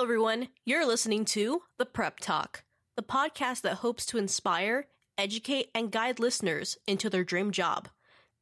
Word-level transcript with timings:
Hello, 0.00 0.06
everyone. 0.08 0.48
You're 0.64 0.86
listening 0.86 1.26
to 1.26 1.60
The 1.76 1.84
Prep 1.84 2.20
Talk, 2.20 2.64
the 2.96 3.02
podcast 3.02 3.60
that 3.60 3.74
hopes 3.74 4.06
to 4.06 4.16
inspire, 4.16 4.86
educate, 5.18 5.68
and 5.74 5.92
guide 5.92 6.18
listeners 6.18 6.78
into 6.86 7.10
their 7.10 7.22
dream 7.22 7.50
job. 7.50 7.86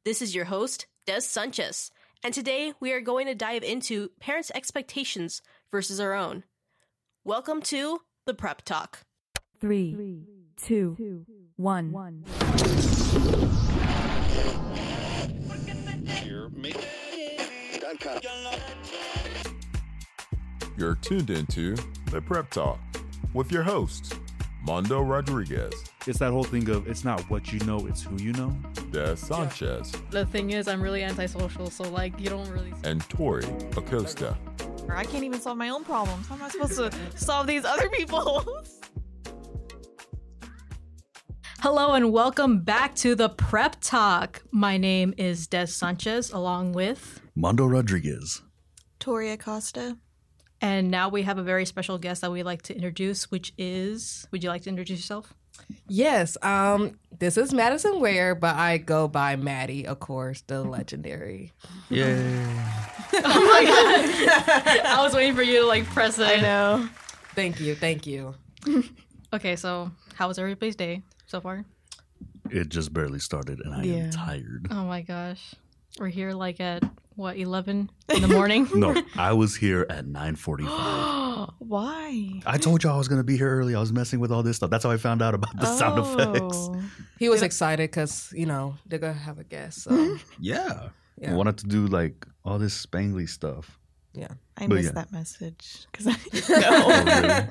This 0.05 0.21
is 0.21 0.33
your 0.33 0.45
host, 0.45 0.87
Dez 1.05 1.23
Sanchez, 1.23 1.91
and 2.23 2.33
today 2.33 2.71
we 2.79 2.93
are 2.93 3.01
going 3.01 3.27
to 3.27 3.35
dive 3.35 3.63
into 3.63 4.11
parents' 4.21 4.53
expectations 4.55 5.41
versus 5.69 5.99
our 5.99 6.13
own. 6.13 6.45
Welcome 7.25 7.61
to 7.63 8.03
The 8.25 8.33
Prep 8.33 8.61
Talk. 8.61 8.99
Three, 9.59 10.23
two, 10.55 11.25
one. 11.57 11.91
You're 20.79 20.95
tuned 20.95 21.29
into 21.29 21.75
the 22.09 22.21
Prep 22.21 22.49
Talk 22.51 22.79
with 23.33 23.51
your 23.51 23.63
host, 23.63 24.17
Mando 24.63 25.01
Rodriguez, 25.01 25.73
It's 26.07 26.19
that 26.19 26.31
whole 26.31 26.45
thing 26.45 26.69
of 26.69 26.87
it's 26.87 27.03
not 27.03 27.19
what 27.29 27.51
you 27.51 27.59
know, 27.65 27.85
it's 27.85 28.01
who 28.01 28.15
you 28.15 28.31
know. 28.31 28.55
Dez 28.91 29.17
Sanchez, 29.17 29.91
The 30.09 30.25
thing 30.25 30.51
is, 30.51 30.69
I'm 30.69 30.81
really 30.81 31.03
antisocial, 31.03 31.69
so 31.69 31.83
like 31.89 32.17
you 32.17 32.29
don't 32.29 32.47
really. 32.49 32.73
and 32.85 33.01
Tori 33.09 33.43
Acosta. 33.75 34.37
I 34.89 35.03
can't 35.03 35.25
even 35.25 35.41
solve 35.41 35.57
my 35.57 35.67
own 35.67 35.83
problems. 35.83 36.27
How 36.29 36.35
am 36.35 36.43
I 36.43 36.47
supposed 36.49 36.77
to 36.77 36.91
solve 37.17 37.45
these 37.45 37.65
other 37.65 37.89
people's? 37.89 38.79
Hello 41.59 41.93
and 41.95 42.13
welcome 42.13 42.61
back 42.61 42.95
to 42.95 43.15
the 43.15 43.27
Prep 43.27 43.75
Talk. 43.81 44.43
My 44.53 44.77
name 44.77 45.13
is 45.17 45.45
Dez 45.45 45.71
Sanchez, 45.71 46.31
along 46.31 46.71
with, 46.71 47.19
Mando 47.35 47.65
Rodriguez. 47.65 48.43
Tori 48.99 49.29
Acosta. 49.31 49.97
And 50.61 50.89
now 50.91 51.09
we 51.09 51.23
have 51.23 51.37
a 51.37 51.43
very 51.43 51.65
special 51.65 51.97
guest 51.97 52.21
that 52.21 52.31
we'd 52.31 52.43
like 52.43 52.61
to 52.63 52.75
introduce, 52.75 53.29
which 53.31 53.53
is. 53.57 54.27
Would 54.31 54.43
you 54.43 54.49
like 54.49 54.63
to 54.63 54.69
introduce 54.69 54.99
yourself? 54.99 55.33
Yes, 55.87 56.37
um, 56.41 56.97
this 57.19 57.37
is 57.37 57.53
Madison 57.53 57.99
Ware, 57.99 58.33
but 58.33 58.55
I 58.55 58.77
go 58.77 59.07
by 59.07 59.35
Maddie, 59.35 59.85
of 59.85 59.99
course, 59.99 60.41
the 60.47 60.63
legendary. 60.63 61.53
Yeah. 61.89 62.65
Oh 63.21 63.21
my 63.21 63.65
god! 63.65 64.85
I 64.85 65.03
was 65.03 65.13
waiting 65.15 65.35
for 65.35 65.41
you 65.41 65.61
to 65.61 65.65
like 65.65 65.83
press 65.85 66.19
it. 66.19 66.27
I 66.27 66.41
know. 66.41 66.87
Thank 67.35 67.59
you, 67.59 67.75
thank 67.75 68.05
you. 68.07 68.35
Okay, 69.33 69.55
so 69.55 69.91
how 70.15 70.27
was 70.27 70.39
everybody's 70.39 70.75
day 70.75 71.03
so 71.27 71.39
far? 71.41 71.63
It 72.49 72.69
just 72.69 72.91
barely 72.93 73.19
started 73.19 73.59
and 73.63 73.75
I 73.75 73.83
Yeah. 73.83 73.95
am 74.05 74.09
tired. 74.11 74.67
Oh 74.71 74.85
my 74.85 75.01
gosh, 75.03 75.53
we're 75.99 76.07
here 76.07 76.31
like 76.33 76.59
at 76.59 76.83
what 77.15 77.37
11 77.37 77.89
in 78.15 78.21
the 78.21 78.27
morning. 78.29 78.67
No, 78.75 78.95
I 79.15 79.33
was 79.33 79.55
here 79.55 79.85
at 79.89 80.05
9:45. 80.05 81.53
Why? 81.59 82.41
I 82.45 82.57
told 82.57 82.83
y'all 82.83 82.95
I 82.95 82.97
was 82.97 83.07
going 83.07 83.19
to 83.19 83.23
be 83.25 83.37
here 83.37 83.49
early. 83.49 83.75
I 83.75 83.79
was 83.79 83.91
messing 83.91 84.19
with 84.19 84.31
all 84.31 84.41
this 84.43 84.57
stuff. 84.57 84.69
That's 84.69 84.83
how 84.85 84.91
I 84.91 84.97
found 84.97 85.21
out 85.21 85.33
about 85.33 85.55
the 85.59 85.65
sound 85.65 85.99
effects. 85.99 86.57
Oh. 86.71 86.81
He 87.19 87.27
was 87.29 87.41
excited 87.41 87.89
because 87.91 88.31
you 88.35 88.45
know 88.45 88.75
they're 88.85 88.99
gonna 88.99 89.13
have 89.13 89.39
a 89.39 89.43
guest. 89.43 89.83
So 89.83 90.17
Yeah. 90.39 90.89
Yeah. 91.17 91.33
I 91.33 91.35
wanted 91.35 91.57
to 91.59 91.67
do 91.67 91.87
like 91.87 92.25
all 92.45 92.57
this 92.59 92.85
spangly 92.85 93.27
stuff. 93.27 93.77
yeah, 94.13 94.29
I 94.57 94.67
But 94.67 94.75
missed 94.75 94.85
yeah. 94.87 94.91
that 95.03 95.11
message 95.11 95.85
because 95.91 96.07
I 96.07 96.11
know. 96.11 96.17
oh, 96.77 97.47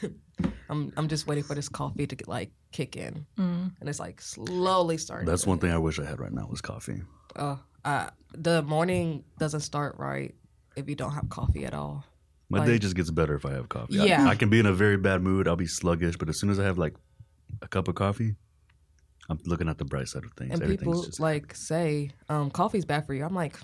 really? 0.00 0.14
I'm 0.70 0.92
I'm 0.96 1.08
just 1.08 1.26
waiting 1.26 1.44
for 1.44 1.54
this 1.54 1.68
coffee 1.68 2.06
to 2.06 2.16
get, 2.16 2.26
like 2.26 2.50
kick 2.72 2.96
in, 2.96 3.26
Mm. 3.38 3.72
and 3.78 3.88
it's 3.88 4.00
like 4.00 4.20
slowly 4.22 4.96
starting. 4.96 5.26
That's 5.28 5.46
one 5.46 5.58
thing 5.58 5.70
I 5.70 5.78
wish 5.78 5.98
I 6.00 6.04
had 6.06 6.18
right 6.18 6.32
now 6.32 6.46
was 6.48 6.62
coffee. 6.62 7.02
Uh, 7.36 7.56
uh, 7.84 8.08
the 8.34 8.62
morning 8.62 9.24
doesn't 9.38 9.60
start 9.60 9.96
right 9.98 10.34
if 10.76 10.88
you 10.88 10.94
don't 10.94 11.12
have 11.12 11.28
coffee 11.28 11.64
at 11.64 11.74
all. 11.74 12.04
My 12.48 12.58
Like- 12.58 12.66
day 12.68 12.78
just 12.78 12.94
gets 12.96 13.10
better 13.10 13.34
if 13.34 13.44
I 13.46 13.52
have 13.52 13.68
coffee. 13.68 13.94
Yeah. 13.94 14.26
I, 14.26 14.34
can 14.34 14.50
be 14.50 14.58
in 14.58 14.66
a 14.66 14.72
very 14.72 14.96
bad 14.96 15.22
mood. 15.22 15.48
I'll 15.48 15.56
be 15.56 15.66
sluggish, 15.66 16.16
but 16.16 16.28
as 16.28 16.38
soon 16.38 16.50
as 16.50 16.58
I 16.58 16.64
have 16.64 16.78
like 16.78 16.94
a 17.62 17.68
cup 17.68 17.88
of 17.88 17.94
coffee, 17.94 18.36
I'm 19.28 19.38
looking 19.46 19.68
at 19.68 19.78
the 19.78 19.84
bright 19.84 20.08
side 20.08 20.24
of 20.24 20.32
things. 20.34 20.58
And 20.60 20.68
people 20.68 21.02
just 21.04 21.20
like 21.20 21.54
say 21.54 22.10
um, 22.28 22.50
coffee's 22.50 22.84
bad 22.84 23.06
for 23.06 23.14
you. 23.14 23.24
I'm 23.24 23.34
like, 23.34 23.56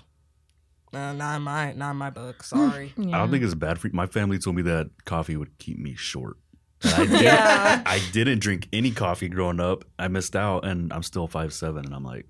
nah, 0.93 1.13
not 1.13 1.35
in 1.37 1.41
my 1.43 1.73
not 1.73 1.91
in 1.91 1.97
my 1.97 2.09
book. 2.09 2.43
Sorry. 2.43 2.93
Yeah. 2.97 3.15
I 3.15 3.19
don't 3.19 3.29
think 3.31 3.43
it's 3.43 3.53
bad 3.53 3.77
for 3.79 3.87
you. 3.87 3.93
My 3.93 4.07
family 4.07 4.39
told 4.39 4.55
me 4.55 4.61
that 4.63 4.89
coffee 5.05 5.35
would 5.37 5.57
keep 5.59 5.77
me 5.77 5.95
short. 5.95 6.37
I, 6.83 7.05
did, 7.05 7.21
Yeah. 7.21 7.83
I 7.85 8.01
didn't 8.11 8.39
drink 8.39 8.67
any 8.73 8.91
coffee 8.91 9.29
growing 9.29 9.59
up. 9.59 9.83
I 9.99 10.07
missed 10.07 10.35
out, 10.35 10.65
and 10.65 10.91
I'm 10.93 11.03
still 11.03 11.27
five 11.27 11.53
seven, 11.53 11.85
and 11.85 11.93
I'm 11.93 12.05
like, 12.05 12.25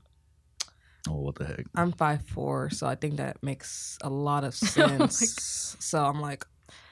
oh, 1.08 1.14
what 1.22 1.36
the 1.36 1.46
heck? 1.46 1.66
I'm 1.76 1.92
five 1.92 2.24
four, 2.28 2.70
so 2.70 2.88
I 2.88 2.96
think 2.96 3.18
that 3.18 3.42
makes 3.44 3.98
a 4.04 4.10
lot 4.10 4.44
of 4.44 4.54
Oh 4.78 4.88
my 4.98 5.08
sense. 5.08 5.76
so 5.80 6.04
I'm 6.04 6.20
like, 6.20 6.46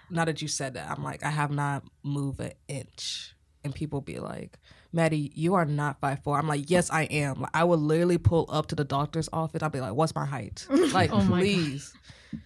now 0.10 0.26
that 0.26 0.42
you 0.42 0.48
said 0.48 0.76
that, 0.76 0.90
I'm 0.90 1.04
like, 1.04 1.24
I 1.24 1.30
have 1.30 1.52
not 1.52 1.84
moved 2.04 2.40
an 2.40 2.52
inch. 2.68 3.34
And 3.64 3.76
people 3.76 4.00
be 4.00 4.20
like, 4.20 4.58
Maddie, 4.94 5.32
you 5.36 5.56
are 5.56 5.66
not 5.66 6.00
five 6.00 6.24
four. 6.24 6.38
I'm 6.38 6.48
like, 6.48 6.70
yes, 6.70 6.90
I 6.90 7.04
am. 7.04 7.42
Like, 7.42 7.52
I 7.54 7.66
would 7.66 7.80
literally 7.80 8.18
pull 8.18 8.46
up 8.50 8.68
to 8.68 8.76
the 8.76 8.86
doctor's 8.86 9.28
office. 9.34 9.62
I'll 9.62 9.70
be 9.70 9.82
like, 9.82 9.94
what's 9.94 10.16
my 10.16 10.26
height? 10.26 10.66
Oh 10.72 10.90
like, 10.94 11.12
Oh 11.12 11.18
my 11.22 11.24
God. 11.24 11.40
please. 11.42 11.94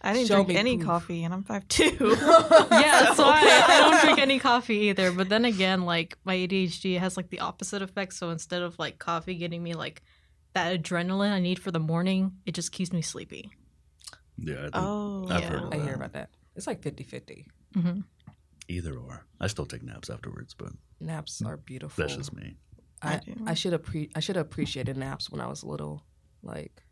I 0.01 0.13
didn't 0.13 0.27
Show 0.27 0.35
drink 0.35 0.49
me 0.49 0.57
any 0.57 0.77
proof. 0.77 0.87
coffee, 0.87 1.23
and 1.23 1.33
I'm 1.33 1.43
five 1.43 1.67
two. 1.67 1.83
yeah, 2.71 3.13
so 3.13 3.23
why 3.23 3.41
I 3.67 3.79
don't 3.81 4.01
drink 4.03 4.19
any 4.19 4.39
coffee 4.39 4.77
either. 4.89 5.11
But 5.11 5.29
then 5.29 5.43
again, 5.45 5.81
like 5.85 6.17
my 6.23 6.35
ADHD 6.35 6.97
has 6.99 7.17
like 7.17 7.29
the 7.29 7.39
opposite 7.39 7.81
effect. 7.81 8.13
So 8.13 8.29
instead 8.29 8.61
of 8.61 8.77
like 8.79 8.99
coffee 8.99 9.35
getting 9.35 9.61
me 9.61 9.73
like 9.73 10.01
that 10.53 10.81
adrenaline 10.81 11.31
I 11.31 11.39
need 11.39 11.59
for 11.59 11.71
the 11.71 11.79
morning, 11.79 12.33
it 12.45 12.53
just 12.53 12.71
keeps 12.71 12.91
me 12.93 13.01
sleepy. 13.01 13.51
Yeah, 14.37 14.55
I 14.57 14.61
think 14.61 14.71
Oh, 14.75 15.27
I've 15.29 15.41
yeah. 15.43 15.49
heard 15.49 15.63
of 15.63 15.73
I 15.73 15.77
hear 15.79 15.93
about 15.95 16.13
that. 16.13 16.29
It's 16.55 16.67
like 16.67 16.81
50 16.81 17.03
50. 17.03 17.47
hmm 17.75 17.99
Either 18.67 18.95
or. 18.97 19.25
I 19.39 19.47
still 19.47 19.65
take 19.65 19.83
naps 19.83 20.09
afterwards, 20.09 20.53
but 20.53 20.71
Naps 20.99 21.41
are 21.41 21.57
beautiful. 21.57 22.01
that's 22.01 22.15
just 22.15 22.33
me. 22.33 22.55
I 23.01 23.13
I. 23.15 23.21
I 23.47 23.53
should 23.53 23.73
appre- 23.73 24.11
I 24.15 24.19
should 24.19 24.35
have 24.35 24.45
appreciated 24.45 24.95
naps 24.97 25.29
when 25.29 25.41
I 25.41 25.47
was 25.47 25.63
little. 25.63 26.03
Like 26.43 26.83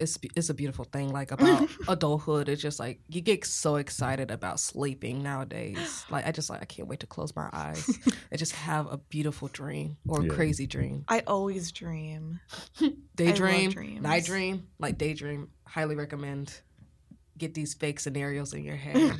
it's 0.00 0.18
it's 0.36 0.48
a 0.50 0.54
beautiful 0.54 0.84
thing. 0.84 1.12
Like 1.12 1.30
about 1.36 1.68
adulthood, 1.88 2.48
it's 2.48 2.62
just 2.62 2.78
like 2.80 3.00
you 3.08 3.20
get 3.20 3.44
so 3.44 3.76
excited 3.76 4.30
about 4.30 4.60
sleeping 4.60 5.22
nowadays. 5.22 6.04
Like 6.10 6.26
I 6.26 6.32
just 6.32 6.48
like 6.50 6.62
I 6.62 6.64
can't 6.64 6.88
wait 6.88 7.00
to 7.00 7.06
close 7.06 7.34
my 7.36 7.48
eyes 7.52 7.98
and 8.30 8.38
just 8.38 8.52
have 8.52 8.90
a 8.90 8.96
beautiful 8.98 9.48
dream 9.48 9.96
or 10.08 10.20
a 10.20 10.24
Yeah. 10.24 10.30
crazy 10.34 10.66
dream. 10.66 11.04
I 11.08 11.20
always 11.26 11.72
dream. 11.72 12.40
Daydream, 13.16 13.70
dreams. 13.70 14.02
night 14.02 14.24
dream, 14.24 14.68
like 14.78 14.96
daydream. 14.98 15.48
Highly 15.66 15.94
recommend. 15.96 16.60
Get 17.36 17.54
these 17.54 17.74
fake 17.74 18.00
scenarios 18.00 18.52
in 18.52 18.64
your 18.64 18.76
head. 18.76 19.16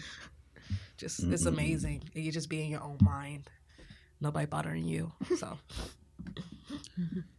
just 0.97 1.23
it's 1.23 1.45
Mm-mm. 1.45 1.49
amazing. 1.49 2.03
And 2.15 2.25
you 2.25 2.33
just 2.33 2.49
be 2.49 2.63
in 2.63 2.69
your 2.71 2.83
own 2.83 2.99
mind. 3.01 3.49
Nobody 4.21 4.47
bothering 4.47 4.85
you. 4.85 5.13
So 5.37 5.59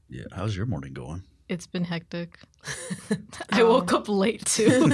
Yeah. 0.09 0.23
How's 0.31 0.55
your 0.55 0.65
morning 0.65 0.93
going? 0.93 1.23
It's 1.49 1.65
been 1.65 1.83
hectic. 1.83 2.37
I 3.51 3.63
woke 3.63 3.91
oh. 3.91 3.97
up 3.97 4.07
late 4.09 4.45
too. 4.45 4.91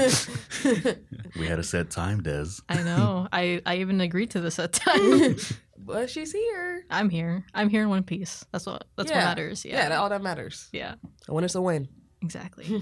We 1.38 1.48
had 1.48 1.60
a 1.60 1.64
set 1.64 1.90
time, 1.92 2.22
Dez. 2.24 2.62
I 2.70 2.82
know. 2.82 3.28
I 3.32 3.62
I 3.66 3.78
even 3.78 4.00
agreed 4.00 4.30
to 4.32 4.40
this 4.40 4.58
at 4.66 4.72
time. 4.72 5.36
but 5.78 6.10
she's 6.10 6.32
here. 6.32 6.86
I'm 6.90 7.10
here. 7.10 7.44
I'm 7.54 7.68
here 7.68 7.82
in 7.84 7.90
one 7.90 8.04
piece. 8.04 8.46
That's 8.54 8.66
what 8.66 8.86
that's 8.96 9.12
what 9.12 9.18
matters. 9.18 9.66
Yeah, 9.66 9.90
Yeah. 9.90 9.98
all 10.00 10.08
that 10.10 10.22
matters. 10.24 10.70
Yeah. 10.72 10.96
A 11.28 11.34
win 11.34 11.44
is 11.44 11.56
a 11.56 11.62
win. 11.62 11.90
Exactly. 12.22 12.82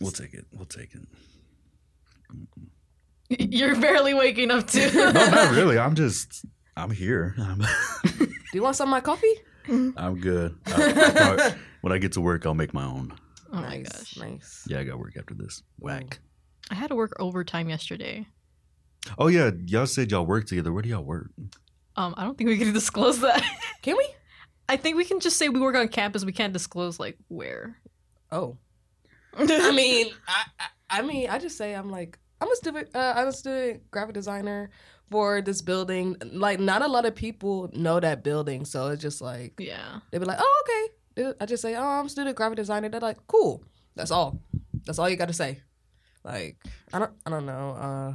We'll 0.00 0.10
take 0.10 0.34
it. 0.34 0.46
We'll 0.52 0.66
take 0.66 0.94
it. 0.96 1.02
You're 3.38 3.76
barely 3.80 4.14
waking 4.14 4.50
up 4.50 4.66
too. 4.66 4.90
No, 4.92 5.12
not 5.12 5.52
really. 5.52 5.78
I'm 5.78 5.94
just, 5.94 6.44
I'm 6.76 6.90
here. 6.90 7.34
I'm, 7.38 7.58
Do 8.18 8.26
you 8.52 8.62
want 8.62 8.76
some 8.76 8.88
of 8.88 8.90
my 8.90 9.00
coffee? 9.00 9.34
I'm 9.96 10.18
good. 10.20 10.56
I, 10.66 10.72
I'll 10.72 11.12
probably- 11.12 11.58
when 11.82 11.92
I 11.92 11.98
get 11.98 12.12
to 12.12 12.20
work, 12.20 12.46
I'll 12.46 12.54
make 12.54 12.72
my 12.72 12.84
own. 12.84 13.12
Oh 13.52 13.56
my 13.56 13.76
nice, 13.78 13.88
gosh. 13.88 14.16
nice. 14.16 14.64
Yeah, 14.66 14.78
I 14.80 14.84
got 14.84 14.98
work 14.98 15.16
after 15.18 15.34
this. 15.34 15.62
Whack. 15.78 16.20
I 16.70 16.74
had 16.74 16.88
to 16.88 16.94
work 16.96 17.12
overtime 17.20 17.68
yesterday. 17.68 18.26
Oh 19.18 19.26
yeah, 19.28 19.50
y'all 19.66 19.86
said 19.86 20.10
y'all 20.10 20.24
work 20.24 20.46
together. 20.46 20.72
Where 20.72 20.82
do 20.82 20.88
y'all 20.88 21.02
work? 21.04 21.30
Um, 21.96 22.14
I 22.16 22.24
don't 22.24 22.38
think 22.38 22.48
we 22.48 22.56
can 22.56 22.72
disclose 22.80 23.20
that. 23.20 23.42
Can 23.82 23.96
we? 23.98 24.08
I 24.68 24.76
think 24.76 24.96
we 24.96 25.04
can 25.04 25.20
just 25.20 25.36
say 25.36 25.48
we 25.50 25.60
work 25.60 25.76
on 25.76 25.88
campus. 25.88 26.24
We 26.24 26.32
can't 26.32 26.52
disclose 26.52 26.98
like 26.98 27.18
where. 27.28 27.76
Oh, 28.30 28.56
I 29.36 29.72
mean, 29.72 30.06
I, 30.26 30.44
I, 30.60 30.98
I 30.98 31.02
mean, 31.02 31.28
I 31.28 31.38
just 31.38 31.58
say 31.58 31.74
I'm 31.74 31.90
like 31.90 32.18
I'm 32.40 32.50
a 32.50 32.56
student. 32.56 32.88
Uh, 32.94 33.12
I'm 33.16 33.28
a 33.28 33.32
student 33.32 33.90
graphic 33.90 34.14
designer 34.14 34.70
for 35.10 35.42
this 35.42 35.60
building. 35.60 36.16
Like, 36.24 36.58
not 36.58 36.80
a 36.80 36.86
lot 36.88 37.04
of 37.04 37.14
people 37.14 37.68
know 37.74 38.00
that 38.00 38.24
building, 38.24 38.64
so 38.64 38.88
it's 38.88 39.02
just 39.02 39.20
like 39.20 39.54
Yeah. 39.58 39.98
they'd 40.10 40.18
be 40.20 40.24
like, 40.24 40.38
"Oh, 40.40 40.62
okay." 40.64 40.94
I 41.40 41.46
just 41.46 41.62
say, 41.62 41.74
"Oh, 41.74 41.82
I'm 41.82 42.06
a 42.06 42.08
student 42.08 42.36
graphic 42.36 42.56
designer." 42.56 42.88
They're 42.88 43.00
like, 43.00 43.18
"Cool." 43.26 43.62
That's 43.94 44.10
all. 44.10 44.40
That's 44.86 44.98
all 44.98 45.08
you 45.08 45.16
got 45.16 45.28
to 45.28 45.34
say. 45.34 45.60
Like, 46.24 46.56
I 46.92 46.98
don't, 46.98 47.10
I 47.26 47.30
don't 47.30 47.46
know. 47.46 47.70
Uh, 47.72 48.14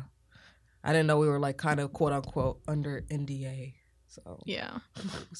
I 0.84 0.92
didn't 0.94 1.08
know 1.08 1.18
we 1.20 1.28
were 1.28 1.40
like 1.40 1.58
kind 1.58 1.80
of 1.80 1.94
quote 1.94 2.14
unquote 2.14 2.62
under 2.68 3.02
NDA. 3.10 3.74
So 4.08 4.40
Yeah. 4.46 4.80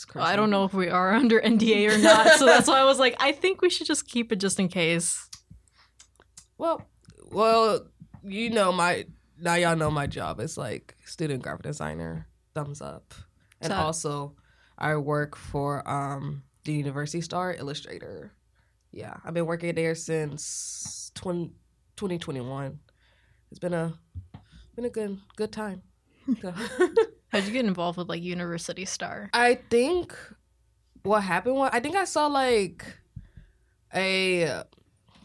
crazy. 0.08 0.26
I 0.28 0.36
don't 0.36 0.50
know 0.52 0.66
if 0.66 0.74
we 0.74 0.90
are 0.90 1.14
under 1.14 1.40
NDA 1.42 1.90
or 1.94 1.98
not, 1.98 2.38
so 2.38 2.46
that's 2.52 2.68
why 2.68 2.80
I 2.80 2.84
was 2.84 3.00
like, 3.00 3.16
I 3.20 3.32
think 3.32 3.62
we 3.62 3.70
should 3.70 3.88
just 3.88 4.08
keep 4.08 4.32
it 4.32 4.36
just 4.36 4.60
in 4.60 4.68
case. 4.68 5.28
Well, 6.58 6.82
well, 7.32 7.88
you 8.24 8.50
know 8.50 8.72
my 8.72 9.06
now 9.40 9.54
y'all 9.56 9.76
know 9.76 9.92
my 9.92 10.08
job 10.08 10.40
is 10.40 10.58
like 10.58 10.96
student 11.06 11.42
graphic 11.44 11.64
designer. 11.64 12.28
Thumbs 12.54 12.82
up. 12.82 13.14
And 13.62 13.72
So- 13.72 13.78
also, 13.78 14.36
I 14.78 14.96
work 14.98 15.36
for 15.36 15.88
um 15.90 16.44
the 16.68 16.74
University 16.74 17.22
Star 17.22 17.54
Illustrator. 17.54 18.32
Yeah, 18.92 19.16
I've 19.26 19.34
been 19.34 19.48
working 19.48 19.74
there 19.74 19.96
since 19.96 21.12
20, 21.16 21.48
2021. 21.96 22.80
It's 23.50 23.60
been 23.60 23.74
a 23.74 23.98
been 24.76 24.86
a 24.86 24.90
good 24.90 25.18
good 25.36 25.52
time. 25.52 25.82
How'd 27.30 27.44
you 27.46 27.52
get 27.52 27.66
involved 27.66 27.98
with 27.98 28.10
like 28.10 28.22
University 28.22 28.86
Star? 28.86 29.30
I 29.34 29.56
think 29.56 30.16
what 31.04 31.24
happened 31.24 31.56
was 31.56 31.72
I 31.74 31.80
think 31.80 31.96
I 31.96 32.06
saw 32.06 32.28
like 32.28 32.86
a 33.96 34.64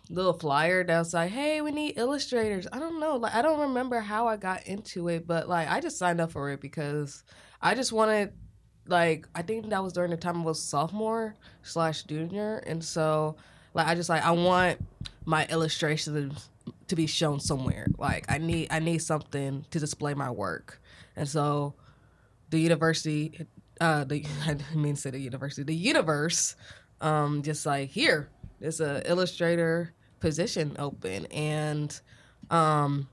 little 0.08 0.32
flyer 0.32 0.84
that 0.84 0.98
was 0.98 1.12
like, 1.12 1.32
"Hey, 1.32 1.60
we 1.60 1.72
need 1.72 1.98
illustrators." 1.98 2.68
I 2.72 2.78
don't 2.78 3.00
know, 3.00 3.16
like 3.16 3.34
I 3.34 3.42
don't 3.42 3.60
remember 3.60 4.00
how 4.00 4.28
I 4.28 4.36
got 4.36 4.66
into 4.66 5.08
it, 5.08 5.26
but 5.26 5.48
like 5.48 5.68
I 5.68 5.80
just 5.80 5.98
signed 5.98 6.20
up 6.20 6.30
for 6.30 6.50
it 6.50 6.60
because 6.60 7.24
I 7.60 7.74
just 7.74 7.92
wanted 7.92 8.32
like 8.86 9.28
I 9.34 9.42
think 9.42 9.70
that 9.70 9.82
was 9.82 9.92
during 9.92 10.10
the 10.10 10.16
time 10.16 10.42
I 10.42 10.44
was 10.44 10.60
sophomore 10.62 11.34
slash 11.62 12.02
junior, 12.04 12.58
and 12.66 12.84
so 12.84 13.36
like 13.74 13.86
I 13.86 13.94
just 13.94 14.08
like 14.08 14.24
I 14.24 14.32
want 14.32 14.84
my 15.24 15.46
illustrations 15.46 16.50
to 16.88 16.96
be 16.96 17.06
shown 17.06 17.40
somewhere. 17.40 17.86
Like 17.98 18.26
I 18.28 18.38
need 18.38 18.68
I 18.70 18.78
need 18.78 18.98
something 18.98 19.64
to 19.70 19.78
display 19.78 20.14
my 20.14 20.30
work, 20.30 20.80
and 21.16 21.28
so 21.28 21.74
the 22.50 22.58
university, 22.58 23.46
uh, 23.80 24.04
the 24.04 24.24
I 24.46 24.74
mean 24.74 24.96
the 25.02 25.18
university, 25.18 25.62
the 25.62 25.74
universe, 25.74 26.56
um, 27.00 27.42
just 27.42 27.64
like 27.66 27.90
here, 27.90 28.30
there's 28.60 28.80
a 28.80 29.08
illustrator 29.08 29.92
position 30.20 30.76
open, 30.78 31.26
and 31.26 32.00
um, 32.50 33.08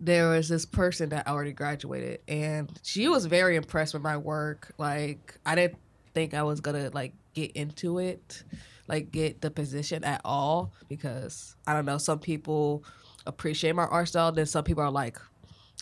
there 0.00 0.30
was 0.30 0.48
this 0.48 0.66
person 0.66 1.08
that 1.10 1.26
already 1.26 1.52
graduated, 1.52 2.20
and 2.28 2.70
she 2.82 3.08
was 3.08 3.26
very 3.26 3.56
impressed 3.56 3.94
with 3.94 4.02
my 4.02 4.16
work. 4.16 4.72
Like 4.78 5.38
I 5.46 5.54
didn't 5.54 5.78
think 6.14 6.34
I 6.34 6.42
was 6.42 6.60
gonna 6.60 6.90
like 6.92 7.14
get 7.34 7.52
into 7.52 7.98
it, 7.98 8.42
like 8.88 9.10
get 9.10 9.40
the 9.40 9.50
position 9.50 10.04
at 10.04 10.20
all, 10.24 10.72
because 10.88 11.56
I 11.66 11.74
don't 11.74 11.86
know, 11.86 11.98
some 11.98 12.18
people 12.18 12.84
appreciate 13.26 13.74
my 13.74 13.84
art 13.84 14.08
style, 14.08 14.32
then 14.32 14.46
some 14.46 14.64
people 14.64 14.82
are 14.82 14.90
like, 14.90 15.18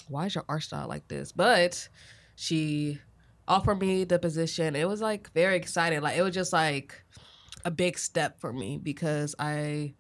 why 0.09 0.27
is 0.27 0.35
your 0.35 0.45
art 0.49 0.63
style 0.63 0.89
like 0.89 1.09
this? 1.09 1.33
But 1.33 1.89
she 2.37 3.01
offered 3.47 3.81
me 3.81 4.05
the 4.05 4.19
position. 4.19 4.75
It 4.75 4.89
was 4.89 5.01
like 5.01 5.33
very 5.33 5.57
exciting. 5.57 6.01
Like 6.01 6.17
it 6.17 6.23
was 6.23 6.35
just 6.35 6.53
like 6.53 7.03
a 7.65 7.71
big 7.71 7.99
step 7.99 8.41
for 8.41 8.53
me 8.53 8.79
because 8.83 9.35
I 9.39 9.95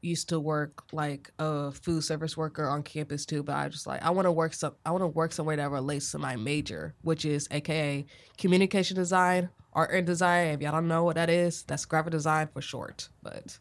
used 0.00 0.28
to 0.28 0.38
work 0.40 0.84
like 0.92 1.30
a 1.38 1.72
food 1.72 2.02
service 2.04 2.36
worker 2.36 2.68
on 2.68 2.82
campus 2.82 3.26
too, 3.26 3.42
but 3.42 3.56
I 3.56 3.68
just 3.68 3.86
like 3.86 4.02
I 4.02 4.10
want 4.10 4.26
to 4.26 4.32
work 4.32 4.54
some 4.54 4.74
I 4.86 4.90
want 4.90 5.02
to 5.02 5.08
work 5.08 5.32
somewhere 5.32 5.56
that 5.56 5.70
relates 5.70 6.12
to 6.12 6.18
my 6.18 6.36
major, 6.36 6.94
which 7.02 7.24
is 7.24 7.48
aka 7.50 8.06
communication 8.36 8.96
design, 8.96 9.48
art 9.72 9.90
and 9.92 10.06
design. 10.06 10.48
If 10.54 10.60
y'all 10.60 10.72
don't 10.72 10.88
know 10.88 11.04
what 11.04 11.16
that 11.16 11.30
is, 11.30 11.62
that's 11.64 11.84
graphic 11.84 12.12
design 12.12 12.48
for 12.52 12.60
short. 12.60 13.08
But 13.22 13.58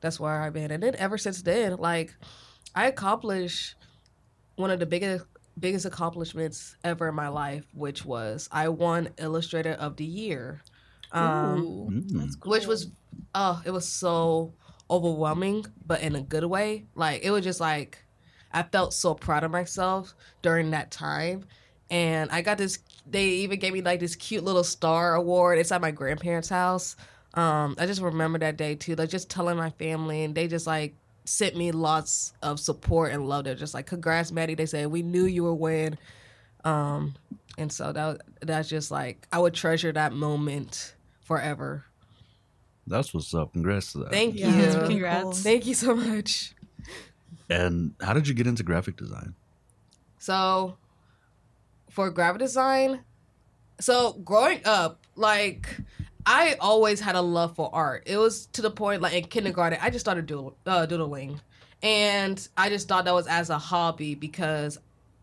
that's 0.00 0.20
where 0.20 0.40
I've 0.42 0.52
been. 0.52 0.70
And 0.70 0.82
then 0.82 0.94
ever 0.96 1.18
since 1.18 1.42
then, 1.42 1.76
like 1.78 2.14
I 2.74 2.86
accomplished 2.86 3.74
one 4.56 4.70
of 4.70 4.78
the 4.78 4.86
biggest 4.86 5.24
biggest 5.58 5.86
accomplishments 5.86 6.76
ever 6.84 7.08
in 7.08 7.14
my 7.14 7.28
life, 7.28 7.64
which 7.74 8.04
was 8.04 8.48
I 8.52 8.68
won 8.68 9.08
Illustrator 9.18 9.72
of 9.72 9.96
the 9.96 10.04
Year. 10.04 10.62
Um, 11.12 11.88
Mm. 12.12 12.44
which 12.44 12.66
was 12.66 12.88
oh 13.34 13.62
it 13.64 13.70
was 13.70 13.86
so 13.88 14.52
overwhelming 14.90 15.66
but 15.84 16.00
in 16.00 16.16
a 16.16 16.22
good 16.22 16.44
way. 16.44 16.86
Like 16.94 17.24
it 17.24 17.30
was 17.30 17.44
just 17.44 17.60
like 17.60 18.02
i 18.52 18.62
felt 18.62 18.94
so 18.94 19.12
proud 19.14 19.44
of 19.44 19.50
myself 19.50 20.14
during 20.42 20.70
that 20.70 20.90
time. 20.90 21.44
And 21.90 22.30
i 22.30 22.42
got 22.42 22.58
this 22.58 22.78
they 23.08 23.26
even 23.28 23.58
gave 23.58 23.72
me 23.72 23.82
like 23.82 24.00
this 24.00 24.16
cute 24.16 24.44
little 24.44 24.64
star 24.64 25.14
award 25.14 25.58
it's 25.58 25.72
at 25.72 25.80
my 25.80 25.90
grandparents 25.90 26.48
house. 26.48 26.96
Um 27.34 27.74
i 27.78 27.86
just 27.86 28.00
remember 28.00 28.38
that 28.38 28.56
day 28.56 28.74
too 28.74 28.94
like 28.96 29.10
just 29.10 29.30
telling 29.30 29.56
my 29.56 29.70
family 29.70 30.24
and 30.24 30.34
they 30.34 30.48
just 30.48 30.66
like 30.66 30.94
sent 31.24 31.56
me 31.56 31.72
lots 31.72 32.32
of 32.42 32.60
support 32.60 33.12
and 33.12 33.28
love. 33.28 33.44
They're 33.44 33.56
just 33.56 33.74
like 33.74 33.86
congrats 33.86 34.30
maddie. 34.30 34.54
They 34.54 34.66
said 34.66 34.86
we 34.88 35.02
knew 35.02 35.24
you 35.24 35.44
were 35.44 35.54
win. 35.54 35.98
Um 36.64 37.14
and 37.58 37.72
so 37.72 37.92
that 37.92 38.20
that's 38.42 38.68
just 38.68 38.90
like 38.90 39.26
i 39.32 39.38
would 39.38 39.54
treasure 39.54 39.92
that 39.92 40.12
moment 40.12 40.94
forever 41.20 41.84
That's 42.86 43.12
what's 43.12 43.34
up. 43.34 43.52
Congrats 43.52 43.92
to 43.92 43.98
that. 43.98 44.10
Thank 44.10 44.36
you. 44.36 44.50
that's 44.50 44.76
really 44.76 44.88
Congrats. 44.94 45.22
cool. 45.22 45.32
Thank 45.32 45.66
you 45.66 45.74
so 45.74 45.94
much. 45.96 46.54
and 47.50 47.94
how 48.00 48.12
did 48.12 48.28
you 48.28 48.34
get 48.34 48.46
into 48.46 48.62
graphic 48.62 48.96
design? 48.96 49.34
So, 50.18 50.76
for 51.90 52.10
graphic 52.10 52.40
design, 52.40 53.00
so 53.80 54.12
growing 54.24 54.60
up, 54.64 55.00
like 55.14 55.68
I 56.24 56.56
always 56.60 57.00
had 57.00 57.14
a 57.14 57.20
love 57.20 57.54
for 57.56 57.70
art. 57.72 58.04
It 58.06 58.18
was 58.18 58.46
to 58.46 58.62
the 58.62 58.70
point, 58.70 59.02
like 59.02 59.14
in 59.14 59.24
kindergarten, 59.24 59.78
I 59.80 59.90
just 59.90 60.04
started 60.04 60.26
doodle, 60.26 60.56
uh, 60.66 60.86
doodling, 60.86 61.40
and 61.82 62.46
I 62.56 62.68
just 62.68 62.88
thought 62.88 63.04
that 63.04 63.14
was 63.14 63.26
as 63.26 63.50
a 63.50 63.58
hobby 63.58 64.14
because 64.14 64.78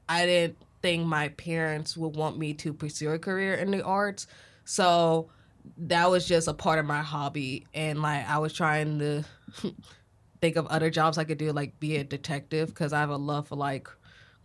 I 0.07 0.25
didn't 0.25 0.57
think 0.81 1.05
my 1.05 1.29
parents 1.29 1.95
would 1.97 2.15
want 2.15 2.37
me 2.37 2.53
to 2.55 2.73
pursue 2.73 3.11
a 3.11 3.19
career 3.19 3.53
in 3.55 3.71
the 3.71 3.83
arts. 3.83 4.27
So 4.65 5.29
that 5.77 6.09
was 6.09 6.27
just 6.27 6.47
a 6.47 6.53
part 6.53 6.79
of 6.79 6.85
my 6.85 7.01
hobby, 7.01 7.65
and 7.73 8.01
like 8.01 8.27
I 8.29 8.37
was 8.39 8.53
trying 8.53 8.99
to 8.99 9.23
think 10.41 10.55
of 10.55 10.67
other 10.67 10.89
jobs 10.89 11.17
I 11.17 11.23
could 11.23 11.37
do, 11.37 11.51
like 11.51 11.79
be 11.79 11.97
a 11.97 12.03
detective, 12.03 12.69
because 12.69 12.93
I 12.93 12.99
have 12.99 13.09
a 13.09 13.17
love 13.17 13.47
for 13.47 13.55
like 13.55 13.87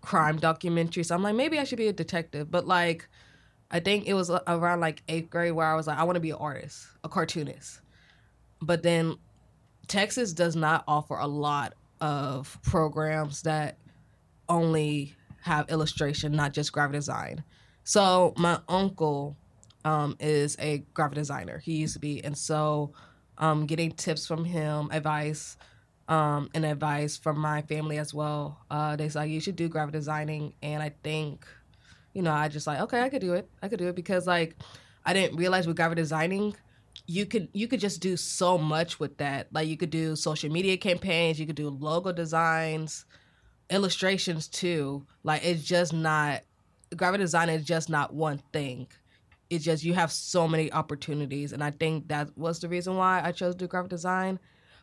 crime 0.01 0.39
documentaries. 0.39 1.07
So 1.07 1.15
I'm 1.15 1.23
like, 1.23 1.35
maybe 1.35 1.59
I 1.59 1.65
should 1.65 1.79
be 1.79 1.89
a 1.89 1.93
detective. 1.93 2.51
But 2.51 2.67
like, 2.67 3.09
I 3.71 3.81
think 3.81 4.07
it 4.07 4.15
was 4.15 4.31
around 4.31 4.81
like 4.81 5.03
eighth 5.09 5.31
grade 5.31 5.53
where 5.53 5.67
I 5.67 5.75
was 5.75 5.87
like, 5.87 5.99
I 5.99 6.05
want 6.05 6.17
to 6.17 6.21
be 6.21 6.31
an 6.31 6.37
artist, 6.37 6.87
a 7.05 7.09
cartoonist. 7.09 7.81
But 8.61 8.83
then 8.83 9.17
Texas 9.87 10.33
does 10.33 10.57
not 10.57 10.85
offer 10.89 11.17
a 11.17 11.27
lot 11.27 11.75
of 12.01 12.59
programs 12.63 13.43
that 13.43 13.79
only 14.49 15.15
have 15.43 15.69
illustration, 15.71 16.33
not 16.33 16.53
just 16.53 16.73
graphic 16.73 16.95
design. 16.95 17.45
So 17.85 18.35
my 18.37 18.61
uncle 18.69 19.37
um, 19.89 20.17
is 20.21 20.55
a 20.59 20.85
graphic 20.93 21.15
designer. 21.15 21.59
He 21.59 21.77
used 21.77 21.95
to 21.95 21.99
be, 21.99 22.23
and 22.23 22.37
so 22.37 22.93
um, 23.39 23.65
getting 23.65 23.91
tips 23.91 24.27
from 24.27 24.45
him, 24.45 24.91
advice, 24.93 25.57
um, 26.09 26.51
and 26.55 26.65
advice 26.67 27.17
from 27.17 27.39
my 27.39 27.63
family 27.63 27.97
as 27.97 28.13
well. 28.13 28.61
Uh, 28.71 28.97
they 28.97 29.09
said 29.09 29.25
you 29.25 29.41
should 29.41 29.57
do 29.57 29.69
graphic 29.69 29.95
designing, 29.95 30.53
and 30.63 30.83
I 30.83 30.93
think, 31.03 31.47
you 32.13 32.21
know, 32.21 32.33
I 32.33 32.49
just 32.49 32.67
like 32.67 32.81
okay, 32.81 33.01
I 33.01 33.09
could 33.09 33.23
do 33.23 33.33
it. 33.33 33.49
I 33.63 33.69
could 33.69 33.79
do 33.79 33.89
it 33.89 33.97
because 33.97 34.27
like 34.27 34.57
I 35.07 35.15
didn't 35.15 35.39
realize 35.39 35.67
with 35.67 35.77
graphic 35.77 35.97
designing, 35.97 36.55
you 37.07 37.25
could 37.25 37.49
you 37.55 37.67
could 37.67 37.81
just 37.81 38.03
do 38.03 38.17
so 38.19 38.59
much 38.59 39.01
with 39.01 39.17
that. 39.19 39.49
Like 39.53 39.69
you 39.69 39.79
could 39.79 39.91
do 39.91 40.17
social 40.17 40.51
media 40.51 40.77
campaigns, 40.77 41.41
you 41.41 41.47
could 41.47 41.57
do 41.57 41.71
logo 41.71 42.13
designs, 42.13 43.07
illustrations 43.71 44.49
too. 44.49 45.07
Like 45.25 45.47
it's 45.47 45.65
just 45.65 45.95
not 45.95 46.43
graphic 46.95 47.21
design 47.21 47.49
is 47.49 47.65
just 47.65 47.89
not 47.89 48.13
one 48.13 48.43
thing. 48.53 48.87
It's 49.51 49.65
just 49.65 49.85
you 49.85 49.95
have 49.95 50.13
so 50.13 50.47
many 50.47 50.71
opportunities, 50.73 51.53
and 51.53 51.65
I 51.65 51.71
think 51.71 52.09
that 52.09 52.37
was 52.37 52.61
the 52.61 52.69
reason 52.69 52.97
why 52.97 53.23
I 53.25 53.33
chose 53.33 53.55
to 53.55 53.59
do 53.59 53.67
graphic 53.67 53.91
design. 53.91 54.39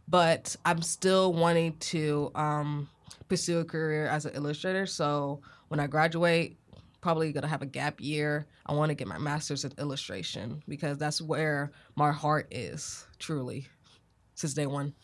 But 0.08 0.56
I'm 0.66 0.82
still 0.82 1.34
wanting 1.34 1.78
to 1.78 2.32
um, 2.36 2.90
pursue 3.28 3.60
a 3.60 3.66
career 3.66 4.08
as 4.08 4.26
an 4.26 4.36
illustrator. 4.36 4.86
So 4.86 5.42
when 5.68 5.80
I 5.80 5.88
graduate, 5.88 6.58
probably 7.02 7.32
gonna 7.32 7.48
have 7.48 7.62
a 7.62 7.68
gap 7.68 8.02
year. 8.02 8.48
I 8.66 8.74
want 8.74 8.90
to 8.90 8.96
get 8.96 9.08
my 9.08 9.20
master's 9.20 9.64
in 9.64 9.72
illustration 9.78 10.64
because 10.68 10.98
that's 10.98 11.22
where 11.22 11.72
my 11.96 12.12
heart 12.12 12.48
is 12.50 13.06
truly 13.20 13.68
since 14.34 14.54
day 14.54 14.66
one. 14.68 14.94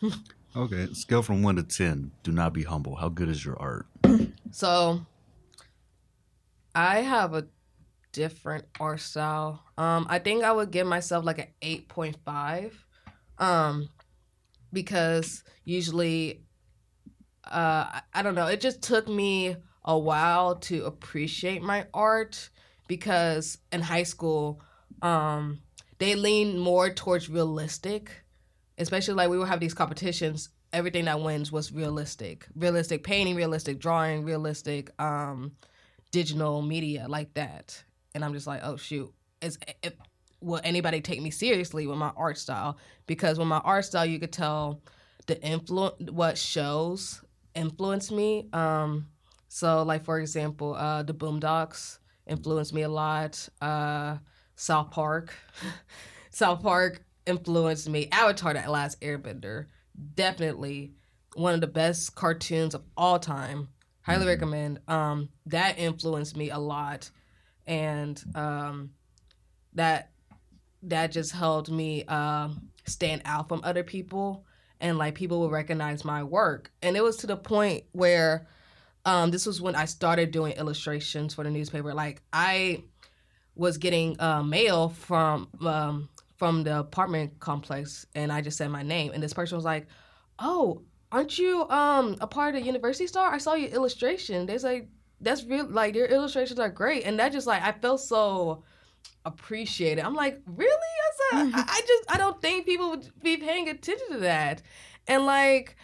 Okay, 0.54 0.86
scale 0.92 1.22
from 1.22 1.42
one 1.42 1.56
to 1.56 1.62
ten. 1.62 2.10
Do 2.22 2.30
not 2.30 2.52
be 2.52 2.62
humble. 2.62 2.96
How 2.96 3.08
good 3.08 3.30
is 3.30 3.42
your 3.42 3.58
art? 3.58 3.86
So 4.50 5.00
I 6.74 7.00
have 7.00 7.32
a 7.32 7.46
different 8.12 8.64
art 8.78 9.00
style. 9.00 9.62
Um, 9.76 10.06
I 10.08 10.18
think 10.18 10.44
I 10.44 10.52
would 10.52 10.70
give 10.70 10.86
myself 10.86 11.24
like 11.24 11.38
an 11.38 11.48
eight 11.62 11.88
point 11.88 12.16
five. 12.24 12.84
Um, 13.38 13.88
because 14.72 15.42
usually 15.64 16.44
uh 17.44 17.86
I, 17.90 18.02
I 18.14 18.22
don't 18.22 18.34
know, 18.34 18.46
it 18.46 18.60
just 18.60 18.82
took 18.82 19.08
me 19.08 19.56
a 19.84 19.98
while 19.98 20.56
to 20.56 20.84
appreciate 20.84 21.62
my 21.62 21.86
art 21.92 22.48
because 22.86 23.58
in 23.72 23.80
high 23.80 24.04
school, 24.04 24.60
um, 25.02 25.60
they 25.98 26.14
lean 26.14 26.58
more 26.58 26.90
towards 26.90 27.28
realistic 27.28 28.22
especially 28.78 29.14
like 29.14 29.28
we 29.28 29.38
would 29.38 29.48
have 29.48 29.60
these 29.60 29.74
competitions 29.74 30.48
everything 30.72 31.04
that 31.04 31.20
wins 31.20 31.52
was 31.52 31.72
realistic 31.72 32.46
realistic 32.56 33.04
painting 33.04 33.36
realistic 33.36 33.78
drawing 33.78 34.24
realistic 34.24 34.90
um 35.00 35.52
digital 36.10 36.62
media 36.62 37.06
like 37.08 37.32
that 37.34 37.82
and 38.14 38.24
i'm 38.24 38.32
just 38.32 38.46
like 38.46 38.60
oh 38.62 38.76
shoot 38.76 39.12
is 39.40 39.58
if, 39.82 39.94
will 40.40 40.60
anybody 40.64 41.00
take 41.00 41.22
me 41.22 41.30
seriously 41.30 41.86
with 41.86 41.98
my 41.98 42.12
art 42.16 42.38
style 42.38 42.78
because 43.06 43.38
with 43.38 43.48
my 43.48 43.58
art 43.58 43.84
style 43.84 44.04
you 44.06 44.18
could 44.18 44.32
tell 44.32 44.82
the 45.26 45.40
influence 45.42 46.10
what 46.10 46.36
shows 46.36 47.22
influence 47.54 48.10
me 48.10 48.48
um 48.52 49.06
So, 49.48 49.82
like 49.82 50.04
for 50.04 50.18
example, 50.18 50.74
uh, 50.74 51.02
the 51.02 51.12
Boondocks 51.12 51.98
influenced 52.26 52.72
me 52.72 52.82
a 52.82 52.88
lot. 52.88 53.48
Uh, 53.60 54.16
South 54.56 54.90
Park, 54.90 55.34
South 56.30 56.62
Park 56.62 57.04
influenced 57.26 57.86
me. 57.86 58.08
Avatar: 58.10 58.54
The 58.54 58.70
Last 58.70 58.98
Airbender, 59.02 59.66
definitely 60.14 60.94
one 61.34 61.52
of 61.52 61.60
the 61.60 61.66
best 61.66 62.14
cartoons 62.14 62.74
of 62.74 62.82
all 62.96 63.18
time. 63.18 63.68
Highly 64.00 64.26
recommend. 64.26 64.80
Um, 64.88 65.28
that 65.44 65.78
influenced 65.78 66.34
me 66.34 66.48
a 66.48 66.58
lot, 66.58 67.10
and 67.66 68.22
um, 68.34 68.90
that 69.74 70.10
that 70.84 71.12
just 71.12 71.32
helped 71.32 71.70
me 71.70 72.04
um, 72.04 72.68
stand 72.86 73.22
out 73.24 73.48
from 73.48 73.60
other 73.64 73.82
people, 73.82 74.44
and 74.80 74.98
like 74.98 75.14
people 75.14 75.40
would 75.40 75.52
recognize 75.52 76.04
my 76.04 76.22
work. 76.22 76.72
And 76.82 76.96
it 76.96 77.02
was 77.02 77.16
to 77.18 77.26
the 77.26 77.36
point 77.36 77.84
where 77.92 78.46
um, 79.04 79.30
this 79.30 79.46
was 79.46 79.60
when 79.60 79.74
I 79.74 79.84
started 79.84 80.30
doing 80.30 80.52
illustrations 80.52 81.34
for 81.34 81.44
the 81.44 81.50
newspaper. 81.50 81.94
Like 81.94 82.22
I 82.32 82.84
was 83.54 83.78
getting 83.78 84.20
uh, 84.20 84.42
mail 84.42 84.88
from 84.88 85.48
um, 85.60 86.08
from 86.36 86.64
the 86.64 86.80
apartment 86.80 87.38
complex, 87.38 88.06
and 88.14 88.32
I 88.32 88.40
just 88.40 88.58
said 88.58 88.70
my 88.70 88.82
name, 88.82 89.12
and 89.12 89.22
this 89.22 89.32
person 89.32 89.56
was 89.56 89.64
like, 89.64 89.86
"Oh, 90.38 90.82
aren't 91.10 91.38
you 91.38 91.68
um 91.68 92.16
a 92.20 92.26
part 92.26 92.54
of 92.54 92.64
University 92.64 93.06
Star? 93.06 93.32
I 93.32 93.38
saw 93.38 93.54
your 93.54 93.70
illustration." 93.70 94.46
They 94.46 94.58
say 94.58 94.88
that's 95.22 95.44
real. 95.44 95.66
Like 95.66 95.94
your 95.94 96.06
illustrations 96.06 96.58
are 96.58 96.68
great, 96.68 97.04
and 97.04 97.18
that 97.18 97.32
just 97.32 97.46
like 97.46 97.62
I 97.62 97.72
felt 97.72 98.00
so 98.00 98.64
appreciated. 99.24 100.04
I'm 100.04 100.14
like, 100.14 100.40
really? 100.46 100.72
I 100.72 101.10
said, 101.16 101.52
I, 101.54 101.64
I 101.66 101.80
just 101.80 102.14
I 102.14 102.18
don't 102.18 102.40
think 102.42 102.66
people 102.66 102.90
would 102.90 103.08
be 103.22 103.36
paying 103.36 103.68
attention 103.68 104.08
to 104.12 104.18
that, 104.18 104.62
and 105.06 105.24
like 105.26 105.76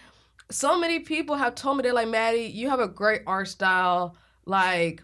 so 0.50 0.78
many 0.78 1.00
people 1.00 1.36
have 1.36 1.54
told 1.54 1.76
me 1.76 1.82
they're 1.82 1.92
like, 1.92 2.08
Maddie, 2.08 2.50
you 2.54 2.70
have 2.70 2.80
a 2.80 2.88
great 2.88 3.22
art 3.26 3.48
style. 3.48 4.16
Like, 4.46 5.02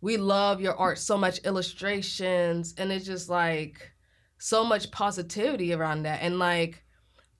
we 0.00 0.16
love 0.16 0.60
your 0.60 0.74
art 0.74 0.98
so 0.98 1.18
much, 1.18 1.38
illustrations, 1.40 2.74
and 2.78 2.90
it's 2.90 3.04
just 3.04 3.28
like 3.28 3.92
so 4.38 4.64
much 4.64 4.90
positivity 4.90 5.74
around 5.74 6.04
that. 6.04 6.22
And 6.22 6.38
like, 6.38 6.82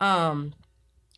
um, 0.00 0.55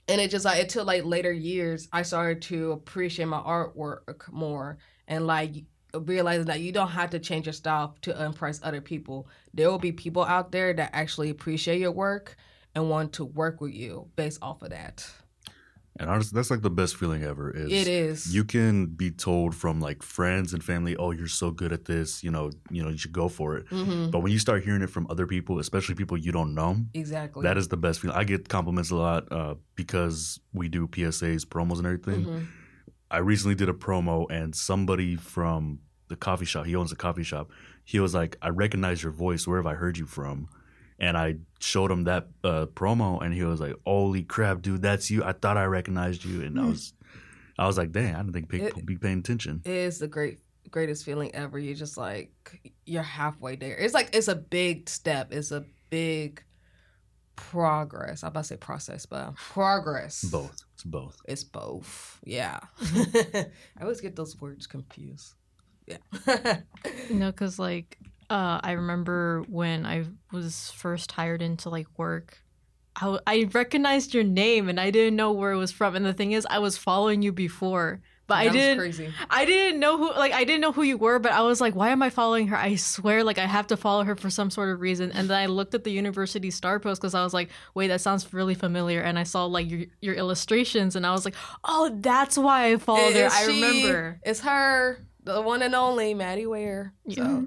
and 0.06 0.20
it 0.20 0.30
just 0.30 0.44
like 0.44 0.66
took 0.68 0.86
like 0.86 1.04
later 1.04 1.32
years, 1.32 1.88
I 1.92 2.02
started 2.02 2.42
to 2.42 2.72
appreciate 2.72 3.26
my 3.26 3.38
artwork 3.38 4.30
more 4.32 4.78
and 5.08 5.26
like 5.26 5.64
realizing 5.94 6.46
that 6.46 6.60
you 6.60 6.70
don't 6.70 6.88
have 6.90 7.10
to 7.10 7.18
change 7.18 7.46
your 7.46 7.52
style 7.52 7.96
to 8.02 8.24
impress 8.24 8.60
other 8.62 8.80
people. 8.80 9.26
There 9.54 9.68
will 9.68 9.78
be 9.78 9.90
people 9.90 10.22
out 10.24 10.52
there 10.52 10.72
that 10.74 10.90
actually 10.92 11.30
appreciate 11.30 11.80
your 11.80 11.90
work 11.92 12.36
and 12.74 12.88
want 12.88 13.14
to 13.14 13.24
work 13.24 13.60
with 13.60 13.72
you 13.72 14.08
based 14.14 14.38
off 14.42 14.62
of 14.62 14.70
that. 14.70 15.10
And 15.98 16.08
honestly, 16.08 16.36
that's 16.36 16.50
like 16.50 16.60
the 16.60 16.70
best 16.70 16.94
feeling 16.94 17.24
ever. 17.24 17.50
Is 17.50 17.72
It 17.72 17.88
is. 17.88 18.32
You 18.32 18.44
can 18.44 18.86
be 18.86 19.10
told 19.10 19.56
from 19.56 19.80
like 19.80 20.04
friends 20.04 20.52
and 20.52 20.62
family, 20.62 20.94
"Oh, 20.96 21.10
you're 21.10 21.26
so 21.26 21.50
good 21.50 21.72
at 21.72 21.86
this. 21.86 22.22
You 22.22 22.30
know, 22.30 22.50
you 22.70 22.84
know, 22.84 22.88
you 22.90 22.98
should 22.98 23.12
go 23.12 23.28
for 23.28 23.56
it." 23.56 23.66
hmm 23.68 24.10
But 24.10 24.20
when 24.20 24.30
you 24.30 24.38
start 24.38 24.62
hearing 24.62 24.82
it 24.82 24.90
from 24.90 25.08
other 25.10 25.26
people, 25.26 25.58
especially 25.58 25.96
people 25.96 26.16
you 26.16 26.30
don't 26.30 26.54
know, 26.54 26.84
Exactly. 26.94 27.42
that 27.42 27.56
is 27.56 27.66
the 27.66 27.76
best 27.76 27.98
feeling. 27.98 28.16
I 28.16 28.22
get 28.22 28.48
compliments 28.48 28.92
a 28.92 28.96
lot 28.96 29.32
uh, 29.32 29.54
because 29.74 30.38
we 30.52 30.68
do 30.68 30.86
PSAs, 30.86 31.44
promos, 31.44 31.78
and 31.78 31.86
everything. 31.86 32.26
Mhm. 32.26 32.46
I 33.10 33.18
recently 33.18 33.54
did 33.54 33.68
a 33.68 33.72
promo, 33.72 34.26
and 34.30 34.54
somebody 34.54 35.16
from 35.16 35.80
the 36.08 36.16
coffee 36.16 36.44
shop, 36.44 36.66
he 36.66 36.76
owns 36.76 36.92
a 36.92 36.96
coffee 36.96 37.22
shop, 37.22 37.50
he 37.84 38.00
was 38.00 38.14
like, 38.14 38.36
I 38.42 38.48
recognize 38.48 39.02
your 39.02 39.12
voice. 39.12 39.46
Where 39.46 39.58
have 39.58 39.66
I 39.66 39.74
heard 39.74 39.96
you 39.96 40.06
from? 40.06 40.48
And 40.98 41.16
I 41.16 41.36
showed 41.60 41.90
him 41.90 42.04
that 42.04 42.28
uh, 42.42 42.66
promo, 42.66 43.22
and 43.22 43.32
he 43.32 43.44
was 43.44 43.60
like, 43.60 43.74
"Holy 43.86 44.24
crap, 44.24 44.62
dude, 44.62 44.82
that's 44.82 45.10
you! 45.12 45.22
I 45.22 45.32
thought 45.32 45.56
I 45.56 45.64
recognized 45.66 46.24
you." 46.24 46.42
And 46.42 46.58
I 46.58 46.66
was, 46.66 46.92
I 47.56 47.68
was 47.68 47.78
like, 47.78 47.92
"Dang, 47.92 48.16
I 48.16 48.18
didn't 48.18 48.32
think 48.32 48.48
people 48.48 48.82
be 48.82 48.96
paying 48.96 49.20
attention." 49.20 49.62
It 49.64 49.70
is 49.70 50.00
the 50.00 50.08
great 50.08 50.40
greatest 50.72 51.04
feeling 51.04 51.32
ever. 51.36 51.56
You 51.56 51.74
just 51.76 51.96
like 51.96 52.32
you're 52.84 53.04
halfway 53.04 53.54
there. 53.54 53.76
It's 53.76 53.94
like 53.94 54.10
it's 54.12 54.26
a 54.26 54.34
big 54.34 54.88
step. 54.88 55.32
It's 55.32 55.52
a 55.52 55.64
big 55.88 56.42
progress. 57.38 58.22
I'm 58.22 58.28
about 58.28 58.44
to 58.44 58.48
say 58.48 58.56
process, 58.56 59.06
but 59.06 59.34
progress. 59.36 60.24
Both, 60.24 60.64
it's 60.74 60.84
both. 60.84 61.20
It's 61.26 61.44
both. 61.44 62.18
Yeah. 62.24 62.60
I 62.82 63.46
always 63.82 64.00
get 64.00 64.16
those 64.16 64.40
words 64.40 64.66
confused. 64.66 65.34
Yeah. 65.86 66.58
No, 67.10 67.30
because 67.30 67.58
like 67.68 67.98
uh, 68.28 68.60
I 68.62 68.72
remember 68.72 69.44
when 69.48 69.86
I 69.86 70.04
was 70.32 70.70
first 70.72 71.12
hired 71.12 71.42
into 71.42 71.70
like 71.70 71.86
work, 71.96 72.38
I 73.00 73.48
recognized 73.52 74.12
your 74.12 74.24
name 74.24 74.68
and 74.68 74.80
I 74.80 74.90
didn't 74.90 75.16
know 75.16 75.32
where 75.32 75.52
it 75.52 75.56
was 75.56 75.70
from. 75.70 75.94
And 75.94 76.04
the 76.04 76.12
thing 76.12 76.32
is, 76.32 76.46
I 76.50 76.58
was 76.58 76.76
following 76.76 77.22
you 77.22 77.32
before, 77.32 78.00
but 78.28 78.34
I 78.34 78.44
That 78.44 78.52
was 78.54 78.62
didn't. 78.62 78.78
crazy. 78.78 79.12
I 79.30 79.44
didn't 79.44 79.80
know 79.80 79.96
who 79.98 80.12
like 80.12 80.32
I 80.32 80.44
didn't 80.44 80.60
know 80.60 80.70
who 80.72 80.82
you 80.82 80.96
were, 80.98 81.18
but 81.18 81.32
I 81.32 81.40
was 81.42 81.60
like, 81.60 81.74
why 81.74 81.88
am 81.88 82.02
I 82.02 82.10
following 82.10 82.46
her? 82.48 82.56
I 82.56 82.76
swear, 82.76 83.24
like 83.24 83.38
I 83.38 83.46
have 83.46 83.66
to 83.68 83.76
follow 83.76 84.04
her 84.04 84.14
for 84.14 84.30
some 84.30 84.50
sort 84.50 84.68
of 84.68 84.80
reason. 84.80 85.10
And 85.12 85.28
then 85.28 85.36
I 85.36 85.46
looked 85.46 85.74
at 85.74 85.82
the 85.82 85.90
university 85.90 86.50
star 86.52 86.78
post 86.78 87.00
because 87.00 87.14
I 87.14 87.24
was 87.24 87.34
like, 87.34 87.48
wait, 87.74 87.88
that 87.88 88.00
sounds 88.00 88.32
really 88.32 88.54
familiar. 88.54 89.00
And 89.00 89.18
I 89.18 89.24
saw 89.24 89.46
like 89.46 89.68
your 89.70 89.86
your 90.00 90.14
illustrations, 90.14 90.94
and 90.94 91.04
I 91.04 91.10
was 91.10 91.24
like, 91.24 91.34
oh, 91.64 91.90
that's 92.00 92.38
why 92.38 92.72
I 92.72 92.76
followed 92.76 93.14
her. 93.14 93.28
I 93.32 93.46
she- 93.46 93.62
remember. 93.64 94.20
It's 94.22 94.40
her, 94.40 95.04
the 95.24 95.40
one 95.42 95.62
and 95.62 95.74
only 95.74 96.14
Maddie 96.14 96.46
Ware. 96.46 96.92
Yeah. 97.06 97.16
So 97.24 97.46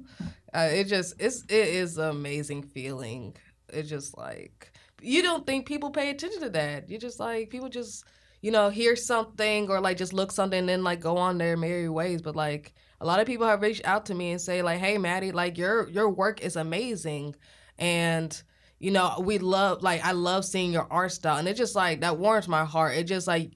uh, 0.54 0.70
it 0.72 0.86
just 0.86 1.14
it's 1.20 1.44
it 1.48 1.68
is 1.70 1.98
an 1.98 2.10
amazing 2.10 2.64
feeling. 2.64 3.36
It's 3.70 3.88
just 3.90 4.18
like 4.18 4.72
you 5.02 5.22
don't 5.24 5.46
think 5.46 5.66
people 5.66 5.90
pay 5.92 6.10
attention 6.10 6.42
to 6.42 6.50
that. 6.50 6.90
You 6.90 6.98
just 6.98 7.20
like 7.20 7.50
people 7.50 7.70
just 7.70 8.04
you 8.42 8.52
know 8.52 8.70
hear 8.70 8.96
something 8.96 9.70
or 9.70 9.80
like 9.80 9.98
just 9.98 10.14
look 10.14 10.32
something 10.32 10.60
and 10.60 10.70
then 10.70 10.84
like 10.84 11.00
go 11.00 11.18
on 11.18 11.38
their 11.38 11.56
merry 11.58 11.90
ways. 11.90 12.22
But 12.22 12.36
like 12.36 12.74
a 13.00 13.06
lot 13.06 13.20
of 13.20 13.28
people 13.28 13.48
have 13.48 13.62
reached 13.62 13.86
out 13.86 14.08
to 14.08 14.16
me 14.16 14.32
and 14.32 14.42
say 14.42 14.62
like, 14.62 14.80
"Hey, 14.80 14.98
Maddie, 14.98 15.32
like 15.32 15.58
your 15.58 15.90
your 15.90 16.10
work 16.10 16.42
is 16.42 16.56
amazing," 16.56 17.36
and 17.78 18.42
you 18.80 18.92
know 18.92 19.22
we 19.24 19.38
love 19.38 19.82
like 19.84 20.04
I 20.04 20.12
love 20.12 20.46
seeing 20.46 20.72
your 20.72 20.88
art 20.92 21.12
style, 21.12 21.38
and 21.38 21.48
it 21.48 21.56
just 21.56 21.76
like 21.76 22.02
that 22.02 22.18
warms 22.18 22.48
my 22.48 22.66
heart. 22.66 22.96
It 22.98 23.04
just 23.04 23.28
like 23.28 23.52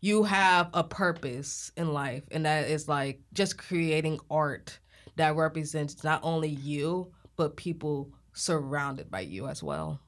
you 0.00 0.22
have 0.24 0.70
a 0.74 0.84
purpose 0.84 1.72
in 1.76 1.92
life, 1.92 2.22
and 2.30 2.46
that 2.46 2.68
is 2.68 2.88
like 2.88 3.20
just 3.32 3.58
creating 3.58 4.20
art 4.30 4.78
that 5.16 5.34
represents 5.36 6.04
not 6.04 6.20
only 6.22 6.48
you 6.48 7.12
but 7.36 7.56
people 7.56 8.12
surrounded 8.32 9.10
by 9.10 9.20
you 9.20 9.46
as 9.48 9.62
well. 9.62 10.00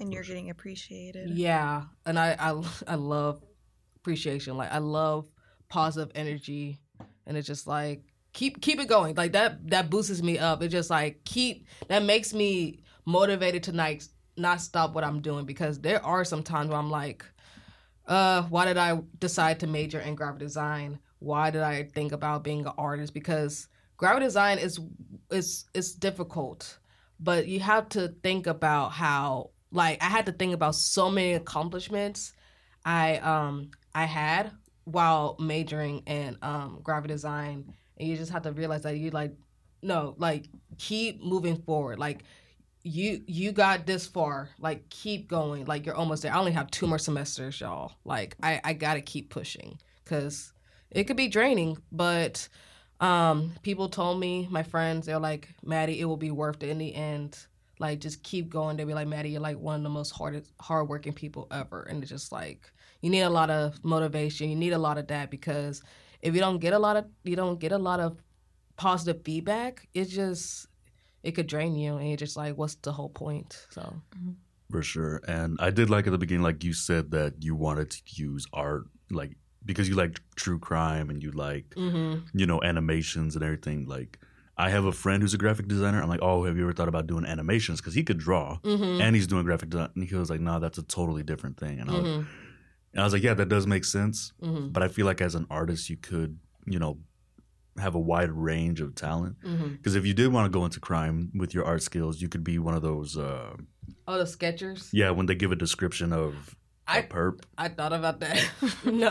and 0.00 0.12
you're 0.12 0.22
getting 0.22 0.50
appreciated. 0.50 1.30
Yeah, 1.30 1.84
and 2.04 2.18
I 2.18 2.36
I 2.38 2.62
I 2.86 2.94
love 2.96 3.42
appreciation. 4.06 4.56
Like 4.56 4.72
I 4.72 4.78
love 4.78 5.26
positive 5.68 6.12
energy, 6.14 6.78
and 7.26 7.36
it's 7.36 7.46
just 7.46 7.66
like 7.66 8.04
keep 8.32 8.60
keep 8.60 8.78
it 8.78 8.88
going. 8.88 9.16
Like 9.16 9.32
that 9.32 9.68
that 9.70 9.90
boosts 9.90 10.22
me 10.22 10.38
up. 10.38 10.62
It 10.62 10.68
just 10.68 10.90
like 10.90 11.24
keep 11.24 11.66
that 11.88 12.04
makes 12.04 12.32
me 12.32 12.84
motivated 13.04 13.64
to 13.64 13.72
like 13.72 14.02
not 14.36 14.60
stop 14.60 14.94
what 14.94 15.02
I'm 15.02 15.20
doing 15.20 15.44
because 15.44 15.80
there 15.80 16.04
are 16.04 16.24
some 16.24 16.44
times 16.44 16.68
where 16.68 16.78
I'm 16.78 16.90
like, 16.90 17.24
uh, 18.06 18.42
why 18.42 18.66
did 18.66 18.76
I 18.76 19.00
decide 19.18 19.58
to 19.60 19.66
major 19.66 19.98
in 19.98 20.14
graphic 20.14 20.38
design? 20.38 21.00
Why 21.18 21.50
did 21.50 21.62
I 21.62 21.84
think 21.84 22.12
about 22.12 22.44
being 22.44 22.60
an 22.64 22.72
artist? 22.78 23.12
Because 23.12 23.66
graphic 23.96 24.22
design 24.22 24.58
is 24.58 24.78
is 25.32 25.64
is 25.74 25.94
difficult, 25.94 26.78
but 27.18 27.48
you 27.48 27.58
have 27.58 27.88
to 27.90 28.14
think 28.22 28.46
about 28.46 28.92
how 28.92 29.50
like 29.72 30.00
I 30.00 30.06
had 30.06 30.26
to 30.26 30.32
think 30.32 30.54
about 30.54 30.76
so 30.76 31.10
many 31.10 31.32
accomplishments 31.34 32.34
I 32.86 33.16
um 33.16 33.72
I 33.96 34.04
had 34.04 34.52
while 34.84 35.36
majoring 35.40 36.00
in 36.06 36.36
um 36.42 36.80
graphic 36.82 37.08
design. 37.08 37.72
And 37.98 38.08
you 38.08 38.16
just 38.16 38.30
have 38.30 38.42
to 38.42 38.52
realize 38.52 38.82
that 38.82 38.98
you 38.98 39.10
like 39.10 39.32
no 39.82 40.14
like 40.18 40.48
keep 40.76 41.24
moving 41.24 41.56
forward. 41.56 41.98
Like 41.98 42.24
you 42.82 43.22
you 43.26 43.52
got 43.52 43.86
this 43.86 44.06
far. 44.06 44.50
Like 44.60 44.90
keep 44.90 45.28
going. 45.28 45.64
Like 45.64 45.86
you're 45.86 45.94
almost 45.94 46.22
there. 46.22 46.32
I 46.34 46.38
only 46.38 46.52
have 46.52 46.70
two 46.70 46.86
more 46.86 46.98
semesters 46.98 47.58
y'all. 47.58 47.92
Like 48.04 48.36
i 48.42 48.60
i 48.64 48.72
gotta 48.74 49.00
keep 49.00 49.30
pushing 49.30 49.78
because 50.04 50.52
it 50.90 51.04
could 51.04 51.16
be 51.16 51.28
draining 51.28 51.78
but 51.90 52.48
um 53.00 53.52
people 53.62 53.88
told 53.88 54.20
me 54.20 54.46
my 54.50 54.62
friends 54.62 55.06
they're 55.06 55.18
like 55.18 55.48
maddie 55.62 56.00
it 56.00 56.04
will 56.04 56.16
be 56.16 56.30
worth 56.30 56.62
it 56.62 56.68
in 56.68 56.76
the 56.76 56.94
end. 56.94 57.38
Like 57.78 58.00
just 58.00 58.22
keep 58.22 58.50
going. 58.50 58.76
They'll 58.76 58.86
be 58.86 58.92
like 58.92 59.08
maddie 59.08 59.30
you're 59.30 59.40
like 59.40 59.58
one 59.58 59.76
of 59.76 59.82
the 59.84 59.88
most 59.88 60.10
hardest 60.10 60.52
hardworking 60.60 61.14
people 61.14 61.46
ever. 61.50 61.82
And 61.84 62.02
it's 62.02 62.10
just 62.10 62.30
like 62.30 62.70
you 63.02 63.10
need 63.10 63.22
a 63.22 63.30
lot 63.30 63.50
of 63.50 63.82
motivation 63.84 64.48
you 64.50 64.56
need 64.56 64.72
a 64.72 64.78
lot 64.78 64.98
of 64.98 65.06
that 65.08 65.30
because 65.30 65.82
if 66.22 66.34
you 66.34 66.40
don't 66.40 66.58
get 66.58 66.72
a 66.72 66.78
lot 66.78 66.96
of 66.96 67.04
you 67.24 67.36
don't 67.36 67.60
get 67.60 67.72
a 67.72 67.78
lot 67.78 68.00
of 68.00 68.16
positive 68.76 69.22
feedback 69.24 69.86
it 69.94 70.06
just 70.06 70.66
it 71.22 71.32
could 71.32 71.46
drain 71.46 71.74
you 71.74 71.96
and 71.96 72.08
you're 72.08 72.16
just 72.16 72.36
like 72.36 72.56
what's 72.56 72.74
the 72.76 72.92
whole 72.92 73.08
point 73.10 73.66
so 73.70 73.94
For 74.70 74.82
sure. 74.82 75.20
And 75.28 75.56
I 75.60 75.70
did 75.70 75.90
like 75.90 76.06
at 76.08 76.10
the 76.10 76.18
beginning, 76.18 76.42
like 76.42 76.64
you 76.64 76.72
said, 76.72 77.12
that 77.12 77.34
you 77.40 77.54
wanted 77.54 77.88
to 77.90 78.00
use 78.06 78.46
art, 78.52 78.86
like 79.10 79.36
because 79.64 79.88
you 79.88 79.94
like 79.94 80.18
true 80.34 80.58
crime 80.58 81.08
and 81.08 81.22
you 81.22 81.30
like, 81.30 81.66
mm-hmm. 81.76 82.26
you 82.34 82.46
know, 82.46 82.60
animations 82.62 83.36
and 83.36 83.44
everything. 83.44 83.86
Like, 83.86 84.18
I 84.58 84.70
have 84.70 84.84
a 84.84 84.90
friend 84.90 85.22
who's 85.22 85.34
a 85.34 85.38
graphic 85.38 85.68
designer. 85.68 86.02
I'm 86.02 86.08
like, 86.08 86.22
oh, 86.22 86.44
have 86.46 86.56
you 86.56 86.64
ever 86.64 86.72
thought 86.72 86.88
about 86.88 87.06
doing 87.06 87.24
animations? 87.24 87.80
Because 87.80 87.94
he 87.94 88.02
could 88.02 88.18
draw 88.18 88.58
Mm-hmm. 88.64 89.00
and 89.02 89.14
he's 89.14 89.28
doing 89.28 89.44
graphic 89.44 89.70
design. 89.70 89.90
And 89.94 90.02
he 90.08 90.16
was 90.16 90.30
like, 90.30 90.40
no, 90.40 90.58
that's 90.58 90.78
a 90.78 90.82
totally 90.82 91.22
different 91.22 91.58
thing. 91.58 91.78
And 91.78 91.88
I, 91.88 91.92
was, 91.92 92.02
Mm-hmm. 92.02 92.22
And 92.96 93.02
I 93.02 93.04
was 93.04 93.12
like, 93.12 93.22
yeah, 93.22 93.34
that 93.34 93.48
does 93.48 93.66
make 93.66 93.84
sense. 93.84 94.32
Mm-hmm. 94.42 94.68
But 94.68 94.82
I 94.82 94.88
feel 94.88 95.06
like 95.06 95.20
as 95.20 95.34
an 95.34 95.46
artist, 95.50 95.88
you 95.90 95.96
could, 95.96 96.38
you 96.66 96.78
know, 96.78 96.98
have 97.78 97.94
a 97.94 98.00
wide 98.00 98.30
range 98.32 98.80
of 98.80 98.94
talent. 98.94 99.36
Because 99.42 99.94
if 99.96 100.06
you 100.06 100.14
did 100.14 100.32
want 100.32 100.50
to 100.50 100.58
go 100.58 100.64
into 100.64 100.80
crime 100.80 101.30
with 101.36 101.52
your 101.54 101.64
art 101.66 101.82
skills, 101.82 102.22
you 102.22 102.28
could 102.28 102.42
be 102.42 102.58
one 102.58 102.74
of 102.74 102.82
those. 102.82 103.16
Uh, 103.16 103.54
Oh, 104.08 104.18
the 104.18 104.26
sketchers? 104.26 104.88
yeah, 104.92 105.10
when 105.10 105.26
they 105.26 105.34
give 105.34 105.52
a 105.52 105.56
description 105.56 106.12
of 106.12 106.56
a 106.88 106.92
I- 106.92 107.02
perp. 107.02 107.40
I 107.58 107.68
thought 107.68 107.92
about 107.92 108.20
that. 108.20 108.42
no, 108.84 109.10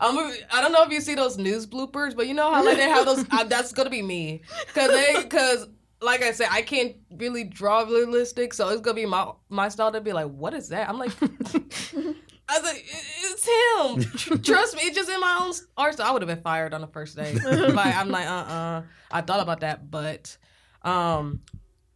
I'm. 0.00 0.16
A, 0.18 0.34
I 0.52 0.60
don't 0.62 0.72
know 0.72 0.84
if 0.84 0.90
you 0.92 1.00
see 1.00 1.14
those 1.14 1.36
news 1.36 1.66
bloopers, 1.66 2.14
but 2.16 2.26
you 2.26 2.34
know 2.34 2.52
how 2.52 2.64
like 2.64 2.76
they 2.76 2.88
have 2.88 3.06
those. 3.06 3.24
I, 3.30 3.44
that's 3.44 3.72
gonna 3.72 3.90
be 3.90 4.02
me, 4.02 4.42
cause 4.74 4.90
they, 4.90 5.24
cause 5.24 5.68
like 6.02 6.22
I 6.22 6.32
said, 6.32 6.48
I 6.50 6.62
can't 6.62 6.94
really 7.10 7.44
draw 7.44 7.80
realistic, 7.82 8.52
so 8.54 8.68
it's 8.68 8.82
gonna 8.82 8.94
be 8.94 9.06
my 9.06 9.32
my 9.48 9.68
style 9.68 9.90
to 9.92 10.00
be 10.00 10.12
like, 10.12 10.28
what 10.28 10.54
is 10.54 10.68
that? 10.68 10.88
I'm 10.88 10.98
like, 10.98 11.12
I 12.48 12.58
was 12.58 12.64
like, 12.64 12.84
it's 12.86 14.26
him. 14.28 14.38
Trust 14.42 14.76
me, 14.76 14.82
it's 14.82 14.96
just 14.96 15.10
in 15.10 15.20
my 15.20 15.38
own 15.40 15.52
art. 15.76 15.98
I 16.00 16.12
would 16.12 16.22
have 16.22 16.28
been 16.28 16.42
fired 16.42 16.74
on 16.74 16.80
the 16.80 16.86
first 16.86 17.16
day. 17.16 17.34
like 17.44 17.96
I'm 17.96 18.08
like, 18.08 18.26
uh, 18.26 18.30
uh 18.30 18.82
I 19.10 19.20
thought 19.20 19.40
about 19.40 19.60
that, 19.60 19.90
but 19.90 20.36
um, 20.82 21.40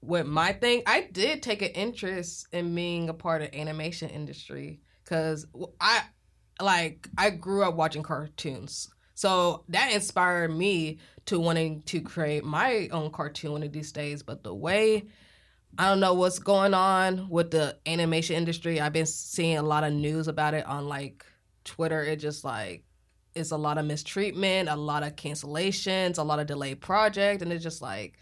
with 0.03 0.27
my 0.27 0.53
thing, 0.53 0.83
I 0.87 1.09
did 1.13 1.43
take 1.43 1.63
an 1.63 1.69
interest 1.69 2.49
in 2.53 2.75
being 2.75 3.09
a 3.09 3.15
part 3.15 3.43
of 3.43 3.55
animation 3.55 4.09
industry 4.11 4.81
because 5.05 5.47
I 5.81 6.03
like 6.61 7.09
I 7.17 7.31
grew 7.31 7.63
up 7.63 7.75
watching 7.75 8.03
cartoons, 8.03 8.91
so 9.15 9.65
that 9.69 9.93
inspired 9.93 10.51
me 10.57 10.99
to 11.27 11.39
wanting 11.39 11.83
to 11.83 12.01
create 12.01 12.45
my 12.45 12.89
own 12.91 13.11
cartoon 13.11 13.53
one 13.53 13.63
of 13.63 13.73
these 13.73 13.93
days. 13.93 14.23
But 14.23 14.43
the 14.43 14.55
way 14.55 15.05
I 15.79 15.89
don't 15.89 16.01
know 16.01 16.15
what's 16.15 16.39
going 16.39 16.75
on 16.75 17.29
with 17.29 17.51
the 17.51 17.79
animation 17.87 18.37
industry. 18.37 18.81
I've 18.81 18.93
been 18.93 19.07
seeing 19.07 19.59
a 19.59 19.63
lot 19.63 19.85
of 19.85 19.93
news 19.93 20.29
about 20.29 20.55
it 20.55 20.67
on 20.67 20.89
like 20.89 21.25
Twitter. 21.65 22.03
It 22.03 22.17
just 22.17 22.45
like 22.45 22.85
it's 23.35 23.53
a 23.53 23.57
lot 23.57 23.79
of 23.79 23.87
mistreatment, 23.87 24.69
a 24.69 24.77
lot 24.77 25.03
of 25.03 25.17
cancellations, 25.17 26.19
a 26.19 26.23
lot 26.23 26.41
of 26.41 26.47
delayed 26.47 26.81
project, 26.81 27.43
and 27.43 27.53
it's 27.53 27.63
just 27.63 27.81
like, 27.81 28.19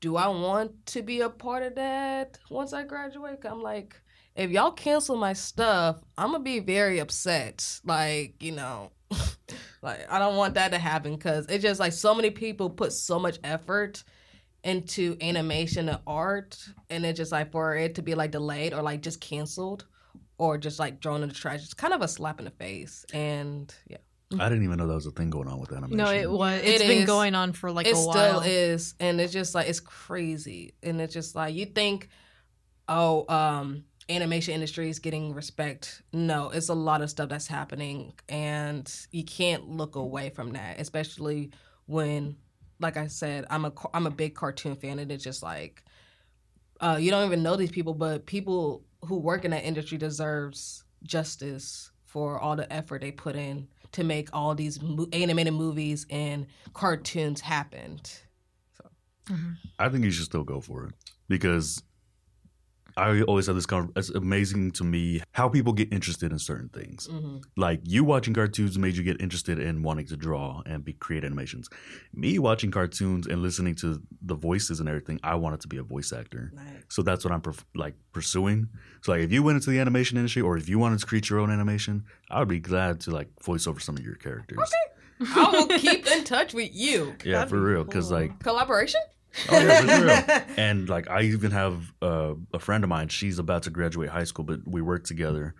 do 0.00 0.16
I 0.16 0.28
want 0.28 0.86
to 0.86 1.02
be 1.02 1.20
a 1.20 1.28
part 1.28 1.62
of 1.62 1.74
that 1.74 2.38
once 2.50 2.72
I 2.72 2.84
graduate? 2.84 3.40
I'm 3.44 3.62
like, 3.62 4.00
if 4.34 4.50
y'all 4.50 4.72
cancel 4.72 5.16
my 5.16 5.32
stuff, 5.32 5.96
I'm 6.16 6.32
gonna 6.32 6.44
be 6.44 6.60
very 6.60 7.00
upset. 7.00 7.80
Like, 7.84 8.42
you 8.42 8.52
know, 8.52 8.92
like 9.82 10.10
I 10.10 10.18
don't 10.18 10.36
want 10.36 10.54
that 10.54 10.72
to 10.72 10.78
happen 10.78 11.16
because 11.16 11.46
it's 11.48 11.62
just 11.62 11.80
like 11.80 11.92
so 11.92 12.14
many 12.14 12.30
people 12.30 12.70
put 12.70 12.92
so 12.92 13.18
much 13.18 13.38
effort 13.44 14.02
into 14.64 15.16
animation 15.20 15.88
and 15.88 15.98
art, 16.06 16.58
and 16.90 17.04
it's 17.04 17.16
just 17.16 17.32
like 17.32 17.50
for 17.52 17.76
it 17.76 17.96
to 17.96 18.02
be 18.02 18.14
like 18.14 18.30
delayed 18.30 18.72
or 18.72 18.82
like 18.82 19.02
just 19.02 19.20
canceled 19.20 19.86
or 20.38 20.58
just 20.58 20.78
like 20.78 21.02
thrown 21.02 21.22
in 21.22 21.28
the 21.28 21.34
trash, 21.34 21.62
it's 21.62 21.74
kind 21.74 21.92
of 21.94 22.02
a 22.02 22.08
slap 22.08 22.38
in 22.38 22.44
the 22.44 22.50
face. 22.52 23.04
And 23.12 23.72
yeah, 23.88 23.98
I 24.38 24.48
didn't 24.48 24.64
even 24.64 24.78
know 24.78 24.86
that 24.86 24.94
was 24.94 25.06
a 25.06 25.10
thing 25.10 25.30
going 25.30 25.48
on 25.48 25.60
with 25.60 25.72
animation. 25.72 25.96
No, 25.96 26.12
it 26.12 26.30
was. 26.30 26.60
It 26.62 26.66
It's 26.66 26.82
been 26.84 27.02
is. 27.02 27.06
going 27.06 27.34
on 27.34 27.52
for 27.52 27.70
like 27.70 27.86
it 27.86 27.94
a 27.94 27.98
while. 27.98 28.12
still 28.12 28.40
is, 28.40 28.94
and 29.00 29.20
it's 29.20 29.32
just 29.32 29.54
like 29.54 29.68
it's 29.68 29.80
crazy, 29.80 30.74
and 30.82 31.00
it's 31.00 31.12
just 31.14 31.34
like 31.34 31.54
you 31.54 31.66
think, 31.66 32.08
oh, 32.88 33.24
um, 33.28 33.84
animation 34.08 34.54
industry 34.54 34.88
is 34.88 34.98
getting 34.98 35.34
respect. 35.34 36.02
No, 36.12 36.50
it's 36.50 36.68
a 36.68 36.74
lot 36.74 37.02
of 37.02 37.10
stuff 37.10 37.28
that's 37.28 37.46
happening, 37.46 38.12
and 38.28 38.90
you 39.10 39.24
can't 39.24 39.68
look 39.68 39.96
away 39.96 40.30
from 40.30 40.52
that, 40.52 40.80
especially 40.80 41.50
when, 41.86 42.36
like 42.82 42.96
I 42.96 43.06
said, 43.06 43.46
I'm 43.48 43.64
a 43.64 43.70
ca- 43.70 43.90
I'm 43.94 44.06
a 44.06 44.10
big 44.10 44.34
cartoon 44.34 44.76
fan, 44.76 44.98
and 44.98 45.10
it's 45.10 45.24
just 45.24 45.42
like, 45.42 45.84
uh, 46.80 46.98
you 47.00 47.10
don't 47.10 47.24
even 47.24 47.42
know 47.42 47.56
these 47.56 47.70
people, 47.70 47.94
but 47.94 48.26
people 48.26 48.84
who 49.04 49.18
work 49.18 49.44
in 49.44 49.50
that 49.52 49.64
industry 49.64 49.98
deserves 49.98 50.84
justice 51.04 51.90
for 52.04 52.38
all 52.38 52.56
the 52.56 52.70
effort 52.72 53.00
they 53.00 53.12
put 53.12 53.36
in 53.36 53.68
to 53.92 54.04
make 54.04 54.28
all 54.32 54.54
these 54.54 54.82
mo- 54.82 55.08
animated 55.12 55.54
movies 55.54 56.06
and 56.10 56.46
cartoons 56.74 57.40
happen. 57.40 58.00
So, 58.76 59.34
I 59.78 59.88
think 59.88 60.04
you 60.04 60.10
should 60.10 60.24
still 60.26 60.44
go 60.44 60.60
for 60.60 60.86
it 60.86 60.94
because 61.28 61.82
I 62.96 63.22
always 63.22 63.46
have 63.46 63.54
this 63.54 63.66
conversation. 63.66 63.92
It's 63.96 64.10
amazing 64.10 64.72
to 64.72 64.84
me 64.84 65.22
how 65.32 65.48
people 65.48 65.72
get 65.72 65.92
interested 65.92 66.32
in 66.32 66.38
certain 66.38 66.68
things. 66.68 67.08
Mm-hmm. 67.08 67.38
Like 67.56 67.80
you 67.84 68.04
watching 68.04 68.34
cartoons 68.34 68.78
made 68.78 68.96
you 68.96 69.02
get 69.02 69.20
interested 69.20 69.58
in 69.58 69.82
wanting 69.82 70.06
to 70.06 70.16
draw 70.16 70.62
and 70.66 70.84
be 70.84 70.92
create 70.92 71.24
animations. 71.24 71.68
Me 72.14 72.38
watching 72.38 72.70
cartoons 72.70 73.26
and 73.26 73.42
listening 73.42 73.74
to 73.76 74.02
the 74.22 74.34
voices 74.34 74.80
and 74.80 74.88
everything, 74.88 75.20
I 75.22 75.34
wanted 75.36 75.60
to 75.62 75.68
be 75.68 75.78
a 75.78 75.82
voice 75.82 76.12
actor. 76.12 76.52
So 76.88 77.02
that's 77.02 77.24
what 77.24 77.32
I'm 77.32 77.40
perf- 77.40 77.64
like 77.74 77.94
pursuing. 78.12 78.68
So 79.02 79.12
like 79.12 79.22
if 79.22 79.32
you 79.32 79.42
went 79.42 79.56
into 79.56 79.70
the 79.70 79.80
animation 79.80 80.16
industry 80.16 80.42
or 80.42 80.56
if 80.56 80.68
you 80.68 80.78
wanted 80.78 80.98
to 81.00 81.06
create 81.06 81.30
your 81.30 81.40
own 81.40 81.50
animation, 81.50 82.04
I 82.30 82.38
would 82.38 82.48
be 82.48 82.60
glad 82.60 83.00
to 83.00 83.10
like 83.10 83.28
voice 83.42 83.66
over 83.66 83.80
some 83.80 83.96
of 83.96 84.04
your 84.04 84.16
characters. 84.16 84.58
Okay. 84.58 84.92
I 85.36 85.50
will 85.50 85.78
keep 85.78 86.06
in 86.06 86.24
touch 86.24 86.52
with 86.52 86.70
you. 86.72 87.14
Yeah, 87.24 87.38
That'd 87.38 87.50
for 87.50 87.60
real. 87.60 87.84
Because 87.84 88.08
cool. 88.08 88.18
like 88.18 88.38
collaboration. 88.40 89.00
Oh 89.48 89.58
yeah, 89.60 89.80
for 89.80 90.04
real. 90.04 90.46
And 90.56 90.88
like 90.88 91.08
I 91.10 91.22
even 91.22 91.50
have 91.52 91.92
uh, 92.02 92.34
a 92.52 92.58
friend 92.58 92.84
of 92.84 92.88
mine. 92.90 93.08
She's 93.08 93.38
about 93.38 93.62
to 93.64 93.70
graduate 93.70 94.10
high 94.10 94.24
school, 94.24 94.44
but 94.44 94.60
we 94.66 94.82
work 94.82 95.04
together. 95.04 95.54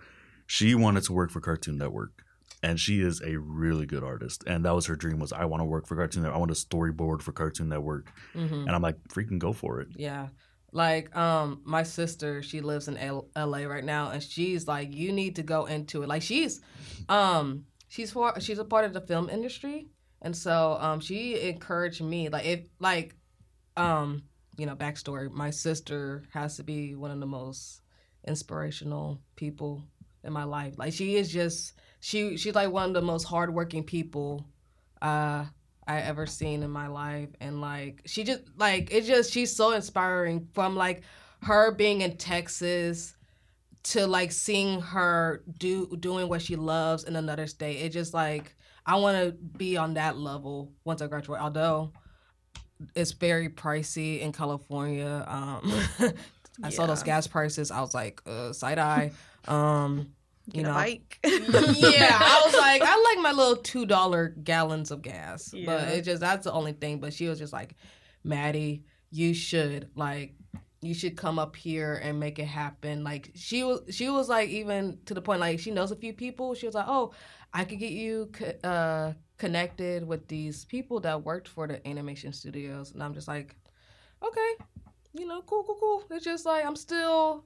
She 0.46 0.74
wanted 0.74 1.04
to 1.04 1.12
work 1.12 1.30
for 1.30 1.40
Cartoon 1.40 1.78
Network, 1.78 2.22
and 2.62 2.78
she 2.78 3.00
is 3.00 3.22
a 3.22 3.36
really 3.38 3.86
good 3.86 4.04
artist. 4.04 4.44
And 4.46 4.64
that 4.64 4.74
was 4.74 4.86
her 4.86 4.96
dream: 4.96 5.18
was 5.18 5.32
I 5.32 5.44
want 5.46 5.60
to 5.62 5.64
work 5.64 5.86
for 5.86 5.96
Cartoon 5.96 6.22
Network. 6.22 6.36
I 6.36 6.38
want 6.40 6.54
to 6.54 6.66
storyboard 6.66 7.22
for 7.22 7.32
Cartoon 7.32 7.68
Network. 7.68 8.12
Mhm. 8.34 8.66
And 8.66 8.70
I'm 8.70 8.82
like, 8.82 8.96
freaking 9.08 9.38
go 9.38 9.52
for 9.52 9.80
it. 9.80 9.88
Yeah. 9.96 10.28
Like 10.74 11.14
um 11.16 11.60
my 11.64 11.82
sister, 11.82 12.42
she 12.42 12.60
lives 12.60 12.88
in 12.88 12.96
L- 12.96 13.28
LA 13.36 13.64
right 13.64 13.84
now 13.84 14.10
and 14.10 14.22
she's 14.22 14.66
like 14.66 14.94
you 14.94 15.12
need 15.12 15.36
to 15.36 15.42
go 15.42 15.66
into 15.66 16.02
it. 16.02 16.08
Like 16.08 16.22
she's 16.22 16.60
um 17.10 17.64
she's 17.88 18.10
for 18.10 18.38
she's 18.40 18.58
a 18.58 18.64
part 18.64 18.84
of 18.86 18.92
the 18.94 19.00
film 19.02 19.28
industry 19.28 19.88
and 20.22 20.34
so 20.34 20.78
um 20.80 20.98
she 21.00 21.38
encouraged 21.48 22.00
me 22.02 22.30
like 22.30 22.46
if 22.46 22.60
like 22.78 23.14
um 23.76 24.22
you 24.56 24.66
know 24.66 24.76
backstory 24.76 25.30
my 25.30 25.50
sister 25.50 26.24
has 26.32 26.56
to 26.56 26.62
be 26.62 26.94
one 26.94 27.10
of 27.10 27.20
the 27.20 27.26
most 27.26 27.80
inspirational 28.26 29.20
people 29.36 29.82
in 30.24 30.32
my 30.32 30.44
life. 30.44 30.74
Like 30.78 30.92
she 30.92 31.16
is 31.16 31.32
just 31.32 31.74
she 32.00 32.36
she's 32.36 32.54
like 32.54 32.70
one 32.70 32.88
of 32.88 32.94
the 32.94 33.02
most 33.02 33.24
hardworking 33.24 33.84
people 33.84 34.46
uh 35.00 35.44
I 35.86 36.00
ever 36.00 36.26
seen 36.26 36.62
in 36.62 36.70
my 36.70 36.86
life 36.86 37.30
and 37.40 37.60
like 37.60 38.02
she 38.06 38.22
just 38.24 38.42
like 38.56 38.92
it's 38.92 39.06
just 39.06 39.32
she's 39.32 39.54
so 39.54 39.72
inspiring 39.72 40.48
from 40.52 40.76
like 40.76 41.02
her 41.42 41.72
being 41.72 42.02
in 42.02 42.16
Texas 42.16 43.16
to 43.84 44.06
like 44.06 44.30
seeing 44.30 44.80
her 44.80 45.42
do 45.58 45.96
doing 45.98 46.28
what 46.28 46.40
she 46.42 46.54
loves 46.54 47.04
in 47.04 47.16
another 47.16 47.48
state. 47.48 47.78
It 47.78 47.88
just 47.90 48.14
like 48.14 48.54
I 48.86 48.96
want 48.96 49.16
to 49.16 49.32
be 49.32 49.76
on 49.76 49.94
that 49.94 50.16
level 50.16 50.72
once 50.84 51.02
I 51.02 51.08
graduate. 51.08 51.40
Although 51.40 51.92
it's 52.94 53.12
very 53.12 53.48
pricey 53.48 54.20
in 54.20 54.32
California. 54.32 55.24
Um 55.28 55.72
I 56.62 56.70
saw 56.70 56.86
those 56.86 57.02
gas 57.02 57.26
prices. 57.26 57.70
I 57.70 57.80
was 57.80 57.94
like, 57.94 58.20
uh, 58.26 58.52
side 58.52 58.78
eye. 58.78 59.12
Um 59.48 60.12
you 60.46 60.62
Get 60.62 60.64
know, 60.64 60.74
bike. 60.74 61.18
yeah, 61.24 62.18
I 62.20 62.42
was 62.44 62.54
like, 62.54 62.82
I 62.82 63.14
like 63.14 63.22
my 63.22 63.32
little 63.32 63.56
two 63.56 63.86
dollar 63.86 64.30
gallons 64.42 64.90
of 64.90 65.00
gas, 65.00 65.54
but 65.64 65.88
it 65.88 66.02
just 66.02 66.20
that's 66.20 66.44
the 66.44 66.52
only 66.52 66.72
thing. 66.72 66.98
But 66.98 67.12
she 67.12 67.28
was 67.28 67.38
just 67.38 67.52
like, 67.52 67.76
Maddie, 68.24 68.82
you 69.10 69.34
should 69.34 69.88
like, 69.94 70.34
you 70.80 70.94
should 70.94 71.16
come 71.16 71.38
up 71.38 71.54
here 71.54 72.00
and 72.02 72.18
make 72.18 72.40
it 72.40 72.46
happen. 72.46 73.04
Like 73.04 73.30
she 73.36 73.62
was, 73.62 73.82
she 73.90 74.08
was 74.10 74.28
like 74.28 74.48
even 74.48 74.98
to 75.06 75.14
the 75.14 75.22
point 75.22 75.38
like 75.40 75.60
she 75.60 75.70
knows 75.70 75.92
a 75.92 75.96
few 75.96 76.12
people. 76.12 76.54
She 76.54 76.66
was 76.66 76.74
like, 76.74 76.86
oh, 76.88 77.12
I 77.54 77.64
could 77.64 77.78
get 77.78 77.92
you 77.92 78.30
uh, 78.64 79.12
connected 79.42 80.06
with 80.06 80.28
these 80.28 80.64
people 80.66 81.00
that 81.00 81.24
worked 81.24 81.48
for 81.48 81.66
the 81.66 81.84
animation 81.84 82.32
studios, 82.32 82.92
and 82.92 83.02
I'm 83.02 83.12
just 83.12 83.26
like, 83.26 83.56
okay, 84.22 84.50
you 85.14 85.26
know, 85.26 85.42
cool, 85.42 85.64
cool, 85.64 85.78
cool. 85.80 86.04
It's 86.12 86.24
just 86.24 86.46
like 86.46 86.64
I'm 86.64 86.76
still 86.76 87.44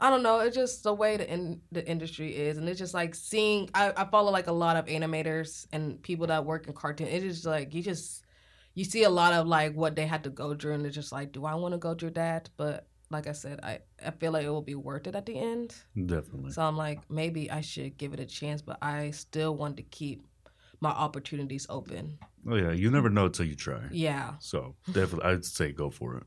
I 0.00 0.08
don't 0.08 0.22
know. 0.22 0.40
It's 0.40 0.56
just 0.56 0.82
the 0.84 0.94
way 0.94 1.18
the 1.18 1.30
in, 1.30 1.60
the 1.70 1.86
industry 1.86 2.34
is, 2.34 2.56
and 2.56 2.66
it's 2.66 2.78
just 2.78 2.94
like 2.94 3.14
seeing. 3.14 3.68
I, 3.74 3.92
I 3.94 4.04
follow 4.06 4.32
like 4.32 4.46
a 4.46 4.52
lot 4.52 4.78
of 4.78 4.86
animators 4.86 5.66
and 5.70 6.02
people 6.02 6.26
that 6.28 6.46
work 6.46 6.66
in 6.66 6.72
cartoon. 6.72 7.08
It 7.08 7.22
is 7.22 7.44
like 7.44 7.74
you 7.74 7.82
just 7.82 8.24
you 8.72 8.84
see 8.84 9.02
a 9.02 9.10
lot 9.10 9.34
of 9.34 9.46
like 9.46 9.74
what 9.74 9.96
they 9.96 10.06
had 10.06 10.24
to 10.24 10.30
go 10.30 10.54
through, 10.54 10.72
and 10.72 10.86
it's 10.86 10.94
just 10.94 11.12
like, 11.12 11.32
do 11.32 11.44
I 11.44 11.54
want 11.56 11.74
to 11.74 11.78
go 11.78 11.94
through 11.94 12.12
that? 12.12 12.48
But 12.56 12.86
like 13.10 13.26
I 13.26 13.32
said, 13.32 13.60
I 13.62 13.80
I 14.04 14.12
feel 14.12 14.32
like 14.32 14.46
it 14.46 14.50
will 14.50 14.62
be 14.62 14.74
worth 14.74 15.06
it 15.06 15.14
at 15.14 15.26
the 15.26 15.38
end. 15.38 15.74
Definitely. 15.94 16.52
So 16.52 16.62
I'm 16.62 16.78
like, 16.78 17.00
maybe 17.10 17.50
I 17.50 17.60
should 17.60 17.98
give 17.98 18.14
it 18.14 18.20
a 18.20 18.26
chance, 18.26 18.62
but 18.62 18.78
I 18.80 19.10
still 19.10 19.54
want 19.54 19.76
to 19.76 19.82
keep 19.82 20.26
my 20.80 20.90
opportunities 20.90 21.66
open. 21.68 22.18
Oh 22.48 22.56
yeah, 22.56 22.72
you 22.72 22.90
never 22.90 23.08
know 23.10 23.28
till 23.28 23.46
you 23.46 23.54
try. 23.54 23.82
Yeah. 23.90 24.34
So 24.40 24.74
definitely, 24.92 25.30
I'd 25.30 25.44
say 25.44 25.72
go 25.72 25.90
for 25.90 26.18
it. 26.18 26.24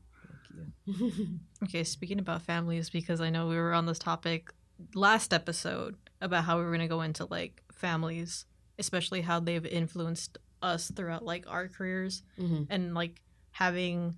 Okay, 1.64 1.84
speaking 1.84 2.18
about 2.18 2.42
families, 2.42 2.88
because 2.90 3.20
I 3.20 3.30
know 3.30 3.48
we 3.48 3.56
were 3.56 3.72
on 3.72 3.86
this 3.86 3.98
topic 3.98 4.52
last 4.94 5.32
episode 5.34 5.96
about 6.20 6.44
how 6.44 6.56
we 6.58 6.64
were 6.64 6.70
going 6.70 6.80
to 6.80 6.86
go 6.88 7.02
into 7.02 7.26
like 7.26 7.62
families, 7.72 8.46
especially 8.78 9.20
how 9.22 9.40
they've 9.40 9.66
influenced 9.66 10.38
us 10.62 10.90
throughout 10.94 11.24
like 11.24 11.44
our 11.48 11.68
careers 11.68 12.22
Mhm. 12.38 12.66
and 12.70 12.94
like 12.94 13.20
having 13.52 14.16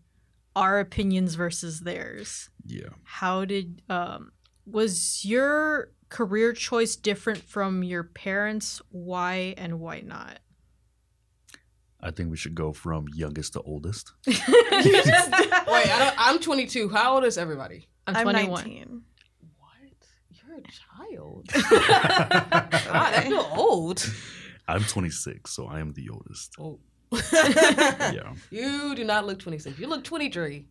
our 0.55 0.81
opinions 0.81 1.35
versus 1.35 1.81
theirs. 1.81 2.51
Yeah. 2.65 2.91
How 3.05 3.45
did 3.45 3.83
um 3.89 4.33
was 4.67 5.25
your 5.25 5.93
career 6.11 6.53
choice 6.53 6.97
different 6.97 7.43
from 7.43 7.83
your 7.83 8.05
parents? 8.05 8.83
Why 8.91 9.55
and 9.57 9.81
why 9.81 10.01
not? 10.01 10.41
I 12.03 12.11
think 12.11 12.31
we 12.31 12.37
should 12.37 12.55
go 12.55 12.73
from 12.73 13.07
youngest 13.15 13.55
to 13.55 13.63
oldest. 13.63 14.13
Wait, 14.27 14.41
I 14.47 15.97
don't, 15.99 16.15
I'm 16.19 16.39
22. 16.41 16.89
How 16.89 17.15
old 17.15 17.25
is 17.25 17.37
everybody? 17.39 17.89
I'm 18.07 18.17
I'm 18.17 18.23
21. 18.25 18.51
19. 18.65 19.03
What? 19.59 19.69
You're 20.31 20.59
a 20.59 20.63
child. 20.63 21.47
God, 21.71 22.71
I 22.95 23.25
feel 23.29 23.49
old. 23.55 24.11
I'm 24.67 24.83
26, 24.85 25.51
so 25.51 25.67
I 25.67 25.81
am 25.81 25.93
the 25.93 26.09
oldest. 26.11 26.55
Oh. 26.59 26.79
Yeah. 28.13 28.35
You 28.51 28.95
do 28.95 29.05
not 29.05 29.27
look 29.27 29.39
26. 29.39 29.79
You 29.79 29.89
look 29.89 30.05
23. 30.05 30.65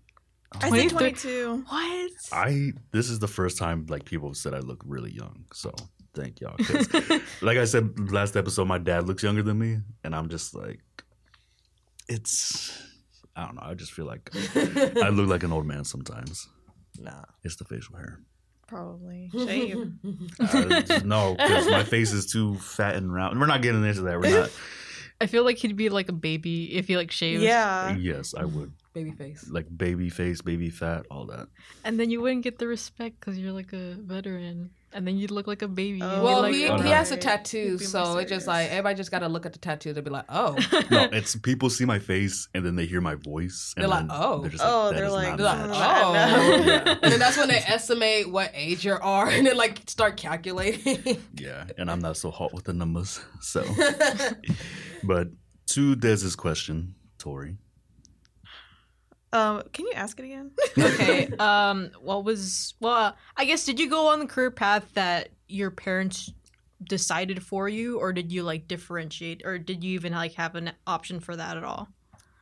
I 0.61 0.69
said 0.69 0.89
22. 0.89 1.63
What? 1.67 2.11
I 2.31 2.71
this 2.91 3.09
is 3.09 3.19
the 3.19 3.27
first 3.27 3.57
time 3.57 3.85
like 3.87 4.05
people 4.05 4.29
have 4.29 4.37
said 4.37 4.53
I 4.53 4.59
look 4.59 4.81
really 4.85 5.11
young. 5.11 5.45
So 5.53 5.71
thank 6.15 6.41
y'all. 6.41 6.55
like 7.41 7.57
I 7.57 7.65
said 7.65 8.11
last 8.11 8.35
episode, 8.35 8.67
my 8.67 8.77
dad 8.77 9.07
looks 9.07 9.23
younger 9.23 9.43
than 9.43 9.59
me, 9.59 9.77
and 10.03 10.15
I'm 10.15 10.29
just 10.29 10.55
like, 10.55 10.81
it's 12.07 12.77
I 13.35 13.45
don't 13.45 13.55
know. 13.55 13.63
I 13.63 13.73
just 13.75 13.93
feel 13.93 14.05
like 14.05 14.29
I 14.33 15.09
look 15.09 15.29
like 15.29 15.43
an 15.43 15.53
old 15.53 15.65
man 15.65 15.85
sometimes. 15.85 16.47
Nah. 16.99 17.23
It's 17.43 17.55
the 17.55 17.65
facial 17.65 17.95
hair. 17.95 18.19
Probably. 18.67 19.29
Shave. 19.33 19.93
Uh, 20.39 20.99
no, 21.03 21.35
because 21.35 21.67
my 21.69 21.83
face 21.83 22.11
is 22.11 22.31
too 22.31 22.55
fat 22.55 22.95
and 22.95 23.11
round. 23.11 23.39
We're 23.39 23.47
not 23.47 23.61
getting 23.61 23.83
into 23.83 24.01
that. 24.01 24.19
We're 24.19 24.41
not. 24.41 24.51
I 25.21 25.27
feel 25.27 25.43
like 25.43 25.57
he'd 25.57 25.75
be 25.75 25.89
like 25.89 26.07
a 26.09 26.13
baby 26.13 26.75
if 26.77 26.87
he 26.87 26.95
like 26.97 27.11
shaved. 27.11 27.43
yeah. 27.43 27.95
Yes, 27.95 28.33
I 28.33 28.45
would 28.45 28.71
Baby 28.93 29.11
face. 29.11 29.47
like 29.49 29.65
baby 29.75 30.09
face, 30.09 30.41
baby 30.41 30.69
fat, 30.69 31.05
all 31.11 31.25
that. 31.25 31.47
And 31.83 31.99
then 31.99 32.09
you 32.09 32.21
wouldn't 32.21 32.43
get 32.43 32.57
the 32.57 32.67
respect 32.67 33.19
because 33.19 33.37
you're 33.37 33.51
like 33.51 33.73
a 33.73 33.95
veteran. 33.99 34.71
And 34.91 35.05
then 35.05 35.17
you'd 35.17 35.29
look 35.29 35.45
like 35.45 35.61
a 35.61 35.67
baby. 35.67 36.01
Oh, 36.01 36.23
Well, 36.23 36.41
like, 36.41 36.55
he, 36.55 36.67
oh, 36.67 36.77
he 36.77 36.83
no. 36.83 36.95
has 36.95 37.11
a 37.11 37.17
tattoo, 37.17 37.77
so 37.77 38.17
it's 38.17 38.29
just 38.31 38.47
like 38.47 38.69
everybody 38.69 38.95
just 38.95 39.11
got 39.11 39.19
to 39.19 39.27
look 39.27 39.45
at 39.45 39.53
the 39.53 39.59
tattoo 39.59 39.93
to 39.93 40.01
be 40.01 40.09
like, 40.09 40.25
oh, 40.29 40.53
No, 40.91 41.09
it's 41.11 41.35
people 41.35 41.69
see 41.69 41.85
my 41.85 41.99
face 41.99 42.47
and 42.55 42.65
then 42.65 42.75
they 42.75 42.87
hear 42.87 42.99
my 42.99 43.13
voice. 43.15 43.73
And 43.77 43.83
They're 43.83 43.89
like, 43.89 44.07
oh. 44.09 44.39
they're 44.41 44.49
just 44.49 44.63
Oh, 44.65 44.89
"That 44.89 44.95
they're 44.97 45.11
like, 45.11 45.29
not 45.29 45.37
They're 45.37 45.45
like, 45.45 45.69
oh, 45.69 46.09
oh 46.09 46.13
Yeah. 46.65 46.97
and 47.03 47.11
then 47.11 47.19
that's 47.19 47.37
when 47.37 47.49
they 47.49 47.57
estimate 47.57 48.29
what 48.31 48.49
age 48.55 48.83
you 48.83 48.93
are, 48.99 49.29
and 49.29 49.45
then 49.45 49.55
like 49.57 49.81
start 49.87 50.17
calculating. 50.17 51.17
Yeah, 51.35 51.65
and 51.77 51.89
I'm 51.89 51.99
not 51.99 52.17
so 52.17 52.31
hot 52.31 52.53
with 52.53 52.65
the 52.65 52.73
numbers. 52.73 53.19
So, 53.41 53.63
but 55.03 55.27
to 55.67 55.95
Dez's 55.95 56.35
question, 56.35 56.95
Tori, 57.17 57.57
Um, 59.31 59.63
can 59.73 59.85
you 59.85 59.93
ask 59.93 60.19
it 60.19 60.25
again? 60.25 60.51
okay. 60.79 61.27
Um, 61.39 61.91
what 62.01 62.23
was 62.23 62.73
well? 62.79 62.93
Uh, 62.93 63.11
I 63.37 63.45
guess 63.45 63.65
did 63.65 63.79
you 63.79 63.89
go 63.89 64.07
on 64.07 64.19
the 64.19 64.25
career 64.25 64.51
path 64.51 64.91
that 64.95 65.29
your 65.47 65.71
parents 65.71 66.31
decided 66.83 67.43
for 67.43 67.69
you, 67.69 67.99
or 67.99 68.11
did 68.13 68.31
you 68.31 68.43
like 68.43 68.67
differentiate, 68.67 69.41
or 69.45 69.57
did 69.59 69.83
you 69.83 69.91
even 69.93 70.13
like 70.13 70.33
have 70.33 70.55
an 70.55 70.71
option 70.87 71.19
for 71.19 71.35
that 71.35 71.57
at 71.57 71.63
all? 71.63 71.89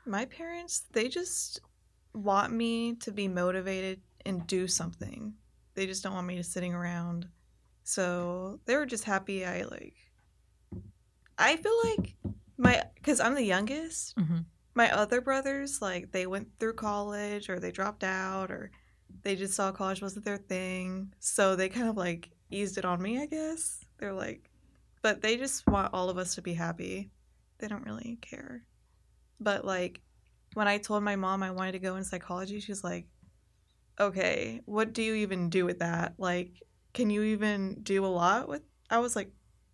My 0.05 0.25
parents, 0.25 0.85
they 0.93 1.09
just 1.09 1.59
want 2.13 2.53
me 2.53 2.95
to 2.95 3.11
be 3.11 3.27
motivated 3.27 4.01
and 4.25 4.45
do 4.47 4.67
something. 4.67 5.33
They 5.75 5.85
just 5.85 6.03
don't 6.03 6.13
want 6.13 6.27
me 6.27 6.37
to 6.37 6.43
sitting 6.43 6.73
around. 6.73 7.27
So 7.83 8.59
they 8.65 8.75
were 8.75 8.85
just 8.85 9.03
happy 9.03 9.45
I 9.45 9.63
like. 9.63 9.95
I 11.37 11.55
feel 11.57 11.77
like 11.85 12.15
my 12.57 12.83
because 12.95 13.19
I'm 13.19 13.35
the 13.35 13.43
youngest. 13.43 14.15
Mhm. 14.17 14.45
My 14.77 14.91
other 14.91 15.21
brothers 15.21 15.81
like 15.81 16.11
they 16.11 16.27
went 16.27 16.49
through 16.59 16.73
college 16.73 17.49
or 17.49 17.59
they 17.59 17.71
dropped 17.71 18.03
out 18.03 18.51
or 18.51 18.69
they 19.23 19.35
just 19.35 19.55
saw 19.55 19.71
college 19.71 20.03
wasn't 20.03 20.25
their 20.25 20.37
thing. 20.37 21.15
So 21.17 21.55
they 21.55 21.67
kind 21.67 21.89
of 21.89 21.97
like 21.97 22.29
eased 22.51 22.77
it 22.77 22.85
on 22.85 23.01
me. 23.01 23.19
I 23.19 23.25
guess 23.25 23.83
they're 23.97 24.13
like, 24.13 24.51
but 25.01 25.23
they 25.23 25.35
just 25.35 25.65
want 25.65 25.95
all 25.95 26.11
of 26.11 26.19
us 26.19 26.35
to 26.35 26.43
be 26.43 26.53
happy. 26.53 27.09
They 27.57 27.67
don't 27.67 27.87
really 27.87 28.19
care. 28.21 28.65
But 29.39 29.65
like 29.65 30.01
when 30.53 30.67
I 30.67 30.77
told 30.77 31.01
my 31.01 31.15
mom 31.15 31.41
I 31.41 31.49
wanted 31.49 31.71
to 31.71 31.79
go 31.79 31.95
in 31.95 32.03
psychology, 32.03 32.59
she's 32.59 32.83
like, 32.83 33.07
"Okay, 33.99 34.61
what 34.65 34.93
do 34.93 35.01
you 35.01 35.15
even 35.15 35.49
do 35.49 35.65
with 35.65 35.79
that? 35.79 36.13
Like, 36.19 36.51
can 36.93 37.09
you 37.09 37.23
even 37.23 37.79
do 37.81 38.05
a 38.05 38.13
lot 38.21 38.47
with?" 38.47 38.61
I 38.91 38.99
was 38.99 39.15
like, 39.15 39.31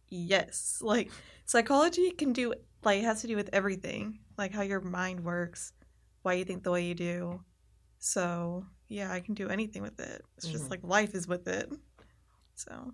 "Yes." 0.07 0.79
Like 0.81 1.11
psychology 1.43 2.09
can 2.11 2.31
do 2.31 2.53
like 2.85 2.99
it 2.99 3.05
has 3.05 3.21
to 3.21 3.27
do 3.27 3.35
with 3.35 3.49
everything, 3.53 4.19
like 4.37 4.53
how 4.53 4.61
your 4.61 4.81
mind 4.81 5.23
works, 5.23 5.73
why 6.21 6.33
you 6.33 6.45
think 6.45 6.63
the 6.63 6.71
way 6.71 6.85
you 6.85 6.95
do. 6.95 7.41
So, 7.99 8.65
yeah, 8.89 9.11
I 9.11 9.19
can 9.21 9.33
do 9.33 9.49
anything 9.49 9.81
with 9.81 9.99
it. 9.99 10.23
It's 10.37 10.47
just 10.47 10.65
Mhm. 10.65 10.71
like 10.71 10.83
life 10.83 11.15
is 11.15 11.27
with 11.27 11.47
it. 11.47 11.71
So, 12.55 12.93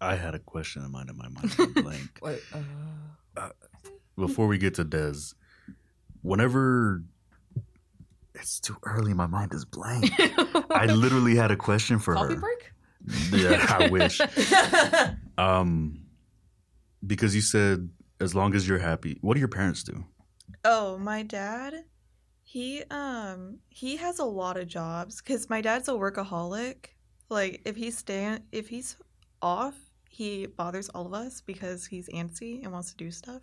I 0.00 0.14
had 0.14 0.34
a 0.34 0.38
question 0.38 0.84
in 0.84 0.92
mind, 0.92 1.08
and 1.08 1.18
my 1.18 1.28
mind 1.28 1.52
went 1.58 1.74
blank. 1.74 2.18
Wait, 2.22 2.44
uh, 3.36 3.48
Before 4.16 4.46
we 4.46 4.58
get 4.58 4.74
to 4.74 4.84
Dez, 4.84 5.34
whenever 6.22 7.02
it's 8.34 8.60
too 8.60 8.76
early, 8.84 9.12
my 9.14 9.26
mind 9.26 9.52
is 9.54 9.64
blank. 9.64 10.10
I 10.70 10.86
literally 10.86 11.34
had 11.34 11.50
a 11.50 11.56
question 11.56 11.98
for 11.98 12.14
coffee 12.14 12.34
her. 12.34 12.40
break? 12.40 12.72
Yeah, 13.40 13.64
I 13.68 13.88
wish. 13.88 14.20
Um, 15.38 16.00
because 17.06 17.34
you 17.34 17.40
said 17.40 17.90
as 18.20 18.34
long 18.34 18.54
as 18.54 18.68
you're 18.68 18.78
happy. 18.78 19.18
What 19.20 19.34
do 19.34 19.40
your 19.40 19.48
parents 19.48 19.82
do? 19.82 20.04
Oh, 20.64 20.98
my 20.98 21.22
dad, 21.22 21.84
he 22.42 22.82
um 22.90 23.58
he 23.68 23.96
has 23.96 24.18
a 24.18 24.24
lot 24.24 24.56
of 24.56 24.66
jobs 24.66 25.20
cuz 25.20 25.50
my 25.50 25.60
dad's 25.60 25.88
a 25.88 25.92
workaholic. 25.92 26.86
Like 27.28 27.62
if 27.64 27.76
he's 27.76 27.98
stand 27.98 28.44
if 28.52 28.68
he's 28.68 28.96
off, 29.42 29.76
he 30.08 30.46
bothers 30.46 30.88
all 30.88 31.06
of 31.06 31.14
us 31.14 31.40
because 31.42 31.86
he's 31.86 32.08
antsy 32.08 32.62
and 32.62 32.72
wants 32.72 32.90
to 32.90 32.96
do 32.96 33.10
stuff. 33.10 33.42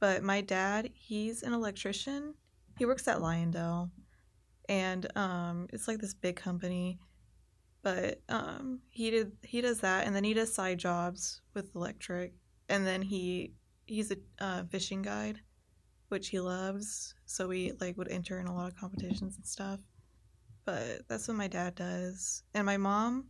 But 0.00 0.22
my 0.22 0.40
dad, 0.40 0.90
he's 0.94 1.42
an 1.42 1.52
electrician. 1.52 2.34
He 2.78 2.86
works 2.86 3.08
at 3.08 3.18
Lyondell. 3.18 3.90
And 4.68 5.06
um 5.16 5.66
it's 5.72 5.88
like 5.88 5.98
this 5.98 6.14
big 6.14 6.36
company. 6.36 7.00
But 7.82 8.20
um 8.28 8.80
he 8.88 9.10
did 9.10 9.32
he 9.42 9.60
does 9.60 9.80
that 9.80 10.06
and 10.06 10.14
then 10.14 10.24
he 10.24 10.34
does 10.34 10.52
side 10.52 10.78
jobs 10.78 11.42
with 11.54 11.74
electric 11.74 12.34
and 12.68 12.86
then 12.86 13.02
he 13.02 13.54
he's 13.86 14.10
a 14.10 14.16
uh, 14.40 14.64
fishing 14.64 15.02
guide 15.02 15.40
which 16.08 16.28
he 16.28 16.40
loves. 16.40 17.14
So 17.26 17.48
we 17.48 17.72
like 17.80 17.96
would 17.96 18.08
enter 18.10 18.40
in 18.40 18.46
a 18.46 18.54
lot 18.54 18.70
of 18.70 18.76
competitions 18.76 19.36
and 19.36 19.46
stuff. 19.46 19.80
But 20.64 21.08
that's 21.08 21.28
what 21.28 21.36
my 21.36 21.48
dad 21.48 21.74
does. 21.74 22.42
And 22.54 22.66
my 22.66 22.76
mom, 22.76 23.26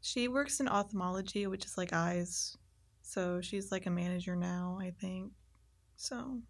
she 0.00 0.28
works 0.28 0.60
in 0.60 0.68
ophthalmology, 0.68 1.46
which 1.46 1.64
is 1.64 1.76
like 1.76 1.92
eyes. 1.92 2.56
So 3.02 3.40
she's 3.40 3.70
like 3.72 3.86
a 3.86 3.90
manager 3.90 4.36
now, 4.36 4.78
I 4.80 4.92
think. 5.00 5.32
So 5.96 6.40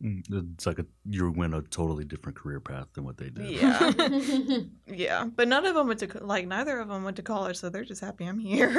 It's 0.00 0.66
like 0.66 0.78
a 0.78 0.86
you 1.08 1.30
went 1.30 1.54
a 1.54 1.62
totally 1.62 2.04
different 2.04 2.36
career 2.36 2.60
path 2.60 2.88
than 2.94 3.04
what 3.04 3.16
they 3.16 3.30
did. 3.30 3.48
yeah, 3.50 3.90
yeah. 4.86 5.24
But 5.24 5.48
none 5.48 5.64
of 5.64 5.74
them 5.74 5.86
went 5.88 6.00
to 6.00 6.24
like 6.24 6.46
neither 6.46 6.78
of 6.80 6.88
them 6.88 7.04
went 7.04 7.16
to 7.16 7.22
college, 7.22 7.56
so 7.56 7.70
they're 7.70 7.84
just 7.84 8.00
happy 8.02 8.26
I'm 8.26 8.38
here. 8.38 8.70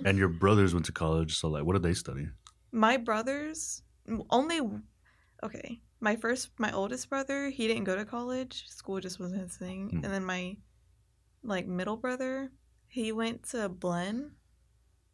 And 0.04 0.18
your 0.18 0.28
brothers 0.28 0.72
went 0.74 0.86
to 0.86 0.92
college, 0.92 1.36
so 1.38 1.48
like, 1.48 1.64
what 1.64 1.72
did 1.74 1.82
they 1.82 1.94
study? 1.94 2.28
my 2.74 2.96
brothers 2.96 3.82
only 4.30 4.60
okay 5.42 5.80
my 6.00 6.16
first 6.16 6.48
my 6.58 6.72
oldest 6.72 7.06
brother 7.10 7.50
he 7.50 7.68
didn't 7.68 7.84
go 7.84 7.94
to 7.94 8.04
college 8.06 8.64
school 8.66 8.98
just 8.98 9.20
wasn't 9.20 9.38
his 9.42 9.54
thing 9.56 9.88
Hmm. 9.90 9.96
and 10.04 10.14
then 10.14 10.24
my 10.24 10.56
like 11.44 11.66
middle 11.66 11.98
brother 11.98 12.50
he 12.86 13.12
went 13.12 13.42
to 13.50 13.68
Blinn. 13.68 14.30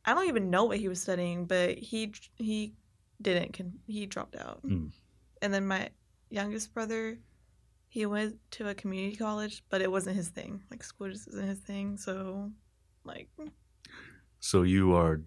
i 0.04 0.14
don't 0.14 0.28
even 0.28 0.50
know 0.50 0.66
what 0.66 0.78
he 0.78 0.86
was 0.86 1.02
studying 1.02 1.46
but 1.46 1.76
he 1.78 2.12
he 2.36 2.74
didn't 3.20 3.58
he 3.88 4.06
dropped 4.06 4.36
out 4.36 4.60
Hmm. 4.62 4.86
And 5.42 5.52
then 5.52 5.66
my 5.66 5.88
youngest 6.30 6.72
brother 6.74 7.18
he 7.88 8.04
went 8.04 8.36
to 8.50 8.68
a 8.68 8.74
community 8.74 9.16
college 9.16 9.64
but 9.70 9.80
it 9.80 9.90
wasn't 9.90 10.14
his 10.14 10.28
thing 10.28 10.62
like 10.70 10.84
school 10.84 11.08
just 11.08 11.28
isn't 11.28 11.48
his 11.48 11.58
thing 11.60 11.96
so 11.96 12.50
like 13.04 13.28
So 14.40 14.62
you 14.62 14.94
are, 14.94 15.22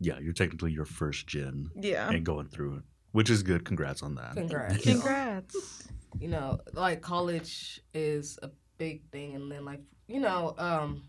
yeah, 0.00 0.18
you're 0.18 0.32
technically 0.32 0.72
your 0.72 0.84
first 0.84 1.26
gen 1.26 1.68
yeah 1.76 2.08
and 2.08 2.24
going 2.24 2.48
through 2.48 2.76
it, 2.76 2.82
which 3.12 3.30
is 3.30 3.42
good. 3.42 3.64
Congrats 3.64 4.02
on 4.02 4.14
that. 4.16 4.34
Congrats. 4.34 4.82
Congrats. 4.82 5.88
you 6.20 6.28
know, 6.28 6.58
like 6.72 7.00
college 7.00 7.80
is 7.94 8.38
a 8.42 8.50
big 8.78 9.02
thing, 9.10 9.34
and 9.36 9.50
then 9.50 9.64
like 9.64 9.80
you 10.06 10.20
know, 10.20 10.54
um, 10.58 11.02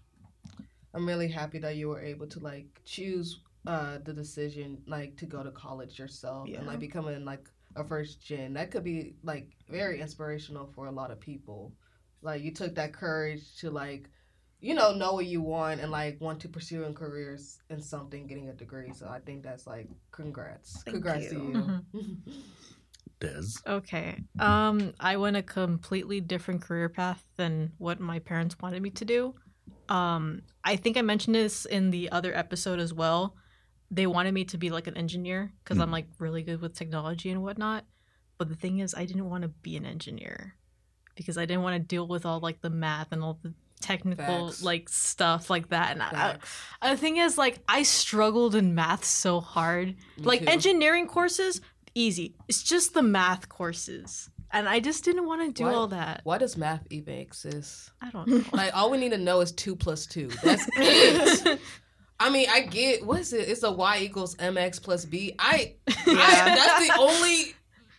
I'm 0.94 1.08
really 1.08 1.28
happy 1.30 1.60
that 1.60 1.76
you 1.76 1.88
were 1.90 2.02
able 2.02 2.28
to 2.28 2.40
like 2.40 2.82
choose 2.86 3.40
uh 3.68 3.98
the 4.06 4.14
decision 4.14 4.82
like 4.88 5.18
to 5.18 5.26
go 5.26 5.44
to 5.44 5.52
college 5.52 6.00
yourself 6.00 6.48
and 6.48 6.66
like 6.66 6.80
becoming 6.80 7.26
like 7.26 7.50
a 7.76 7.84
first 7.84 8.22
gen. 8.22 8.54
That 8.54 8.72
could 8.72 8.84
be 8.84 9.16
like 9.24 9.50
very 9.70 10.02
inspirational 10.02 10.68
for 10.76 10.88
a 10.88 10.92
lot 10.92 11.12
of 11.12 11.20
people. 11.20 11.74
Like 12.22 12.42
you 12.42 12.54
took 12.54 12.76
that 12.76 12.94
courage 12.94 13.58
to 13.60 13.70
like 13.70 14.10
you 14.62 14.74
know 14.74 14.94
know 14.94 15.14
what 15.14 15.26
you 15.26 15.42
want 15.42 15.80
and 15.80 15.92
like 15.92 16.20
want 16.20 16.42
to 16.42 16.50
pursue 16.50 16.84
in 16.84 16.94
careers 16.94 17.60
in 17.70 17.82
something 17.82 18.28
getting 18.28 18.50
a 18.50 18.54
degree 18.54 18.92
so 18.94 19.08
i 19.08 19.18
think 19.20 19.42
that's 19.42 19.66
like 19.66 19.88
congrats 20.12 20.84
Thank 20.84 20.96
congrats 20.96 21.32
you. 21.32 21.40
to 21.94 21.94
you 21.94 22.04
Dez. 23.20 23.66
Okay. 23.68 24.18
Um, 24.40 24.94
I 25.00 25.18
went 25.18 25.36
a 25.36 25.44
completely 25.44 26.22
different 26.22 26.62
career 26.62 26.88
path 26.88 27.24
than 27.36 27.74
what 27.78 28.00
my 28.00 28.20
parents 28.20 28.56
wanted 28.62 28.82
me 28.82 28.92
to 28.92 29.04
do. 29.04 29.36
Um, 29.90 30.44
I 30.64 30.76
think 30.76 30.98
I 30.98 31.02
mentioned 31.02 31.36
this 31.36 31.66
in 31.66 31.92
the 31.92 32.10
other 32.12 32.34
episode 32.34 32.80
as 32.80 32.94
well, 32.94 33.36
they 33.92 34.06
wanted 34.08 34.34
me 34.34 34.46
to 34.46 34.58
be 34.58 34.70
like 34.70 34.88
an 34.88 34.98
engineer 34.98 35.52
because 35.64 35.78
Mm. 35.78 35.84
I'm 35.84 35.92
like 35.92 36.08
really 36.20 36.44
good 36.44 36.62
with 36.62 36.76
technology 36.76 37.30
and 37.32 37.42
whatnot. 37.42 37.86
But 38.38 38.48
the 38.50 38.56
thing 38.56 38.80
is, 38.80 38.94
I 38.96 39.06
didn't 39.06 39.30
want 39.30 39.42
to 39.42 39.48
be 39.50 39.76
an 39.76 39.86
engineer 39.86 40.56
because 41.16 41.38
I 41.38 41.46
didn't 41.46 41.64
want 41.64 41.76
to 41.76 41.80
deal 41.80 42.08
with 42.08 42.26
all 42.26 42.40
like 42.40 42.62
the 42.62 42.70
math 42.70 43.12
and 43.12 43.22
all 43.24 43.40
the 43.44 43.54
technical 43.82 44.48
Facts. 44.50 44.62
like 44.64 44.90
stuff 44.90 45.50
like 45.50 45.70
that. 45.70 45.92
And 45.94 46.02
I. 46.04 46.38
I, 46.82 46.92
the 46.92 46.98
thing 46.98 47.18
is, 47.18 47.38
like, 47.38 47.60
I 47.68 47.84
struggled 47.84 48.56
in 48.56 48.76
math 48.76 49.04
so 49.06 49.40
hard. 49.42 49.88
Me 49.90 49.96
like 50.24 50.42
too. 50.42 50.48
engineering 50.48 51.08
courses, 51.08 51.60
easy. 51.96 52.36
It's 52.48 52.62
just 52.64 52.94
the 52.94 53.02
math 53.02 53.50
courses, 53.50 54.30
and 54.52 54.70
I 54.70 54.80
just 54.80 55.04
didn't 55.04 55.26
want 55.26 55.42
to 55.46 55.52
do 55.52 55.66
Why- 55.68 55.74
all 55.74 55.88
that. 55.88 56.22
Why 56.24 56.38
does 56.38 56.56
math 56.58 56.86
even 56.90 57.16
exist? 57.16 57.92
I 58.02 58.12
don't 58.12 58.28
know. 58.28 58.44
Like 58.54 58.74
all 58.76 58.90
we 58.90 58.98
need 58.98 59.12
to 59.12 59.18
know 59.18 59.42
is 59.42 59.52
two 59.52 59.76
plus 59.76 60.06
two. 60.06 60.28
That's 60.44 60.66
it. 60.78 61.60
I 62.20 62.30
mean, 62.30 62.48
I 62.50 62.62
get 62.62 63.06
what 63.06 63.20
is 63.20 63.34
it? 63.34 63.48
It's 63.48 63.64
a 63.64 63.72
y 63.72 64.00
equals 64.00 64.36
mx 64.36 64.82
plus 64.82 65.06
b. 65.06 65.36
I, 65.40 65.76
I 65.88 65.96
that's 66.06 66.88
the 66.88 67.00
only. 67.00 67.56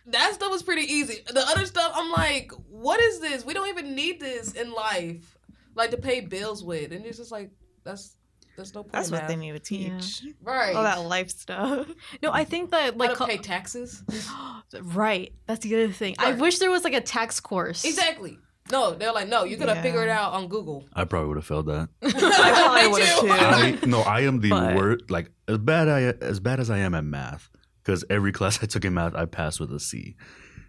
That 0.07 0.33
stuff 0.33 0.51
was 0.51 0.63
pretty 0.63 0.91
easy. 0.91 1.23
The 1.27 1.41
other 1.41 1.65
stuff, 1.65 1.91
I'm 1.95 2.11
like, 2.11 2.51
what 2.67 2.99
is 2.99 3.19
this? 3.19 3.45
We 3.45 3.53
don't 3.53 3.69
even 3.69 3.95
need 3.95 4.19
this 4.19 4.53
in 4.53 4.73
life, 4.73 5.37
like 5.75 5.91
to 5.91 5.97
pay 5.97 6.21
bills 6.21 6.63
with. 6.63 6.91
And 6.91 7.05
it's 7.05 7.17
just 7.17 7.31
like 7.31 7.51
that's 7.83 8.17
that's 8.57 8.73
no 8.73 8.83
point. 8.83 8.93
That's 8.93 9.11
what 9.11 9.21
math. 9.21 9.29
they 9.29 9.35
need 9.35 9.51
to 9.53 9.59
teach. 9.59 10.23
right? 10.43 10.75
All 10.75 10.83
that 10.83 11.01
life 11.01 11.29
stuff. 11.29 11.87
No, 12.21 12.31
I 12.31 12.43
think 12.43 12.71
that 12.71 12.97
like 12.97 13.09
like 13.09 13.17
to 13.17 13.25
pay 13.25 13.37
taxes. 13.37 14.03
right. 14.81 15.33
That's 15.47 15.63
the 15.63 15.75
other 15.75 15.93
thing. 15.93 16.15
I 16.19 16.33
wish 16.33 16.59
there 16.59 16.71
was 16.71 16.83
like 16.83 16.93
a 16.93 17.01
tax 17.01 17.39
course. 17.39 17.85
exactly. 17.85 18.37
No, 18.71 18.93
they're 18.93 19.11
like, 19.11 19.27
no, 19.27 19.43
you 19.43 19.57
could 19.57 19.67
have 19.67 19.77
Yeah. 19.77 19.83
figured 19.83 20.07
it 20.07 20.11
out 20.11 20.33
on 20.33 20.47
Google. 20.47 20.85
I 20.93 21.03
probably 21.05 21.27
would 21.29 21.37
have 21.37 21.45
failed 21.45 21.67
that. 21.67 21.89
I 22.01 22.11
probably 22.11 22.81
Me 22.83 22.87
would 22.87 23.01
have 23.03 23.19
too. 23.19 23.27
too. 23.27 23.85
I, 23.85 23.89
no, 23.89 24.01
I 24.01 24.21
am 24.21 24.39
the 24.41 24.49
But- 24.49 24.75
worst. 24.75 25.11
Like 25.11 25.31
as 25.47 25.57
bad 25.57 25.87
I 25.89 26.01
as 26.23 26.39
bad 26.39 26.59
as 26.59 26.69
I 26.69 26.77
am 26.79 26.95
at 26.95 27.03
math, 27.03 27.49
because 27.83 28.03
every 28.09 28.31
class 28.31 28.59
I 28.63 28.65
took 28.65 28.85
in 28.85 28.93
math, 28.93 29.15
I 29.15 29.25
passed 29.25 29.59
with 29.59 29.71
a 29.73 29.79
C. 29.79 30.15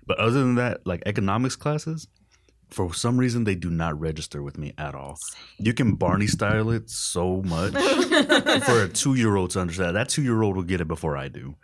But 0.07 0.19
other 0.19 0.41
than 0.41 0.57
that, 0.57 0.87
like 0.87 1.03
economics 1.07 1.55
classes, 1.57 2.09
for 2.71 2.93
some 2.95 3.19
reason 3.19 3.45
they 3.45 3.55
do 3.55 3.71
not 3.71 3.99
register 4.01 4.43
with 4.43 4.59
me 4.59 4.73
at 4.79 4.95
all. 4.95 5.17
You 5.59 5.73
can 5.75 5.95
Barney 5.95 6.27
style 6.27 6.71
it 6.71 6.91
so 6.91 7.43
much 7.43 7.73
for 8.65 8.83
a 8.85 8.89
two 8.89 9.15
year 9.15 9.37
old 9.37 9.51
to 9.51 9.61
understand. 9.61 9.95
That 9.95 10.09
two 10.09 10.23
year 10.23 10.43
old 10.43 10.57
will 10.57 10.63
get 10.65 10.81
it 10.81 10.89
before 10.89 11.17
I 11.17 11.29
do. 11.29 11.55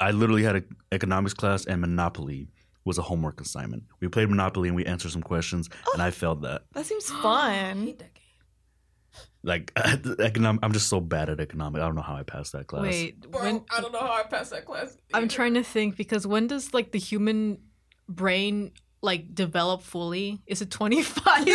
I 0.00 0.12
literally 0.12 0.44
had 0.44 0.54
an 0.56 0.76
economics 0.92 1.34
class 1.34 1.64
and 1.66 1.80
Monopoly 1.80 2.46
was 2.88 2.98
a 2.98 3.02
homework 3.02 3.40
assignment. 3.40 3.84
We 4.00 4.08
played 4.08 4.28
Monopoly 4.30 4.68
and 4.68 4.74
we 4.74 4.84
answered 4.86 5.12
some 5.12 5.22
questions, 5.22 5.68
and 5.92 6.02
I 6.02 6.08
oh, 6.08 6.10
failed 6.10 6.42
that. 6.42 6.62
That 6.72 6.86
seems 6.86 7.08
I 7.14 7.22
fun. 7.22 7.82
hate 7.84 7.98
that 8.00 8.14
game. 8.14 8.24
Like 9.44 9.72
economic, 10.20 10.64
I'm 10.64 10.72
just 10.72 10.88
so 10.88 11.00
bad 11.00 11.28
at 11.28 11.38
economic. 11.38 11.80
I 11.80 11.84
don't 11.84 11.94
know 11.94 12.02
how 12.02 12.16
I 12.16 12.24
passed 12.24 12.52
that 12.52 12.66
class. 12.66 12.82
Wait, 12.82 13.30
Bro, 13.30 13.42
when 13.42 13.64
I 13.70 13.80
don't 13.80 13.92
know 13.92 14.00
how 14.00 14.12
I 14.12 14.24
passed 14.24 14.50
that 14.50 14.64
class. 14.64 14.96
I'm 15.14 15.28
trying 15.28 15.54
to 15.54 15.62
think 15.62 15.96
because 15.96 16.26
when 16.26 16.48
does 16.48 16.74
like 16.74 16.90
the 16.90 16.98
human 16.98 17.58
brain 18.08 18.72
like 19.02 19.34
develop 19.34 19.82
fully? 19.82 20.40
Is 20.46 20.62
it 20.62 20.70
25? 20.70 21.24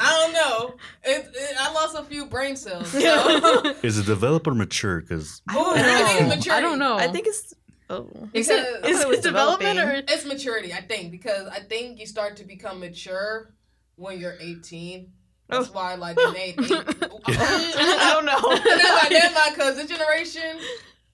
I 0.00 0.10
don't 0.10 0.32
know. 0.32 0.74
It, 1.04 1.30
it, 1.34 1.56
I 1.58 1.72
lost 1.72 1.96
a 1.96 2.04
few 2.04 2.26
brain 2.26 2.56
cells. 2.56 2.88
So. 2.88 3.74
Is 3.82 3.98
it 3.98 4.06
develop 4.06 4.46
or 4.46 4.54
mature? 4.54 5.00
Because 5.00 5.42
I 5.48 5.58
I 5.58 5.74
think 5.74 5.86
it's 5.86 6.20
know. 6.20 6.28
maturity. 6.28 6.50
I 6.50 6.60
don't 6.60 6.78
know. 6.78 6.96
I 6.96 7.08
think 7.08 7.26
it's. 7.26 7.54
Oh. 7.92 8.28
is 8.32 8.48
it 8.48 8.82
Because- 8.82 8.90
is 8.90 9.00
I 9.00 9.02
thought 9.04 9.12
it 9.12 9.18
it 9.18 9.22
development 9.22 9.78
or. 9.78 10.02
It's 10.08 10.24
maturity, 10.24 10.72
I 10.72 10.80
think, 10.80 11.10
because 11.10 11.46
I 11.48 11.60
think 11.60 11.98
you 12.00 12.06
start 12.06 12.36
to 12.38 12.44
become 12.44 12.80
mature 12.80 13.54
when 13.96 14.18
you're 14.18 14.36
18. 14.40 15.12
That's 15.48 15.68
Oh. 15.68 15.72
why, 15.72 15.94
like, 15.96 16.16
they 16.16 16.32
made. 16.32 16.54
I 17.26 18.10
don't 18.14 18.24
know. 18.24 18.38
never 18.40 18.94
mind, 18.94 19.12
never 19.12 19.34
mind, 19.34 19.54
because 19.54 19.76
this 19.76 19.86
generation, 19.90 20.58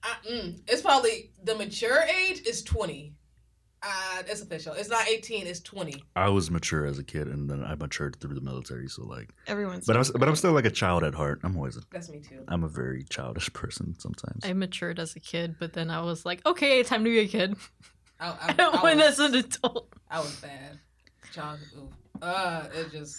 I, 0.03 0.15
mm, 0.29 0.59
it's 0.67 0.81
probably 0.81 1.31
the 1.43 1.55
mature 1.55 2.03
age 2.03 2.41
is 2.47 2.63
20. 2.63 3.13
Uh, 3.81 4.23
it's 4.27 4.41
official. 4.41 4.73
It's 4.73 4.89
not 4.89 5.07
18, 5.07 5.47
it's 5.47 5.61
20. 5.61 6.03
I 6.15 6.29
was 6.29 6.51
mature 6.51 6.85
as 6.85 6.99
a 6.99 7.03
kid, 7.03 7.27
and 7.27 7.49
then 7.49 7.63
I 7.63 7.75
matured 7.75 8.17
through 8.19 8.35
the 8.35 8.41
military. 8.41 8.87
So 8.87 9.05
like, 9.05 9.29
Everyone's. 9.47 9.85
but 9.85 9.95
I'm 9.95 10.03
but 10.19 10.27
I'm 10.27 10.35
still 10.35 10.51
like 10.51 10.65
a 10.65 10.71
child 10.71 11.03
at 11.03 11.13
heart. 11.13 11.39
I'm 11.43 11.55
always 11.55 11.77
a, 11.77 11.81
That's 11.91 12.09
me 12.09 12.19
too. 12.19 12.43
I'm 12.49 12.63
a 12.63 12.67
very 12.67 13.03
childish 13.03 13.51
person 13.53 13.95
sometimes. 13.97 14.43
I 14.43 14.51
matured 14.53 14.99
as 14.99 15.15
a 15.15 15.19
kid, 15.19 15.55
but 15.59 15.73
then 15.73 15.89
I 15.89 16.01
was 16.01 16.25
like, 16.25 16.45
okay, 16.45 16.83
time 16.83 17.05
to 17.05 17.09
be 17.09 17.19
a 17.19 17.27
kid. 17.27 17.55
I, 18.19 18.27
I, 18.27 18.55
I, 18.57 18.83
when 18.83 18.97
was, 18.97 19.17
as 19.17 19.19
an 19.19 19.35
adult. 19.35 19.93
I 20.11 20.19
was 20.19 20.35
bad. 20.41 20.77
Child, 21.33 21.59
ooh. 21.77 21.89
uh, 22.21 22.67
it 22.73 22.91
just, 22.91 23.15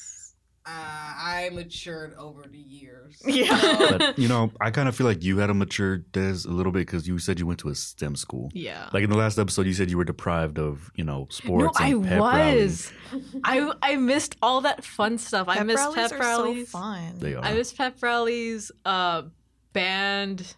uh, 0.70 1.12
I 1.22 1.50
matured 1.52 2.14
over 2.18 2.44
the 2.50 2.58
years. 2.58 3.16
Yeah. 3.26 3.58
So- 3.58 3.98
but 3.98 4.18
you 4.18 4.28
know, 4.28 4.52
I 4.60 4.70
kind 4.70 4.88
of 4.88 4.94
feel 4.96 5.06
like 5.06 5.22
you 5.24 5.38
had 5.38 5.50
a 5.50 5.54
mature, 5.54 5.98
Dez, 6.12 6.46
a 6.46 6.50
little 6.50 6.70
bit 6.72 6.80
because 6.86 7.06
you 7.08 7.18
said 7.18 7.38
you 7.40 7.46
went 7.46 7.58
to 7.60 7.68
a 7.68 7.74
STEM 7.74 8.14
school. 8.16 8.50
Yeah. 8.54 8.88
Like 8.92 9.02
in 9.04 9.10
the 9.10 9.16
last 9.16 9.38
episode, 9.38 9.66
you 9.66 9.72
said 9.74 9.90
you 9.90 9.96
were 9.98 10.04
deprived 10.04 10.58
of 10.58 10.90
you 10.94 11.04
know 11.04 11.26
sports. 11.30 11.64
no, 11.64 11.72
sports. 11.72 11.80
I 11.80 11.88
and 11.88 12.04
pep 12.06 12.20
was. 12.20 12.92
I 13.44 13.72
I 13.82 13.96
missed 13.96 14.36
all 14.42 14.60
that 14.62 14.84
fun 14.84 15.18
stuff. 15.18 15.48
I 15.48 15.56
Pep 15.58 15.66
missed 15.66 15.78
rallies 15.78 15.96
pep 15.96 16.12
are 16.12 16.18
rallies. 16.18 16.70
so 16.70 16.78
fun. 16.78 17.18
They 17.18 17.34
are. 17.34 17.44
I 17.44 17.54
miss 17.54 17.72
pep 17.72 17.96
rallies, 18.02 18.70
uh, 18.84 19.22
band, 19.72 20.54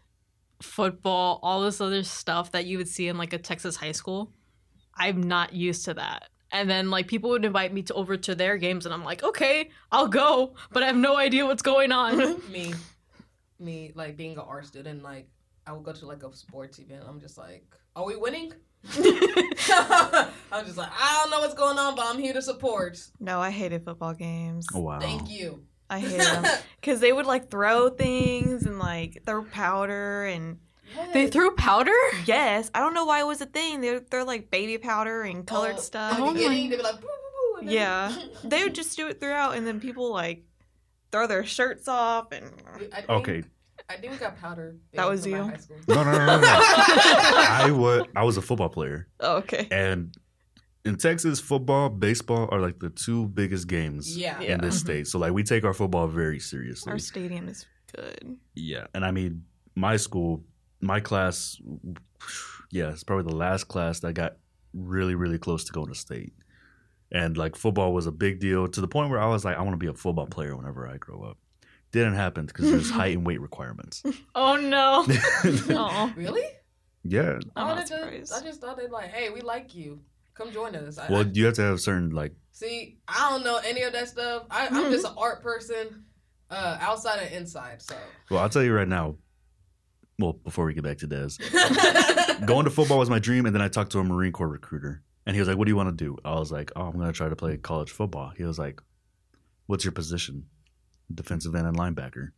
football, 0.60 1.40
all 1.42 1.62
this 1.62 1.80
other 1.80 2.02
stuff 2.02 2.52
that 2.52 2.66
you 2.66 2.78
would 2.78 2.88
see 2.88 3.08
in 3.08 3.16
like 3.18 3.32
a 3.32 3.38
Texas 3.38 3.76
high 3.76 3.92
school. 3.92 4.30
I'm 4.94 5.22
not 5.22 5.52
used 5.54 5.86
to 5.86 5.94
that. 5.94 6.28
And 6.52 6.68
then 6.68 6.90
like 6.90 7.08
people 7.08 7.30
would 7.30 7.44
invite 7.44 7.72
me 7.72 7.82
to 7.82 7.94
over 7.94 8.16
to 8.16 8.34
their 8.34 8.56
games, 8.58 8.84
and 8.84 8.94
I'm 8.94 9.04
like, 9.04 9.22
okay, 9.22 9.70
I'll 9.90 10.08
go, 10.08 10.54
but 10.70 10.82
I 10.82 10.86
have 10.86 10.96
no 10.96 11.16
idea 11.16 11.46
what's 11.46 11.62
going 11.62 11.92
on. 11.92 12.18
me, 12.52 12.74
me, 13.58 13.92
like 13.94 14.16
being 14.16 14.32
an 14.32 14.40
art 14.40 14.66
student, 14.66 15.02
like 15.02 15.28
I 15.66 15.72
would 15.72 15.82
go 15.82 15.92
to 15.92 16.06
like 16.06 16.22
a 16.22 16.34
sports 16.36 16.78
event. 16.78 17.04
I'm 17.08 17.20
just 17.20 17.38
like, 17.38 17.64
are 17.96 18.04
we 18.04 18.16
winning? 18.16 18.52
I'm 18.94 20.66
just 20.66 20.76
like, 20.76 20.90
I 20.90 21.20
don't 21.20 21.30
know 21.30 21.40
what's 21.40 21.54
going 21.54 21.78
on, 21.78 21.94
but 21.94 22.04
I'm 22.06 22.18
here 22.18 22.32
to 22.32 22.42
support. 22.42 22.98
No, 23.20 23.40
I 23.40 23.50
hated 23.50 23.84
football 23.84 24.12
games. 24.12 24.66
Oh 24.74 24.80
wow. 24.80 25.00
Thank 25.00 25.30
you. 25.30 25.62
I 25.88 26.00
hate 26.00 26.18
them 26.18 26.44
because 26.80 27.00
they 27.00 27.12
would 27.12 27.26
like 27.26 27.50
throw 27.50 27.90
things 27.90 28.64
and 28.64 28.78
like 28.78 29.22
throw 29.26 29.44
powder 29.44 30.24
and 30.24 30.58
they 31.12 31.26
threw 31.28 31.54
powder. 31.56 31.92
yes, 32.26 32.70
I 32.74 32.80
don't 32.80 32.94
know 32.94 33.04
why 33.04 33.20
it 33.20 33.26
was 33.26 33.40
a 33.40 33.46
thing. 33.46 33.80
They 33.80 33.92
would 33.94 34.10
throw 34.10 34.24
like 34.24 34.50
baby 34.50 34.78
powder 34.78 35.22
and 35.22 35.46
colored 35.46 35.76
Oh, 35.78 35.80
stuff. 35.80 36.16
Oh 36.18 36.32
my- 36.32 36.40
they'd 36.40 36.80
like, 36.82 37.00
boo, 37.00 37.06
boo, 37.06 37.62
boo. 37.62 37.70
Yeah, 37.70 38.14
they 38.44 38.62
would 38.64 38.74
just 38.74 38.96
do 38.96 39.06
it 39.08 39.20
throughout, 39.20 39.54
and 39.56 39.66
then 39.66 39.80
people 39.80 40.10
like 40.12 40.44
throw 41.10 41.26
their 41.26 41.44
shirts 41.44 41.88
off 41.88 42.32
and 42.32 42.50
Okay. 43.08 43.44
I 43.90 43.96
think 43.96 44.12
we 44.12 44.18
got 44.18 44.38
powder. 44.40 44.76
That 44.94 45.08
was 45.08 45.26
you? 45.26 45.36
high 45.36 45.56
school. 45.56 45.76
No, 45.88 46.02
no, 46.04 46.12
no, 46.12 46.18
no. 46.18 46.40
no. 46.40 46.46
I 46.46 47.70
was 47.70 48.06
I 48.16 48.24
was 48.24 48.36
a 48.36 48.42
football 48.42 48.68
player, 48.70 49.08
oh, 49.20 49.36
okay. 49.38 49.66
and 49.70 50.14
in 50.84 50.96
Texas, 50.96 51.38
football, 51.40 51.88
baseball 51.90 52.48
are 52.50 52.60
like 52.60 52.78
the 52.80 52.90
two 52.90 53.28
biggest 53.28 53.68
games 53.68 54.16
Yeah. 54.16 54.40
in 54.40 54.60
this 54.60 54.78
state. 54.80 55.06
So 55.06 55.18
like 55.18 55.32
we 55.32 55.42
take 55.44 55.64
our 55.64 55.74
football 55.74 56.06
very 56.08 56.38
seriously. 56.40 56.90
Our 56.92 56.98
stadium 56.98 57.48
is 57.48 57.66
good. 57.94 58.36
Yeah, 58.54 58.86
and 58.94 59.04
I 59.04 59.10
mean, 59.10 59.44
my 59.76 59.96
school, 59.96 60.42
my 60.82 61.00
class, 61.00 61.58
yeah, 62.70 62.90
it's 62.90 63.04
probably 63.04 63.30
the 63.30 63.36
last 63.36 63.64
class 63.68 64.00
that 64.00 64.12
got 64.14 64.36
really, 64.74 65.14
really 65.14 65.38
close 65.38 65.64
to 65.64 65.72
going 65.72 65.88
to 65.88 65.94
state. 65.94 66.32
And 67.10 67.36
like 67.36 67.56
football 67.56 67.92
was 67.92 68.06
a 68.06 68.12
big 68.12 68.40
deal 68.40 68.68
to 68.68 68.80
the 68.80 68.88
point 68.88 69.10
where 69.10 69.20
I 69.20 69.26
was 69.26 69.44
like, 69.44 69.56
I 69.56 69.62
want 69.62 69.72
to 69.74 69.76
be 69.78 69.86
a 69.86 69.94
football 69.94 70.26
player 70.26 70.56
whenever 70.56 70.88
I 70.88 70.96
grow 70.96 71.22
up. 71.22 71.38
Didn't 71.92 72.14
happen 72.14 72.46
because 72.46 72.70
there's 72.70 72.90
height 73.00 73.16
and 73.16 73.26
weight 73.26 73.40
requirements. 73.40 74.02
Oh 74.34 74.56
no. 74.56 75.04
Oh, 75.76 76.12
Really? 76.16 76.42
yeah. 77.04 77.38
I'm 77.54 77.76
I 77.78 77.84
just. 77.84 78.32
I 78.32 78.40
just 78.42 78.60
thought 78.60 78.78
they'd 78.78 78.90
like, 78.90 79.10
hey, 79.10 79.28
we 79.30 79.40
like 79.42 79.74
you. 79.74 80.00
Come 80.34 80.50
join 80.52 80.74
us. 80.74 80.96
I, 80.98 81.10
Well, 81.12 81.20
I- 81.26 81.30
you 81.34 81.44
have 81.44 81.54
to 81.54 81.62
have 81.62 81.80
certain 81.80 82.10
like. 82.10 82.32
see, 82.52 82.96
I 83.06 83.28
don't 83.30 83.44
know 83.44 83.60
any 83.62 83.82
of 83.82 83.92
that 83.92 84.08
stuff. 84.08 84.44
I, 84.50 84.68
I'm 84.68 84.90
just 84.90 85.04
an 85.06 85.12
art 85.18 85.42
person, 85.42 86.04
uh, 86.48 86.78
outside 86.80 87.18
and 87.20 87.34
inside. 87.34 87.82
So. 87.82 87.94
Well, 88.30 88.40
I'll 88.40 88.48
tell 88.48 88.62
you 88.62 88.72
right 88.72 88.88
now. 88.88 89.16
Well, 90.18 90.34
before 90.34 90.66
we 90.66 90.74
get 90.74 90.84
back 90.84 90.98
to 90.98 91.06
Des, 91.06 91.30
going 92.46 92.64
to 92.64 92.70
football 92.70 92.98
was 92.98 93.10
my 93.10 93.18
dream, 93.18 93.46
and 93.46 93.54
then 93.54 93.62
I 93.62 93.68
talked 93.68 93.92
to 93.92 93.98
a 93.98 94.04
Marine 94.04 94.32
Corps 94.32 94.48
recruiter, 94.48 95.02
and 95.26 95.34
he 95.34 95.40
was 95.40 95.48
like, 95.48 95.56
"What 95.56 95.64
do 95.66 95.70
you 95.70 95.76
want 95.76 95.96
to 95.96 96.04
do?" 96.04 96.16
I 96.24 96.34
was 96.38 96.52
like, 96.52 96.70
"Oh, 96.76 96.82
I'm 96.82 96.92
going 96.92 97.06
to 97.06 97.12
try 97.12 97.28
to 97.28 97.36
play 97.36 97.56
college 97.56 97.90
football." 97.90 98.32
He 98.36 98.44
was 98.44 98.58
like, 98.58 98.80
"What's 99.66 99.84
your 99.84 99.92
position?" 99.92 100.46
Defensive 101.12 101.54
end 101.54 101.66
and 101.66 101.76
linebacker. 101.76 102.30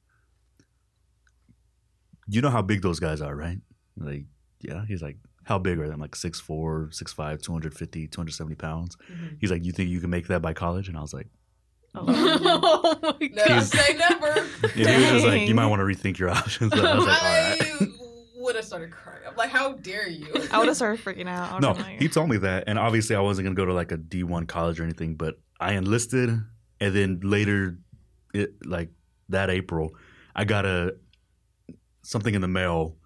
You 2.26 2.40
know 2.40 2.50
how 2.50 2.62
big 2.62 2.82
those 2.82 3.00
guys 3.00 3.20
are, 3.20 3.34
right? 3.36 3.58
Like, 3.96 4.24
yeah. 4.60 4.84
He's 4.86 5.02
like, 5.02 5.18
"How 5.44 5.58
big 5.58 5.78
are 5.78 5.86
they?" 5.86 5.92
I'm 5.92 6.00
like 6.00 6.14
6'4", 6.16 6.90
6'5", 6.90 7.42
250, 7.42 8.08
270 8.08 8.54
pounds. 8.54 8.96
Mhm. 9.10 9.36
He's 9.40 9.50
like, 9.50 9.64
"You 9.64 9.72
think 9.72 9.90
you 9.90 10.00
can 10.00 10.10
make 10.10 10.28
that 10.28 10.40
by 10.42 10.52
college?" 10.54 10.88
And 10.88 10.96
I 10.96 11.02
was 11.02 11.12
like, 11.12 11.28
Oh. 11.94 12.04
oh 13.02 13.16
my 13.20 13.28
Never 13.28 13.48
god. 13.48 13.62
say 13.62 13.94
never. 13.96 14.26
and 14.62 14.70
he 14.72 14.82
was 14.84 15.10
just 15.10 15.26
like, 15.26 15.48
"You 15.48 15.54
might 15.54 15.66
want 15.66 15.80
to 15.80 15.84
rethink 15.84 16.18
your 16.18 16.30
options." 16.30 16.72
And 16.72 16.80
I 16.86 16.94
was 16.96 17.04
like, 17.06 17.22
"All 17.22 17.28
right." 17.28 17.88
I 17.90 18.46
would 18.46 18.56
have 18.56 18.64
started 18.64 18.90
crying. 18.90 19.20
I'm 19.26 19.34
like, 19.36 19.48
how 19.48 19.72
dare 19.72 20.06
you? 20.06 20.26
I 20.52 20.58
would 20.58 20.66
have 20.68 20.76
started 20.76 21.02
freaking 21.02 21.28
out. 21.28 21.62
No, 21.62 21.72
like, 21.72 21.98
he 21.98 22.08
told 22.08 22.28
me 22.28 22.36
that, 22.38 22.64
and 22.66 22.78
obviously 22.78 23.16
I 23.16 23.20
wasn't 23.20 23.46
gonna 23.46 23.54
go 23.54 23.64
to 23.64 23.72
like 23.72 23.90
a 23.90 23.96
D 23.96 24.22
one 24.22 24.44
college 24.46 24.78
or 24.80 24.82
anything. 24.84 25.14
But 25.14 25.38
I 25.60 25.72
enlisted, 25.74 26.28
and 26.80 26.94
then 26.94 27.20
later, 27.22 27.78
it 28.34 28.54
like 28.66 28.90
that 29.30 29.48
April, 29.48 29.94
I 30.36 30.44
got 30.44 30.66
a 30.66 30.96
something 32.02 32.34
in 32.34 32.42
the 32.42 32.48
mail 32.48 32.96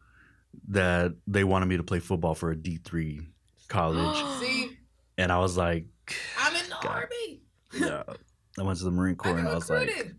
that 0.70 1.12
they 1.28 1.44
wanted 1.44 1.66
me 1.66 1.76
to 1.76 1.84
play 1.84 2.00
football 2.00 2.34
for 2.34 2.50
a 2.50 2.56
D 2.56 2.78
three 2.82 3.20
college, 3.68 4.16
See, 4.40 4.76
and 5.18 5.30
I 5.30 5.38
was 5.38 5.56
like, 5.56 5.86
I'm 6.40 6.56
in 6.56 6.68
the 6.68 6.76
God. 6.82 6.86
army. 7.04 7.42
yeah. 7.74 8.02
I 8.58 8.62
went 8.62 8.78
to 8.78 8.84
the 8.84 8.90
Marine 8.90 9.14
I 9.14 9.22
Corps, 9.22 9.38
and 9.38 9.48
I 9.48 9.52
got 9.52 9.54
was 9.54 9.70
like, 9.70 10.14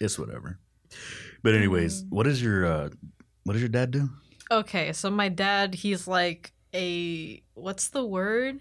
it's 0.00 0.18
whatever. 0.18 0.58
But 1.42 1.54
anyways, 1.54 2.04
what 2.08 2.26
is 2.26 2.42
your 2.42 2.66
uh, 2.66 2.88
what 3.44 3.52
does 3.52 3.62
your 3.62 3.68
dad 3.68 3.90
do? 3.90 4.08
Okay, 4.50 4.92
so 4.92 5.10
my 5.10 5.28
dad, 5.28 5.74
he's 5.74 6.06
like 6.06 6.52
a 6.74 7.42
what's 7.54 7.88
the 7.88 8.04
word? 8.04 8.60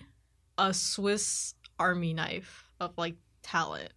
A 0.58 0.74
Swiss 0.74 1.56
Army 1.80 2.14
knife 2.14 2.70
of 2.80 2.92
like 2.98 3.16
talent. 3.42 3.92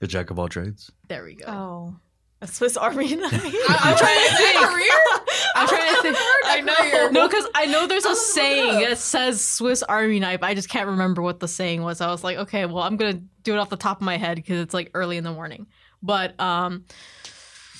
The 0.00 0.06
jack 0.06 0.30
of 0.30 0.38
all 0.38 0.48
trades. 0.48 0.90
There 1.08 1.24
we 1.24 1.34
go. 1.34 1.46
Oh, 1.46 1.96
a 2.44 2.46
Swiss 2.46 2.76
Army 2.76 3.16
knife. 3.16 3.32
I, 3.32 3.78
I'm 3.82 3.96
trying 3.98 4.28
to 4.28 4.36
think. 4.36 4.68
Career? 4.68 5.24
I'm 5.56 5.68
trying 5.68 5.94
to 5.94 6.02
think. 6.02 6.16
I 6.44 6.60
know. 6.60 7.10
No, 7.10 7.28
because 7.28 7.46
I 7.54 7.66
know 7.66 7.86
there's 7.86 8.04
a 8.04 8.10
I'm 8.10 8.14
it 8.14 8.18
saying 8.18 8.80
that 8.80 8.98
says 8.98 9.42
Swiss 9.42 9.82
Army 9.82 10.20
knife. 10.20 10.42
I 10.42 10.54
just 10.54 10.68
can't 10.68 10.88
remember 10.88 11.22
what 11.22 11.40
the 11.40 11.48
saying 11.48 11.82
was. 11.82 12.00
I 12.00 12.08
was 12.08 12.22
like, 12.22 12.36
okay, 12.36 12.66
well, 12.66 12.84
I'm 12.84 12.96
gonna 12.96 13.22
do 13.42 13.54
it 13.54 13.58
off 13.58 13.70
the 13.70 13.76
top 13.76 13.98
of 13.98 14.04
my 14.04 14.18
head 14.18 14.36
because 14.36 14.60
it's 14.60 14.74
like 14.74 14.90
early 14.94 15.16
in 15.16 15.24
the 15.24 15.32
morning. 15.32 15.66
But 16.02 16.38
um, 16.38 16.84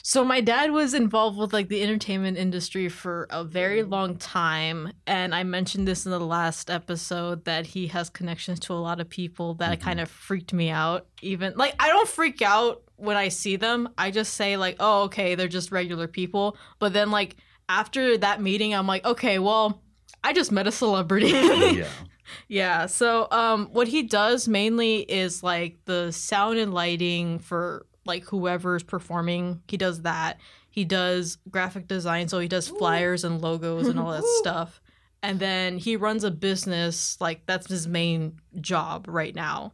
so 0.03 0.25
my 0.25 0.41
dad 0.41 0.71
was 0.71 0.95
involved 0.95 1.39
with 1.39 1.53
like 1.53 1.69
the 1.69 1.83
entertainment 1.83 2.39
industry 2.39 2.89
for 2.89 3.27
a 3.29 3.45
very 3.45 3.83
long 3.83 4.17
time, 4.17 4.93
and 5.07 5.35
I 5.35 5.43
mentioned 5.45 5.87
this 5.87 6.07
in 6.07 6.11
the 6.11 6.21
last 6.21 6.71
episode 6.71 7.45
that 7.45 7.67
he 7.67 7.89
has 7.89 8.09
connections 8.09 8.61
to 8.61 8.73
a 8.73 8.81
lot 8.81 9.01
of 9.01 9.11
people 9.11 9.55
that 9.55 9.81
kind 9.81 10.01
of 10.01 10.11
freaked 10.11 10.55
me 10.55 10.71
out. 10.71 11.07
Even 11.21 11.53
like 11.57 11.75
I 11.79 11.89
don't 11.89 12.09
freak 12.09 12.41
out 12.41 12.84
when 12.97 13.17
I 13.17 13.29
see 13.29 13.57
them. 13.57 13.89
I 13.99 14.11
just 14.11 14.35
say 14.35 14.57
like, 14.57 14.77
oh, 14.81 15.05
okay, 15.05 15.35
they're 15.35 15.49
just 15.49 15.73
regular 15.73 16.07
people. 16.07 16.57
But 16.79 16.93
then 16.93 17.11
like 17.11 17.37
after 17.69 18.19
that 18.19 18.41
meeting, 18.41 18.75
I'm 18.75 18.87
like, 18.87 19.05
okay, 19.05 19.39
well, 19.39 19.83
I 20.23 20.33
just 20.33 20.53
met 20.53 20.67
a 20.67 20.73
celebrity. 20.73 21.29
yeah. 21.31 21.87
yeah. 22.49 22.87
So 22.87 23.29
um 23.31 23.67
what 23.73 23.89
he 23.89 24.03
does 24.03 24.49
mainly 24.49 24.99
is 25.01 25.43
like 25.43 25.77
the 25.85 26.13
sound 26.13 26.59
and 26.59 26.73
lighting 26.73 27.39
for 27.39 27.87
like 28.07 28.25
whoever's 28.25 28.83
performing. 28.83 29.63
He 29.69 29.77
does 29.77 30.03
that. 30.03 30.39
He 30.71 30.85
does 30.85 31.39
graphic 31.51 31.87
design, 31.87 32.29
so 32.29 32.41
he 32.41 32.49
does 32.49 32.69
flyers 32.69 33.23
and 33.23 33.41
logos 33.41 33.87
and 33.87 33.99
all 33.99 34.11
that 34.11 34.25
stuff. 34.41 34.81
And 35.23 35.39
then 35.41 35.79
he 35.79 35.97
runs 35.97 36.25
a 36.25 36.31
business, 36.31 37.17
like 37.21 37.47
that's 37.47 37.69
his 37.69 37.87
main 37.87 38.41
job 38.61 39.07
right 39.09 39.35
now. 39.35 39.73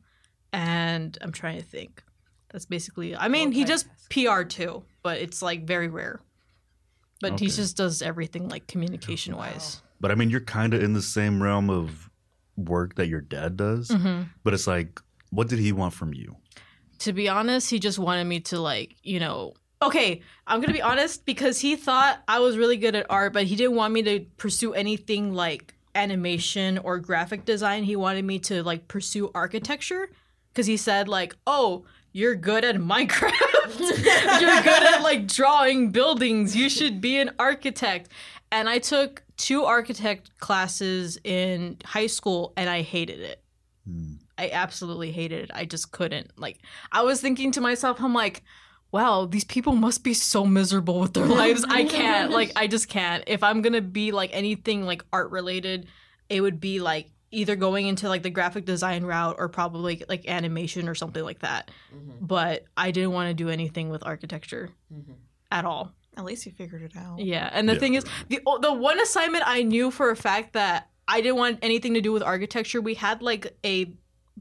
And 0.52 1.16
I'm 1.20 1.32
trying 1.32 1.56
to 1.56 1.64
think. 1.64 2.04
That's 2.52 2.66
basically 2.66 3.14
I 3.16 3.28
mean, 3.28 3.52
he 3.52 3.64
does 3.64 3.84
PR 4.10 4.42
too, 4.42 4.82
but 5.02 5.18
it's 5.18 5.40
like 5.42 5.64
very 5.66 5.88
rare. 5.88 6.20
But 7.20 7.38
he 7.38 7.46
Okay. 7.46 7.54
just 7.56 7.76
does 7.76 8.00
everything 8.02 8.48
like 8.48 8.66
communication 8.66 9.36
wise. 9.36 9.82
But 10.00 10.10
I 10.10 10.14
mean, 10.14 10.30
you're 10.30 10.40
kind 10.40 10.72
of 10.74 10.82
in 10.82 10.94
the 10.94 11.02
same 11.02 11.42
realm 11.42 11.68
of 11.68 12.08
work 12.56 12.94
that 12.96 13.08
your 13.08 13.20
dad 13.20 13.56
does. 13.56 13.88
Mm-hmm. 13.88 14.22
But 14.42 14.54
it's 14.54 14.66
like, 14.66 15.00
what 15.30 15.48
did 15.48 15.58
he 15.58 15.72
want 15.72 15.94
from 15.94 16.14
you? 16.14 16.36
to 17.00 17.14
be 17.14 17.30
honest, 17.30 17.70
he 17.70 17.78
just 17.78 17.98
wanted 17.98 18.24
me 18.24 18.40
to 18.40 18.60
like, 18.60 18.94
you 19.02 19.18
know, 19.18 19.54
okay, 19.80 20.20
I'm 20.46 20.60
gonna 20.60 20.74
be 20.74 20.82
honest 20.82 21.24
because 21.24 21.58
he 21.58 21.74
thought 21.74 22.22
I 22.28 22.40
was 22.40 22.58
really 22.58 22.76
good 22.76 22.94
at 22.94 23.06
art, 23.08 23.32
but 23.32 23.44
he 23.44 23.56
didn't 23.56 23.74
want 23.76 23.94
me 23.94 24.02
to 24.02 24.20
pursue 24.36 24.74
anything 24.74 25.32
like 25.32 25.74
animation 25.94 26.76
or 26.76 26.98
graphic 26.98 27.46
design. 27.46 27.84
He 27.84 27.96
wanted 27.96 28.26
me 28.26 28.38
to 28.40 28.62
like 28.62 28.86
pursue 28.86 29.30
architecture 29.34 30.10
because 30.52 30.66
he 30.66 30.76
said 30.76 31.08
like, 31.08 31.34
oh, 31.46 31.84
you're 32.12 32.34
good 32.34 32.64
at 32.64 32.76
Minecraft. 32.76 33.78
you're 34.40 34.62
good 34.62 34.82
at 34.82 35.02
like 35.02 35.26
drawing 35.26 35.90
buildings. 35.90 36.56
You 36.56 36.68
should 36.68 37.00
be 37.00 37.18
an 37.18 37.30
architect. 37.38 38.08
And 38.52 38.68
I 38.68 38.78
took 38.78 39.22
two 39.36 39.64
architect 39.64 40.36
classes 40.38 41.18
in 41.22 41.76
high 41.84 42.08
school 42.08 42.52
and 42.56 42.68
I 42.68 42.82
hated 42.82 43.20
it. 43.20 43.42
Hmm. 43.86 44.14
I 44.36 44.50
absolutely 44.52 45.12
hated 45.12 45.44
it. 45.44 45.50
I 45.54 45.64
just 45.66 45.92
couldn't. 45.92 46.32
Like 46.36 46.58
I 46.92 47.02
was 47.02 47.20
thinking 47.20 47.52
to 47.52 47.60
myself, 47.60 48.00
I'm 48.00 48.14
like, 48.14 48.42
wow, 48.92 49.26
these 49.26 49.44
people 49.44 49.74
must 49.74 50.02
be 50.02 50.14
so 50.14 50.44
miserable 50.44 50.98
with 50.98 51.14
their 51.14 51.26
lives. 51.26 51.64
I 51.68 51.84
can't. 51.84 52.32
Like 52.32 52.52
I 52.56 52.66
just 52.66 52.88
can't. 52.88 53.22
If 53.26 53.42
I'm 53.42 53.62
going 53.62 53.74
to 53.74 53.82
be 53.82 54.12
like 54.12 54.30
anything 54.32 54.84
like 54.84 55.04
art 55.12 55.30
related, 55.30 55.86
it 56.28 56.40
would 56.40 56.60
be 56.60 56.80
like 56.80 57.10
either 57.30 57.56
going 57.56 57.86
into 57.86 58.08
like 58.08 58.22
the 58.22 58.30
graphic 58.30 58.64
design 58.64 59.04
route 59.04 59.36
or 59.38 59.48
probably 59.48 60.04
like 60.08 60.26
animation 60.28 60.88
or 60.88 60.94
something 60.94 61.22
like 61.22 61.40
that. 61.40 61.70
Mm-hmm. 61.94 62.24
But 62.26 62.64
I 62.76 62.90
didn't 62.90 63.12
want 63.12 63.28
to 63.28 63.34
do 63.34 63.48
anything 63.48 63.88
with 63.90 64.04
architecture 64.04 64.70
mm-hmm. 64.92 65.12
at 65.50 65.64
all. 65.64 65.92
At 66.16 66.24
least 66.24 66.44
you 66.44 66.52
figured 66.52 66.82
it 66.82 66.96
out. 66.96 67.20
Yeah, 67.20 67.48
and 67.52 67.68
the 67.68 67.74
Yeah. 67.74 67.78
thing 67.78 67.94
is, 67.94 68.04
the 68.28 68.40
the 68.60 68.72
one 68.72 69.00
assignment 69.00 69.44
I 69.46 69.62
knew 69.62 69.90
for 69.90 70.10
a 70.10 70.16
fact 70.16 70.54
that 70.54 70.88
I 71.06 71.20
didn't 71.20 71.36
want 71.38 71.58
anything 71.62 71.94
to 71.94 72.00
do 72.00 72.12
with 72.12 72.22
architecture. 72.22 72.80
We 72.80 72.94
had 72.94 73.22
like 73.22 73.56
a 73.64 73.92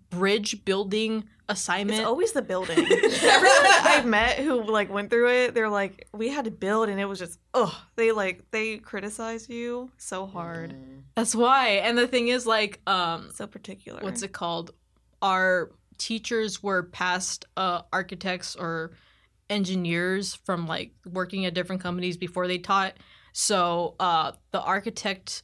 bridge 0.10 0.63
building 0.65 1.26
assignment. 1.48 2.00
It's 2.00 2.08
always 2.08 2.32
the 2.32 2.41
building. 2.41 2.78
Everyone 2.80 3.02
that 3.02 3.95
I've 3.98 4.06
met 4.06 4.39
who 4.39 4.63
like 4.63 4.91
went 4.91 5.10
through 5.10 5.30
it, 5.30 5.54
they're 5.54 5.69
like, 5.69 6.08
we 6.13 6.30
had 6.30 6.45
to 6.45 6.52
build, 6.52 6.89
and 6.89 7.00
it 7.00 7.06
was 7.06 7.19
just, 7.19 7.39
ugh. 7.54 7.74
They 7.95 8.12
like 8.12 8.50
they 8.52 8.78
criticize 8.78 9.50
you 9.50 9.91
so 9.98 10.26
hard, 10.26 10.76
That's 11.15 11.36
why. 11.36 11.82
And 11.84 11.98
the 11.98 12.08
thing 12.08 12.30
is, 12.30 12.45
like, 12.45 12.80
um, 12.88 13.30
so 13.34 13.48
particular. 13.48 14.02
what's 14.02 14.22
it 14.22 14.32
called? 14.32 14.72
Our 15.22 15.72
teachers 15.98 16.63
were 16.63 16.84
past 16.84 17.45
uh, 17.58 17.82
architects 17.91 18.56
or 18.56 18.91
engineers 19.50 20.36
from 20.36 20.67
like 20.67 20.93
working 21.06 21.45
at 21.45 21.54
different 21.54 21.82
companies 21.82 22.17
before 22.17 22.48
they 22.48 22.58
taught. 22.58 22.93
So 23.34 23.95
uh, 24.00 24.34
the 24.52 24.62
architect 24.62 25.43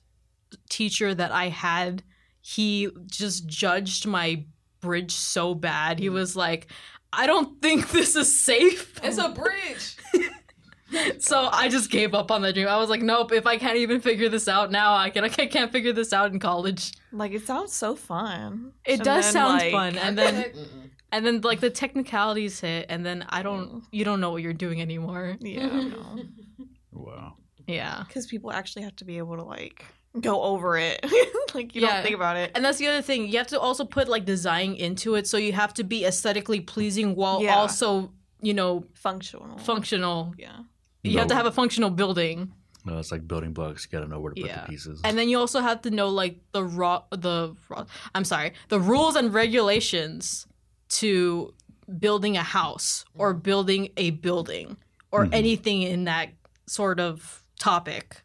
teacher 0.70 1.14
that 1.14 1.32
I 1.32 1.50
had, 1.50 2.04
he 2.42 2.90
just 3.08 3.48
judged 3.48 4.06
my 4.08 4.46
bridge 4.86 5.12
so 5.12 5.54
bad. 5.56 6.00
He 6.00 6.08
mm. 6.08 6.14
was 6.14 6.36
like, 6.36 6.68
I 7.12 7.28
don't 7.28 7.62
think 7.62 7.90
this 7.90 8.16
is 8.16 8.40
safe. 8.40 9.00
It's 9.04 9.18
a 9.18 9.30
bridge. 9.30 9.98
So 11.20 11.50
I 11.52 11.68
just 11.68 11.90
gave 11.90 12.14
up 12.14 12.32
on 12.32 12.42
the 12.42 12.54
dream. 12.54 12.68
I 12.68 12.78
was 12.78 12.90
like, 12.90 13.02
nope, 13.02 13.32
if 13.34 13.48
I 13.48 13.58
can't 13.58 13.78
even 13.78 14.00
figure 14.00 14.30
this 14.30 14.48
out 14.48 14.72
now, 14.72 14.96
I, 14.96 15.10
can, 15.10 15.24
I 15.24 15.30
can't 15.30 15.72
figure 15.72 15.92
this 15.92 16.14
out 16.14 16.32
in 16.32 16.40
college. 16.40 16.94
Like 17.12 17.34
it 17.34 17.46
sounds 17.46 17.74
so 17.74 17.96
fun. 17.96 18.72
It 18.86 18.94
And 18.94 19.02
does 19.02 19.26
then, 19.26 19.34
sound 19.34 19.60
like, 19.60 19.72
fun. 19.72 19.98
And 19.98 20.18
then 20.18 20.54
and 21.12 21.26
then 21.26 21.42
like 21.42 21.60
the 21.60 21.70
technicalities 21.70 22.60
hit 22.60 22.86
and 22.90 23.06
then 23.06 23.26
I 23.30 23.42
don't 23.42 23.74
mm. 23.74 23.84
you 23.92 24.06
don't 24.06 24.22
know 24.22 24.30
what 24.30 24.44
you're 24.44 24.54
doing 24.54 24.82
anymore. 24.82 25.38
Yeah, 25.42 25.68
no. 25.68 26.24
Wow. 26.92 27.34
Yeah. 27.68 28.04
Because 28.08 28.26
people 28.28 28.52
actually 28.52 28.84
have 28.84 28.96
to 28.98 29.06
be 29.06 29.18
able 29.18 29.36
to 29.36 29.44
like 29.44 29.86
go 30.22 30.42
over 30.44 30.78
it. 30.78 31.04
like 31.54 31.76
you 31.76 31.82
Yeah. 31.82 31.96
don't 31.96 32.04
think 32.04 32.16
about 32.16 32.38
it. 32.38 32.52
And 32.56 32.64
that's 32.64 32.78
the 32.78 32.88
other 32.88 33.02
thing. 33.02 33.28
You 33.28 33.38
have 33.38 33.48
to 33.48 33.60
also 33.60 33.86
put 33.86 34.08
like 34.08 34.26
design 34.26 34.74
into 34.76 35.16
it 35.16 35.28
so 35.28 35.38
you 35.38 35.54
have 35.54 35.74
to 35.76 35.84
be 35.84 36.06
aesthetically 36.06 36.60
pleasing 36.62 37.16
while 37.16 37.42
Yeah. 37.42 37.56
also, 37.56 38.12
you 38.42 38.54
know, 38.54 38.86
Functional. 38.94 39.58
functional. 39.58 40.34
Yeah. 40.38 40.60
You 41.04 41.20
have 41.20 41.28
to 41.28 41.36
have 41.36 41.46
a 41.46 41.52
functional 41.52 41.90
building. 41.92 42.52
No, 42.86 42.98
it's 43.00 43.12
like 43.12 43.28
building 43.28 43.52
blocks. 43.54 43.86
You 43.86 43.98
got 43.98 44.04
to 44.06 44.10
know 44.10 44.20
where 44.20 44.32
to 44.34 44.42
put 44.42 44.50
Yeah. 44.50 44.62
the 44.62 44.68
pieces. 44.70 45.02
And 45.04 45.18
then 45.18 45.28
you 45.30 45.40
also 45.40 45.60
have 45.60 45.82
to 45.84 45.90
know 45.92 46.10
like 46.10 46.40
the 46.52 46.64
raw 46.64 47.04
the 47.12 47.56
raw, 47.70 47.86
I'm 48.14 48.24
sorry, 48.26 48.54
the 48.70 48.80
rules 48.80 49.16
and 49.16 49.34
regulations 49.34 50.46
to 50.90 51.54
building 52.00 52.38
a 52.38 52.44
house 52.44 53.06
or 53.16 53.34
building 53.34 53.90
a 53.98 54.12
building 54.12 54.78
or 55.12 55.26
Mhm. 55.26 55.34
anything 55.34 55.82
in 55.84 56.06
that 56.06 56.30
sort 56.68 57.00
of 57.00 57.44
topic. 57.60 58.22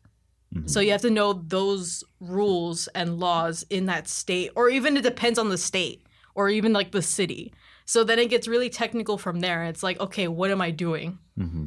Mhm. 0.55 0.69
So 0.69 0.81
you 0.81 0.91
have 0.93 1.03
to 1.03 1.11
know 1.11 1.33
those 1.33 2.03
rules 2.21 2.89
and 2.89 3.19
laws 3.21 3.65
in 3.71 3.87
that 3.87 4.09
state 4.09 4.51
or 4.57 4.69
even 4.69 4.97
it 4.97 5.03
depends 5.03 5.39
on 5.39 5.49
the 5.49 5.59
state 5.59 6.05
or 6.35 6.49
even 6.49 6.73
like 6.73 6.91
the 6.93 7.03
city. 7.03 7.53
So 7.85 8.05
then 8.05 8.19
it 8.19 8.31
gets 8.31 8.49
really 8.49 8.71
technical 8.71 9.17
from 9.19 9.41
there. 9.41 9.65
It's 9.65 9.83
like, 9.83 10.01
okay, 10.01 10.29
what 10.29 10.51
am 10.51 10.61
I 10.61 10.71
doing? 10.71 11.19
hmm 11.37 11.67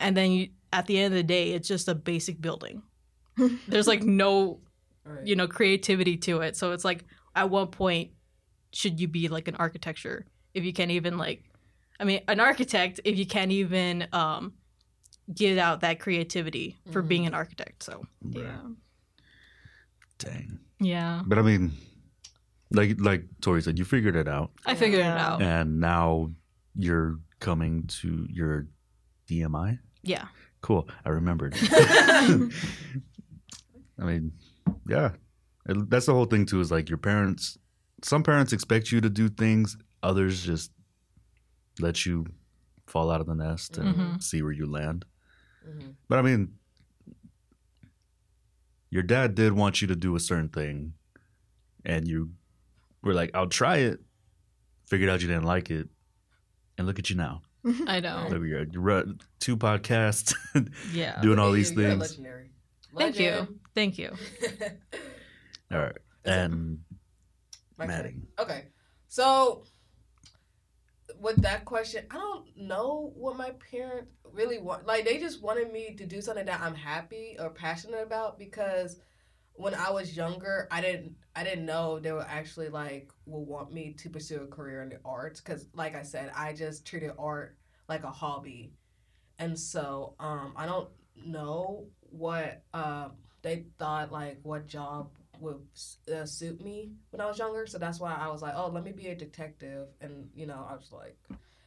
And 0.00 0.16
then 0.16 0.30
you, 0.32 0.48
at 0.72 0.86
the 0.86 0.98
end 0.98 1.14
of 1.14 1.16
the 1.16 1.22
day, 1.22 1.52
it's 1.52 1.68
just 1.68 1.88
a 1.88 1.94
basic 1.94 2.40
building. 2.40 2.82
There's 3.68 3.86
like 3.88 4.02
no 4.02 4.60
Right. 5.06 5.26
you 5.26 5.36
know 5.36 5.46
creativity 5.46 6.16
to 6.16 6.40
it 6.40 6.56
so 6.56 6.72
it's 6.72 6.82
like 6.82 7.04
at 7.36 7.50
what 7.50 7.72
point 7.72 8.12
should 8.72 8.98
you 8.98 9.06
be 9.06 9.28
like 9.28 9.48
an 9.48 9.54
architecture 9.56 10.24
if 10.54 10.64
you 10.64 10.72
can't 10.72 10.90
even 10.90 11.18
like 11.18 11.44
i 12.00 12.04
mean 12.04 12.22
an 12.26 12.40
architect 12.40 13.00
if 13.04 13.18
you 13.18 13.26
can't 13.26 13.52
even 13.52 14.08
um 14.14 14.54
get 15.32 15.56
out 15.58 15.80
that 15.80 16.00
creativity 16.00 16.76
for 16.92 17.02
Mhm. 17.02 17.08
being 17.08 17.26
an 17.26 17.34
architect 17.34 17.82
so 17.82 18.04
Yeah. 18.28 18.60
Dang. 20.18 20.58
yeah 20.80 21.22
But 21.26 21.38
I 21.38 21.42
mean, 21.42 21.72
like 22.70 23.00
like 23.00 23.24
Tori 23.40 23.62
said, 23.62 23.78
you 23.78 23.84
figured 23.84 24.16
it 24.16 24.28
out, 24.28 24.50
i 24.66 24.74
figured 24.74 25.00
it 25.00 25.06
out 25.06 25.40
and 25.42 25.80
now 25.80 26.30
you're 26.74 27.18
coming 27.40 27.86
to 28.02 28.26
your 28.30 28.66
DMI. 29.28 29.78
yeah 30.02 30.26
Cool. 30.60 30.88
I 31.04 31.10
remembered. 31.10 31.54
I 33.98 34.04
mean, 34.04 34.32
yeah. 34.88 35.10
It- 35.68 35.90
That's 35.90 36.06
the 36.06 36.14
whole 36.14 36.24
thing 36.24 36.46
too. 36.46 36.60
Is 36.60 36.70
like 36.70 36.88
your 36.88 36.96
parents. 36.98 37.58
Some 38.02 38.22
parents 38.22 38.52
expect 38.54 38.90
you 38.90 39.00
to 39.02 39.10
do 39.10 39.28
things. 39.28 39.76
Others 40.02 40.42
just 40.42 40.70
let 41.80 42.06
you 42.06 42.26
fall 42.86 43.10
out 43.10 43.20
of 43.20 43.26
the 43.26 43.34
nest 43.34 43.76
and 43.78 43.94
Mhm. 43.94 44.22
see 44.22 44.40
where 44.42 44.52
you 44.52 44.66
land. 44.66 45.04
Mhm. 45.66 45.94
But 46.08 46.18
I 46.18 46.22
mean, 46.22 46.54
your 48.90 49.02
dad 49.02 49.34
did 49.34 49.52
want 49.52 49.80
you 49.82 49.88
to 49.88 49.96
do 49.96 50.14
a 50.16 50.20
certain 50.20 50.48
thing, 50.48 50.94
and 51.84 52.06
you 52.06 52.32
were 53.02 53.14
like, 53.14 53.30
"I'll 53.34 53.48
try 53.48 53.78
it." 53.78 54.00
Figured 54.86 55.08
out 55.10 55.22
you 55.22 55.28
didn't 55.28 55.44
like 55.44 55.70
it, 55.70 55.88
and 56.76 56.86
look 56.86 56.98
at 56.98 57.08
you 57.10 57.16
now. 57.16 57.42
I 57.86 58.00
know. 58.00 58.26
Look, 58.28 58.42
you're, 58.42 58.64
you're 58.64 59.04
two 59.40 59.56
podcasts, 59.56 60.34
Yeah. 60.92 61.20
doing 61.22 61.38
all 61.38 61.50
these 61.52 61.72
you're 61.72 61.88
things. 61.88 62.00
legendary. 62.00 62.50
Thank 62.96 63.18
you. 63.18 63.58
Thank 63.74 63.98
you. 63.98 64.10
All 65.72 65.78
right, 65.78 65.96
and 66.24 66.80
My 67.78 67.86
Maddie. 67.86 68.10
turn. 68.10 68.26
Okay. 68.38 68.64
So 69.08 69.64
with 71.24 71.42
that 71.42 71.64
question, 71.64 72.04
I 72.10 72.16
don't 72.16 72.46
know 72.56 73.12
what 73.16 73.36
my 73.36 73.52
parents 73.70 74.12
really 74.32 74.58
want. 74.58 74.86
Like 74.86 75.06
they 75.06 75.18
just 75.18 75.42
wanted 75.42 75.72
me 75.72 75.94
to 75.96 76.06
do 76.06 76.20
something 76.20 76.44
that 76.44 76.60
I'm 76.60 76.74
happy 76.74 77.36
or 77.40 77.48
passionate 77.48 78.02
about 78.02 78.38
because 78.38 79.00
when 79.54 79.74
I 79.74 79.90
was 79.90 80.16
younger, 80.16 80.68
I 80.70 80.82
didn't 80.82 81.14
I 81.34 81.42
didn't 81.42 81.64
know 81.64 81.98
they 81.98 82.12
were 82.12 82.26
actually 82.28 82.68
like 82.68 83.10
will 83.24 83.46
want 83.46 83.72
me 83.72 83.94
to 83.98 84.10
pursue 84.10 84.42
a 84.42 84.46
career 84.46 84.82
in 84.82 84.90
the 84.90 85.00
arts 85.04 85.40
cuz 85.40 85.66
like 85.74 85.96
I 85.96 86.02
said, 86.02 86.30
I 86.36 86.52
just 86.52 86.86
treated 86.86 87.12
art 87.18 87.56
like 87.88 88.04
a 88.04 88.10
hobby. 88.10 88.74
And 89.38 89.58
so 89.58 90.14
um 90.20 90.52
I 90.56 90.66
don't 90.66 90.90
know 91.24 91.86
what 92.10 92.62
uh, 92.74 93.08
they 93.42 93.64
thought 93.78 94.12
like 94.12 94.38
what 94.42 94.66
job 94.66 95.10
would 95.44 95.60
uh, 96.14 96.24
suit 96.26 96.62
me 96.62 96.92
when 97.10 97.20
I 97.20 97.26
was 97.26 97.38
younger. 97.38 97.66
So 97.66 97.78
that's 97.78 98.00
why 98.00 98.14
I 98.14 98.28
was 98.28 98.42
like, 98.42 98.54
oh, 98.56 98.68
let 98.68 98.84
me 98.84 98.92
be 98.92 99.08
a 99.08 99.14
detective. 99.14 99.88
And, 100.00 100.28
you 100.34 100.46
know, 100.46 100.66
I 100.68 100.74
was 100.74 100.90
like, 100.92 101.16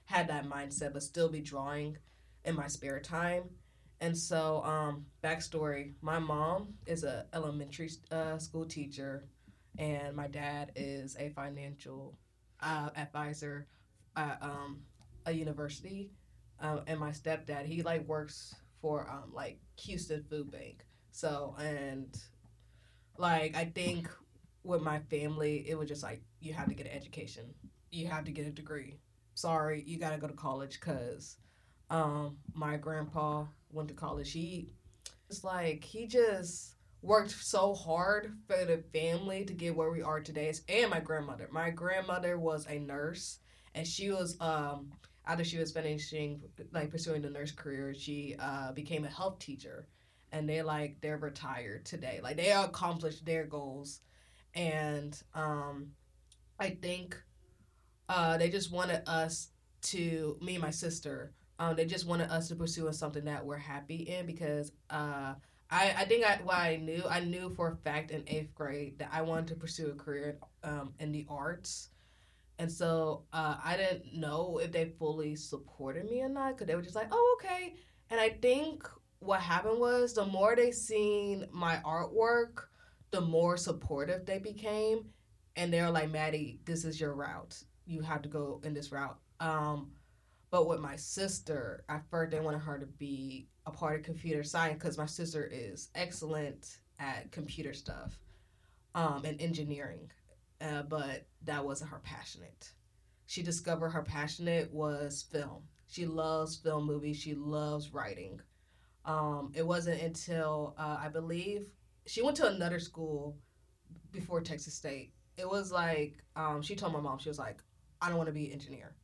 had 0.06 0.28
that 0.30 0.46
mindset, 0.48 0.94
but 0.94 1.04
still 1.04 1.30
be 1.30 1.42
drawing 1.42 1.98
in 2.46 2.56
my 2.56 2.68
spare 2.68 3.00
time. 3.00 3.44
And 4.00 4.18
so, 4.18 4.64
um, 4.64 5.06
backstory 5.24 5.94
my 6.02 6.20
mom 6.20 6.76
is 6.86 7.04
a 7.04 7.26
elementary 7.34 7.90
uh, 8.12 8.38
school 8.38 8.66
teacher, 8.66 9.26
and 9.80 10.16
my 10.16 10.28
dad 10.28 10.72
is 10.76 11.16
a 11.20 11.30
financial 11.30 12.18
uh, 12.62 12.90
advisor 12.96 13.68
at 14.16 14.38
um, 14.42 14.82
a 15.26 15.32
university. 15.32 16.12
Um, 16.60 16.82
and 16.88 17.00
my 17.00 17.12
stepdad, 17.12 17.66
he 17.66 17.82
like 17.82 18.08
works 18.08 18.56
for 18.82 19.10
um, 19.10 19.32
like 19.34 19.60
Houston 19.78 20.24
Food 20.30 20.52
Bank. 20.52 20.86
So, 21.12 21.56
and 21.60 22.16
like 23.18 23.56
I 23.56 23.66
think 23.66 24.10
with 24.64 24.82
my 24.82 25.00
family, 25.00 25.66
it 25.68 25.78
was 25.78 25.88
just 25.88 26.04
like 26.04 26.22
you 26.40 26.54
have 26.54 26.68
to 26.68 26.76
get 26.76 26.88
an 26.88 26.94
education, 26.94 27.54
you 27.92 28.08
have 28.08 28.26
to 28.26 28.32
get 28.32 28.48
a 28.48 28.52
degree. 28.52 29.00
Sorry, 29.34 29.84
you 29.86 29.98
got 30.00 30.12
to 30.12 30.18
go 30.18 30.28
to 30.28 30.34
college 30.34 30.80
because 30.80 31.38
um, 31.90 32.38
my 32.54 32.78
grandpa 32.78 33.46
went 33.72 33.90
to 33.90 33.94
college. 33.94 34.32
He 34.32 34.70
it's 35.30 35.44
like 35.44 35.84
he 35.84 36.08
just 36.08 36.76
worked 37.02 37.32
so 37.32 37.74
hard 37.74 38.34
for 38.48 38.66
the 38.66 38.84
family 38.94 39.46
to 39.46 39.54
get 39.54 39.76
where 39.76 39.92
we 39.92 40.02
are 40.02 40.20
today. 40.20 40.54
And 40.68 40.90
my 40.90 41.00
grandmother, 41.00 41.48
my 41.52 41.70
grandmother 41.70 42.38
was 42.38 42.66
a 42.68 42.80
nurse, 42.80 43.40
and 43.76 43.88
she 43.88 44.10
was 44.12 44.38
um 44.42 44.92
after 45.26 45.44
she 45.44 45.58
was 45.58 45.72
finishing 45.72 46.42
like 46.72 46.90
pursuing 46.90 47.22
the 47.22 47.30
nurse 47.30 47.52
career, 47.52 47.94
she 47.94 48.36
uh, 48.40 48.72
became 48.72 49.04
a 49.06 49.10
health 49.10 49.40
teacher 49.40 49.88
and 50.32 50.48
they 50.50 50.62
like 50.62 50.98
they're 51.02 51.18
retired 51.18 51.86
today. 51.86 52.20
Like 52.24 52.38
they 52.38 52.52
accomplished 52.52 53.26
their 53.26 53.46
goals. 53.46 54.02
And 54.56 55.20
um 55.34 55.92
i 56.60 56.72
think 56.72 57.22
uh 58.10 58.38
they 58.38 58.50
just 58.50 58.72
wanted 58.72 59.02
us 59.08 59.50
to 59.82 60.38
me 60.42 60.56
and 60.56 60.64
my 60.64 60.72
sister 60.72 61.34
um 61.60 61.76
they 61.76 61.86
just 61.86 62.08
wanted 62.08 62.30
us 62.32 62.48
to 62.48 62.56
pursue 62.56 62.92
something 62.94 63.26
that 63.26 63.46
we're 63.46 63.58
happy 63.58 63.98
in 63.98 64.26
because 64.26 64.72
uh 64.90 65.34
I, 65.70 65.94
I 65.98 66.06
think 66.06 66.26
I 66.26 66.40
what 66.44 66.56
I 66.58 66.78
knew 66.78 67.04
I 67.10 67.20
knew 67.20 67.50
for 67.56 67.72
a 67.72 67.76
fact 67.76 68.12
in 68.12 68.24
eighth 68.28 68.56
grade 68.56 69.00
that 69.00 69.10
I 69.12 69.22
wanted 69.22 69.48
to 69.48 69.56
pursue 69.56 69.90
a 69.90 69.96
career 69.96 70.38
um, 70.64 70.94
in 71.00 71.12
the 71.12 71.26
arts, 71.30 71.90
and 72.60 72.72
so 72.72 73.24
uh, 73.34 73.58
I 73.64 73.76
didn't 73.78 74.14
know 74.14 74.60
if 74.64 74.72
they 74.72 74.86
fully 74.98 75.36
supported 75.36 76.10
me 76.10 76.22
or 76.22 76.30
not 76.30 76.56
because 76.56 76.68
they 76.68 76.76
were 76.76 76.82
just 76.82 76.96
like, 76.96 77.10
oh 77.12 77.38
okay. 77.40 77.76
And 78.10 78.20
I 78.20 78.30
think 78.30 78.88
what 79.20 79.42
happened 79.42 79.80
was 79.80 80.14
the 80.14 80.26
more 80.26 80.56
they 80.56 80.72
seen 80.72 81.48
my 81.52 81.78
artwork, 81.86 82.66
the 83.12 83.22
more 83.22 83.58
supportive 83.58 84.26
they 84.26 84.40
became, 84.40 85.06
and 85.56 85.74
they're 85.74 85.90
like, 85.90 86.12
Maddie, 86.12 86.60
this 86.66 86.86
is 86.86 87.00
your 87.00 87.14
route. 87.14 87.62
You 87.86 88.02
have 88.02 88.22
to 88.24 88.30
go 88.30 88.62
in 88.64 88.74
this 88.74 88.92
route. 88.92 89.18
Um, 89.40 89.92
but 90.50 90.68
with 90.68 90.80
my 90.80 90.96
sister, 90.96 91.84
at 91.90 92.04
first 92.10 92.32
they 92.32 92.40
wanted 92.40 92.60
her 92.60 92.80
to 92.80 92.86
be 92.86 93.48
a 93.66 93.72
part 93.72 94.00
of 94.00 94.06
computer 94.06 94.44
science 94.44 94.76
because 94.76 94.98
my 94.98 95.06
sister 95.06 95.50
is 95.52 95.90
excellent 95.96 96.78
at 97.00 97.32
computer 97.32 97.74
stuff 97.74 98.18
um, 98.96 99.24
and 99.26 99.42
engineering, 99.42 100.10
uh, 100.62 100.84
but 100.84 101.28
that 101.44 101.66
wasn't 101.66 101.90
her 101.90 102.02
passionate. 102.04 102.72
She 103.26 103.44
discovered 103.44 103.90
her 103.90 104.04
passionate 104.04 104.74
was 104.74 105.26
film. 105.30 105.64
She 105.88 106.06
loves 106.06 106.56
film 106.56 106.86
movies. 106.86 107.18
She 107.18 107.34
loves 107.36 107.94
writing. 107.94 108.42
Um, 109.08 109.54
it 109.56 109.66
wasn't 109.66 110.02
until 110.02 110.76
uh, 110.78 111.00
I 111.02 111.08
believe 111.08 111.68
she 112.06 112.22
went 112.22 112.36
to 112.38 112.48
another 112.48 112.80
school 112.80 113.38
before 114.12 114.42
Texas 114.42 114.74
State. 114.74 115.14
It 115.38 115.50
was 115.50 115.72
like 115.72 116.18
um, 116.36 116.62
she 116.62 116.76
told 116.76 116.94
my 116.94 117.00
mom 117.00 117.18
she 117.18 117.30
was 117.30 117.40
like, 117.40 117.64
"I 118.02 118.10
don't 118.10 118.18
want 118.18 118.28
to 118.28 118.34
be 118.34 118.48
an 118.48 118.54
engineer. 118.54 118.96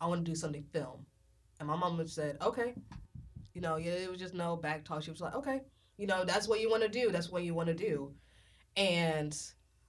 I 0.00 0.06
want 0.06 0.24
to 0.24 0.30
do 0.30 0.36
something 0.36 0.62
film." 0.72 1.06
And 1.58 1.68
my 1.68 1.76
mom 1.76 2.06
said, 2.06 2.36
"Okay." 2.42 2.74
You 3.54 3.62
know, 3.62 3.76
yeah, 3.76 3.92
it 3.92 4.10
was 4.10 4.20
just 4.20 4.34
no 4.34 4.56
back 4.56 4.84
talk. 4.84 5.02
She 5.02 5.10
was 5.10 5.22
like, 5.22 5.34
"Okay, 5.34 5.62
you 5.96 6.06
know, 6.06 6.24
that's 6.24 6.46
what 6.46 6.60
you 6.60 6.70
want 6.70 6.82
to 6.82 6.88
do. 6.88 7.10
That's 7.10 7.30
what 7.30 7.42
you 7.42 7.54
want 7.54 7.68
to 7.68 7.74
do." 7.74 8.12
And 8.76 9.36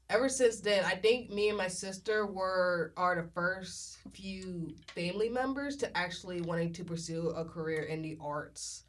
ever 0.09 0.29
since 0.29 0.61
then, 0.61 0.85
I 0.85 0.95
think 0.95 1.29
me 1.29 1.49
and 1.49 1.57
my 1.57 1.67
sister 1.67 2.25
were 2.25 2.93
are 2.95 3.15
the 3.15 3.29
first 3.33 3.97
few 4.13 4.75
family 4.95 5.29
members 5.29 5.75
to 5.77 5.97
actually 5.97 6.41
wanting 6.41 6.71
to 6.73 6.85
pursue 6.85 7.29
a 7.29 7.43
career 7.43 7.83
in 7.83 8.01
the 8.01 8.17
arts. 8.21 8.85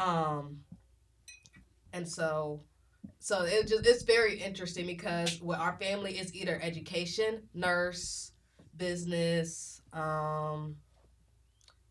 Um, 0.00 0.60
and 1.92 2.08
so, 2.08 2.62
so 3.18 3.42
it 3.42 3.68
just 3.68 3.86
it's 3.86 4.02
very 4.02 4.38
interesting 4.38 4.86
because 4.86 5.40
what 5.40 5.58
our 5.58 5.76
family 5.78 6.18
is 6.18 6.34
either 6.34 6.58
education, 6.62 7.42
nurse, 7.54 8.32
business, 8.76 9.82
um, 9.92 10.76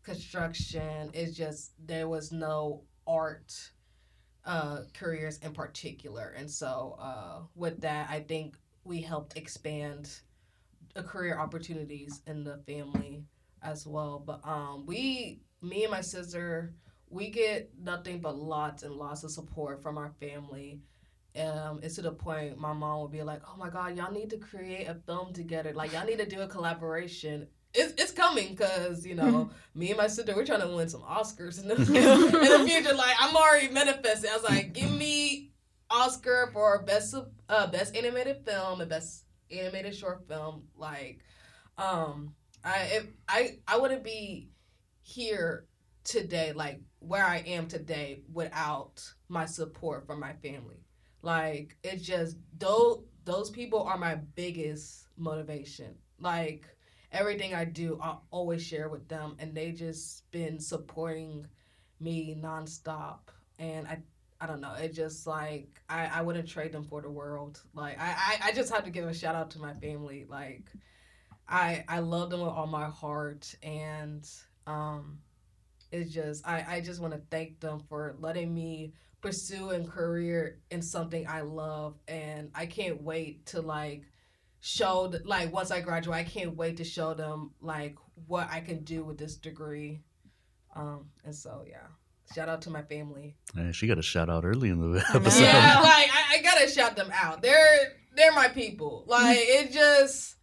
construction. 0.02 1.10
It's 1.12 1.36
just 1.36 1.72
there 1.86 2.08
was 2.08 2.32
no 2.32 2.82
art 3.06 3.52
uh, 4.44 4.80
careers 4.94 5.38
in 5.38 5.52
particular, 5.52 6.34
and 6.36 6.50
so 6.50 6.96
uh, 6.98 7.42
with 7.54 7.80
that, 7.82 8.08
I 8.10 8.20
think 8.20 8.56
we 8.84 9.02
helped 9.02 9.36
expand 9.36 10.10
the 10.94 11.02
career 11.02 11.38
opportunities 11.38 12.22
in 12.26 12.42
the 12.42 12.56
family 12.66 13.24
as 13.62 13.86
well. 13.86 14.22
But 14.24 14.40
um, 14.42 14.84
we, 14.86 15.42
me 15.62 15.84
and 15.84 15.92
my 15.92 16.00
sister, 16.00 16.74
we 17.10 17.28
get 17.28 17.70
nothing 17.78 18.20
but 18.20 18.38
lots 18.38 18.84
and 18.84 18.94
lots 18.94 19.24
of 19.24 19.32
support 19.32 19.82
from 19.82 19.98
our 19.98 20.12
family. 20.20 20.80
Um, 21.38 21.80
it's 21.82 21.96
to 21.96 22.02
the 22.02 22.12
point 22.12 22.58
my 22.58 22.72
mom 22.72 23.02
would 23.02 23.12
be 23.12 23.22
like, 23.22 23.42
"Oh 23.46 23.56
my 23.56 23.68
God, 23.68 23.96
y'all 23.96 24.12
need 24.12 24.30
to 24.30 24.38
create 24.38 24.86
a 24.86 24.94
film 24.94 25.32
together. 25.32 25.72
Like 25.74 25.92
y'all 25.92 26.06
need 26.06 26.18
to 26.18 26.26
do 26.26 26.40
a 26.40 26.48
collaboration." 26.48 27.48
It's, 27.72 27.92
it's 28.02 28.10
coming 28.10 28.48
because 28.50 29.06
you 29.06 29.14
know 29.14 29.50
me 29.74 29.90
and 29.90 29.98
my 29.98 30.06
sister 30.06 30.34
we're 30.34 30.46
trying 30.46 30.60
to 30.62 30.68
win 30.68 30.88
some 30.88 31.02
Oscars 31.02 31.60
in 31.60 31.68
the, 31.68 31.74
in 31.76 31.84
the 31.84 32.68
future. 32.68 32.94
Like 32.94 33.14
I'm 33.18 33.36
already 33.36 33.68
manifesting. 33.68 34.30
I 34.30 34.34
was 34.34 34.44
like, 34.44 34.72
"Give 34.72 34.90
me 34.90 35.50
Oscar 35.90 36.50
for 36.52 36.82
best 36.82 37.14
uh, 37.48 37.66
best 37.68 37.96
animated 37.96 38.44
film 38.44 38.80
and 38.80 38.90
best 38.90 39.24
animated 39.50 39.94
short 39.96 40.26
film." 40.26 40.64
Like, 40.76 41.20
um, 41.78 42.34
I 42.64 42.88
if 42.92 43.06
I 43.28 43.58
I 43.68 43.78
wouldn't 43.78 44.02
be 44.02 44.50
here 45.02 45.66
today 46.04 46.52
like 46.52 46.80
where 47.00 47.24
I 47.24 47.38
am 47.38 47.66
today 47.66 48.22
without 48.32 49.02
my 49.28 49.46
support 49.46 50.06
from 50.06 50.20
my 50.20 50.32
family. 50.34 50.84
Like 51.22 51.76
it's 51.82 52.02
just 52.02 52.36
those 52.58 53.02
those 53.24 53.50
people 53.50 53.82
are 53.82 53.98
my 53.98 54.16
biggest 54.34 55.06
motivation. 55.16 55.94
Like 56.18 56.66
everything 57.12 57.54
I 57.54 57.64
do, 57.64 57.98
I 58.02 58.16
always 58.30 58.62
share 58.64 58.88
with 58.88 59.08
them, 59.08 59.36
and 59.38 59.54
they 59.54 59.72
just 59.72 60.30
been 60.30 60.58
supporting 60.60 61.46
me 62.00 62.36
nonstop. 62.40 63.20
And 63.58 63.86
I 63.86 63.98
I 64.40 64.46
don't 64.46 64.60
know. 64.60 64.74
It 64.74 64.94
just 64.94 65.26
like 65.26 65.80
I, 65.88 66.06
I 66.06 66.22
wouldn't 66.22 66.48
trade 66.48 66.72
them 66.72 66.84
for 66.84 67.02
the 67.02 67.10
world. 67.10 67.62
Like 67.74 67.98
I, 68.00 68.38
I, 68.42 68.48
I 68.48 68.52
just 68.52 68.72
have 68.72 68.84
to 68.84 68.90
give 68.90 69.06
a 69.06 69.14
shout 69.14 69.34
out 69.34 69.50
to 69.52 69.58
my 69.60 69.74
family. 69.74 70.26
Like 70.28 70.64
I 71.48 71.84
I 71.88 72.00
love 72.00 72.30
them 72.30 72.40
with 72.40 72.50
all 72.50 72.66
my 72.66 72.86
heart 72.88 73.54
and 73.62 74.28
um 74.66 75.18
it's 75.92 76.12
just 76.12 76.46
I, 76.46 76.64
I 76.68 76.80
just 76.80 77.00
want 77.00 77.14
to 77.14 77.20
thank 77.30 77.60
them 77.60 77.80
for 77.88 78.16
letting 78.18 78.52
me 78.52 78.94
pursue 79.20 79.70
a 79.70 79.84
career 79.84 80.60
in 80.70 80.82
something 80.82 81.26
I 81.28 81.42
love 81.42 81.96
and 82.08 82.50
I 82.54 82.66
can't 82.66 83.02
wait 83.02 83.46
to 83.46 83.60
like 83.60 84.04
show 84.60 85.12
like 85.24 85.52
once 85.52 85.70
I 85.70 85.80
graduate 85.80 86.16
I 86.16 86.24
can't 86.24 86.56
wait 86.56 86.78
to 86.78 86.84
show 86.84 87.14
them 87.14 87.52
like 87.60 87.96
what 88.26 88.48
I 88.50 88.60
can 88.60 88.84
do 88.84 89.04
with 89.04 89.18
this 89.18 89.36
degree 89.36 90.00
um 90.74 91.06
and 91.24 91.34
so 91.34 91.64
yeah 91.68 91.86
Shout 92.34 92.48
out 92.48 92.62
to 92.62 92.70
my 92.70 92.82
family. 92.82 93.34
She 93.72 93.88
got 93.88 93.98
a 93.98 94.02
shout 94.02 94.30
out 94.30 94.44
early 94.44 94.68
in 94.68 94.92
the 94.92 95.04
episode. 95.14 95.42
Yeah, 95.42 95.80
like 95.82 96.08
I, 96.12 96.36
I 96.36 96.42
gotta 96.42 96.68
shout 96.68 96.94
them 96.94 97.10
out. 97.12 97.42
They're 97.42 97.92
they're 98.14 98.32
my 98.32 98.48
people. 98.48 99.04
Like 99.06 99.38
it 99.40 99.72
just 99.72 100.36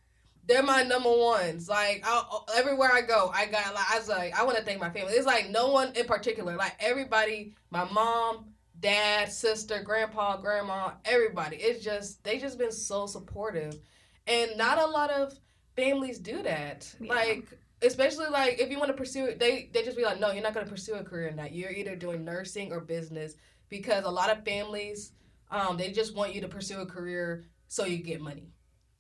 they're 0.48 0.64
my 0.64 0.84
number 0.84 1.12
ones. 1.12 1.70
Like 1.70 2.04
I, 2.06 2.24
everywhere 2.56 2.91
I 2.91 3.02
go, 3.02 3.32
I 3.34 3.45
got 3.45 3.74
like 3.76 3.91
I 3.91 4.00
was 4.00 4.08
like 4.08 4.38
I 4.38 4.43
want 4.43 4.58
to 4.58 4.64
thank 4.64 4.80
my 4.80 4.89
family. 4.89 5.14
It's 5.14 5.26
like 5.26 5.50
no 5.50 5.68
one 5.68 5.91
in 5.95 6.06
particular. 6.06 6.56
Like 6.56 6.76
everybody, 6.80 7.54
my 7.70 7.84
mom, 7.91 8.45
dad, 8.80 9.32
sister, 9.32 9.82
grandpa, 9.84 10.38
grandma, 10.38 10.91
everybody. 11.06 11.58
It's 11.58 11.84
just 11.84 12.24
they 12.24 12.39
just 12.39 12.58
been 12.58 12.72
so 12.72 13.06
supportive, 13.06 13.78
and 14.26 14.52
not 14.58 14.80
a 14.80 14.86
lot 14.86 15.12
of 15.12 15.38
families 15.76 16.18
do 16.18 16.41
that. 16.43 16.93
Yeah. 17.00 17.14
Like 17.14 17.48
especially 17.82 18.28
like 18.28 18.60
if 18.60 18.72
you 18.72 18.80
want 18.80 18.89
to 18.89 18.98
pursue 18.98 19.26
it, 19.26 19.39
they 19.39 19.70
they 19.74 19.84
just 19.84 19.98
be 19.98 20.04
like, 20.04 20.20
no, 20.20 20.32
you're 20.32 20.43
not 20.43 20.54
gonna 20.54 20.66
pursue 20.66 20.95
a 20.95 21.04
career 21.04 21.28
in 21.28 21.36
that. 21.36 21.54
You're 21.54 21.72
either 21.72 21.95
doing 21.95 22.24
nursing 22.24 22.72
or 22.72 22.80
business 22.80 23.36
because 23.70 24.06
a 24.06 24.10
lot 24.10 24.30
of 24.30 24.43
families 24.45 25.12
um, 25.50 25.78
they 25.78 25.91
just 25.91 26.16
want 26.16 26.34
you 26.34 26.41
to 26.41 26.48
pursue 26.48 26.82
a 26.82 26.86
career 26.86 27.45
so 27.68 27.86
you 27.86 27.98
get 27.98 28.22
money 28.22 28.52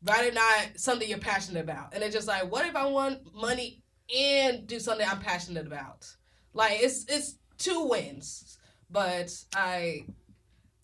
rather 0.03 0.31
not 0.31 0.67
something 0.75 1.09
you're 1.09 1.17
passionate 1.19 1.61
about 1.61 1.93
and 1.93 2.03
it's 2.03 2.13
just 2.13 2.27
like 2.27 2.49
what 2.51 2.65
if 2.65 2.75
i 2.75 2.85
want 2.85 3.19
money 3.33 3.81
and 4.15 4.67
do 4.67 4.79
something 4.79 5.07
i'm 5.09 5.19
passionate 5.19 5.65
about 5.67 6.05
like 6.53 6.79
it's 6.81 7.05
it's 7.09 7.37
two 7.57 7.87
wins 7.89 8.57
but 8.89 9.33
i 9.55 10.05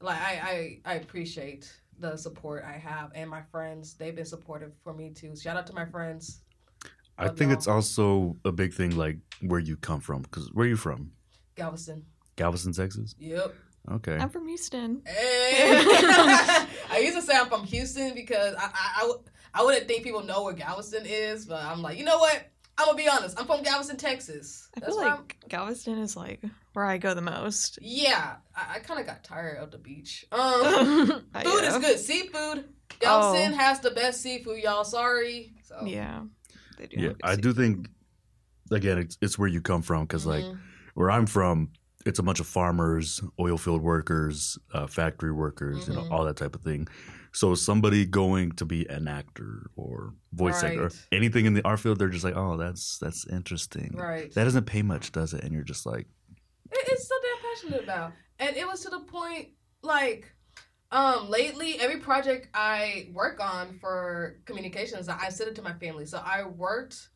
like 0.01 0.19
i 0.19 0.79
i, 0.85 0.93
I 0.93 0.93
appreciate 0.95 1.71
the 1.99 2.17
support 2.17 2.63
i 2.67 2.73
have 2.73 3.11
and 3.13 3.29
my 3.29 3.41
friends 3.51 3.93
they've 3.93 4.15
been 4.15 4.25
supportive 4.25 4.71
for 4.83 4.93
me 4.93 5.11
too 5.11 5.35
shout 5.35 5.57
out 5.57 5.67
to 5.67 5.73
my 5.73 5.85
friends 5.85 6.39
I 7.15 7.27
Love 7.27 7.37
think 7.37 7.49
y'all. 7.49 7.57
it's 7.59 7.67
also 7.67 8.37
a 8.43 8.51
big 8.51 8.73
thing, 8.73 8.97
like 8.97 9.17
where 9.41 9.59
you 9.59 9.77
come 9.77 9.99
from. 9.99 10.23
Because 10.23 10.51
where 10.51 10.65
are 10.65 10.69
you 10.69 10.75
from? 10.75 11.11
galveston 11.55 12.03
Galveston, 12.35 12.73
Texas. 12.73 13.13
yep 13.19 13.53
Okay. 13.91 14.15
I'm 14.17 14.29
from 14.29 14.47
Houston. 14.47 15.01
Hey. 15.05 15.61
I 16.89 16.99
used 17.01 17.15
to 17.15 17.21
say 17.21 17.33
I'm 17.35 17.47
from 17.47 17.63
Houston 17.65 18.13
because 18.15 18.55
I 18.57 19.11
I 19.53 19.63
wouldn't 19.63 19.87
think 19.87 20.03
people 20.03 20.23
know 20.23 20.43
where 20.43 20.53
Galveston 20.53 21.05
is, 21.05 21.45
but 21.45 21.63
I'm 21.63 21.81
like, 21.81 21.97
you 21.97 22.05
know 22.05 22.17
what? 22.17 22.49
I'm 22.77 22.85
gonna 22.85 22.97
be 22.97 23.07
honest. 23.07 23.39
I'm 23.39 23.45
from 23.45 23.61
Galveston, 23.61 23.97
Texas. 23.97 24.67
I 24.75 24.79
That's 24.79 24.93
feel 24.93 24.97
where 25.01 25.09
I'm- 25.09 25.17
like 25.19 25.37
Galveston 25.47 25.99
is 25.99 26.15
like 26.17 26.41
where 26.73 26.85
I 26.85 26.97
go 26.97 27.13
the 27.13 27.21
most. 27.21 27.77
yeah, 27.81 28.35
I, 28.55 28.75
I 28.75 28.79
kind 28.79 28.99
of 28.99 29.05
got 29.05 29.23
tired 29.23 29.57
of 29.59 29.69
the 29.69 29.77
beach. 29.77 30.25
Um, 30.31 30.63
food 31.43 31.63
is 31.63 31.77
good. 31.77 31.99
Seafood. 31.99 32.65
Galveston 32.99 33.53
Oh. 33.53 33.57
has 33.57 33.79
the 33.81 33.91
best 33.91 34.21
seafood, 34.21 34.59
y'all. 34.63 34.83
Sorry. 34.85 35.53
So. 35.65 35.81
Yeah. 35.85 36.23
They 36.79 36.87
do. 36.87 36.99
Yeah, 37.01 37.09
I 37.23 37.31
seafood. 37.35 37.41
do 37.43 37.53
think. 37.53 37.87
Again, 38.71 38.97
it's, 38.97 39.17
it's 39.21 39.37
where 39.37 39.47
you 39.49 39.61
come 39.61 39.81
from. 39.83 40.05
Because 40.05 40.25
like 40.25 40.43
Mhm. 40.43 40.57
where 40.95 41.11
I'm 41.11 41.27
from, 41.27 41.69
it's 42.05 42.19
a 42.19 42.23
bunch 42.23 42.39
of 42.39 42.47
farmers, 42.47 43.21
oil 43.39 43.57
field 43.57 43.81
workers, 43.81 44.57
uh, 44.73 44.87
factory 44.87 45.31
workers, 45.31 45.87
you 45.87 45.93
know, 45.93 46.01
Mhm. 46.03 46.11
all 46.11 46.25
that 46.25 46.35
type 46.37 46.55
of 46.55 46.61
thing. 46.61 46.87
So 47.31 47.55
somebody 47.55 48.05
going 48.05 48.51
to 48.53 48.65
be 48.65 48.85
an 48.87 49.07
actor 49.07 49.69
or 49.75 50.13
voice 50.33 50.61
actor 50.63 50.85
or 50.85 50.91
anything 51.11 51.45
in 51.45 51.53
the 51.53 51.63
art 51.65 51.79
field, 51.79 51.97
they're 51.99 52.09
just 52.09 52.23
like, 52.23 52.35
oh, 52.35 52.57
that's 52.57 52.97
that's 52.99 53.25
interesting. 53.27 53.95
right. 53.95 54.31
That 54.33 54.43
doesn't 54.43 54.65
pay 54.65 54.81
much, 54.81 55.11
does 55.11 55.33
it? 55.33 55.43
And 55.43 55.53
you're 55.53 55.63
just 55.63 55.85
like, 55.85 56.07
It- 56.71 56.87
it's 56.91 57.07
something 57.07 57.29
I'm 57.35 57.41
passionate 57.49 57.83
about. 57.83 58.13
And 58.39 58.55
it 58.57 58.67
was 58.67 58.81
to 58.81 58.89
the 58.89 58.99
point, 59.01 59.49
like, 59.81 60.31
um, 60.91 61.29
lately, 61.29 61.79
every 61.79 61.99
project 61.99 62.49
I 62.53 63.09
work 63.13 63.39
on 63.39 63.79
for 63.79 64.39
communications, 64.45 65.07
I 65.09 65.29
send 65.29 65.49
it 65.49 65.55
to 65.55 65.61
my 65.63 65.73
family. 65.73 66.05
So 66.05 66.17
I 66.19 66.43
worked 66.45 67.09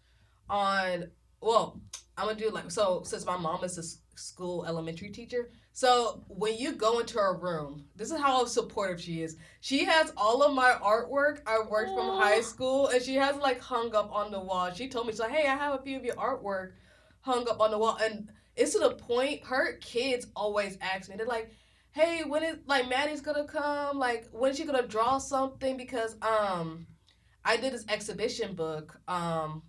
on, 0.50 1.12
well, 1.42 1.80
I'm 2.18 2.28
gonna 2.28 2.40
do 2.40 2.50
like, 2.50 2.72
so 2.72 3.04
since 3.04 3.26
my 3.26 3.38
mom 3.38 3.64
is 3.64 3.78
a 3.78 3.82
s- 3.82 4.00
school 4.18 4.66
elementary 4.66 5.10
teacher, 5.10 5.50
so 5.74 6.24
when 6.28 6.58
you 6.58 6.74
go 6.74 7.00
into 7.00 7.18
her 7.18 7.38
room, 7.38 7.86
this 7.96 8.12
is 8.12 8.20
how 8.20 8.46
supportive 8.46 9.02
she 9.02 9.22
is. 9.22 9.38
She 9.62 9.86
has 9.86 10.12
all 10.18 10.44
of 10.44 10.54
my 10.54 10.72
artwork. 10.84 11.42
I 11.46 11.60
worked 11.60 11.94
from 11.94 12.20
high 12.20 12.42
school, 12.42 12.88
and 12.88 13.02
she 13.02 13.16
has 13.16 13.36
like 13.38 13.60
hung 13.60 13.96
up 13.96 14.12
on 14.12 14.32
the 14.32 14.40
wall. 14.40 14.72
She 14.74 14.88
told 14.88 15.08
me, 15.08 15.14
so 15.14 15.28
hey, 15.28 15.48
I 15.48 15.56
have 15.56 15.80
a 15.80 15.84
few 15.84 15.98
of 15.98 16.06
your 16.06 16.16
artwork 16.16 16.72
hung 17.22 17.48
up 17.50 17.60
on 17.60 17.72
the 17.72 17.78
wall, 17.78 17.98
and 18.02 18.30
it's 18.56 18.74
to 18.74 18.80
the 18.80 18.96
point 18.96 19.46
her 19.46 19.74
kids 19.78 20.28
always 20.36 20.78
ask 20.82 21.10
me 21.10 21.16
they're 21.16 21.28
like 21.28 21.52
hey 21.92 22.24
when 22.24 22.44
is 22.44 22.58
like 22.68 22.88
maddie's 22.90 23.22
gonna 23.22 23.46
come? 23.46 23.98
Like 23.98 24.28
when's 24.32 24.58
she 24.58 24.66
gonna 24.66 24.88
draw 24.88 25.18
something? 25.18 25.78
Because 25.78 26.16
um 26.22 26.88
i 27.46 27.56
did 27.56 27.74
this 27.74 27.86
exhibition 27.88 28.54
book 28.54 29.00
um 29.08 29.64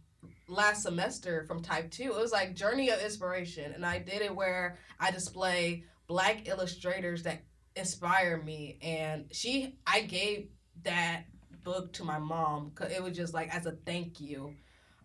last 0.48 0.82
semester 0.82 1.44
from 1.44 1.62
type 1.62 1.90
2 1.90 2.04
it 2.04 2.14
was 2.14 2.32
like 2.32 2.54
journey 2.54 2.90
of 2.90 3.00
inspiration 3.00 3.72
and 3.72 3.84
i 3.84 3.98
did 3.98 4.22
it 4.22 4.34
where 4.34 4.78
i 4.98 5.10
display 5.10 5.84
black 6.06 6.48
illustrators 6.48 7.22
that 7.22 7.42
inspire 7.76 8.42
me 8.42 8.78
and 8.82 9.26
she 9.30 9.76
i 9.86 10.00
gave 10.00 10.48
that 10.82 11.24
book 11.62 11.92
to 11.92 12.02
my 12.02 12.18
mom 12.18 12.70
because 12.70 12.90
it 12.92 13.02
was 13.02 13.16
just 13.16 13.34
like 13.34 13.54
as 13.54 13.66
a 13.66 13.72
thank 13.84 14.20
you 14.20 14.54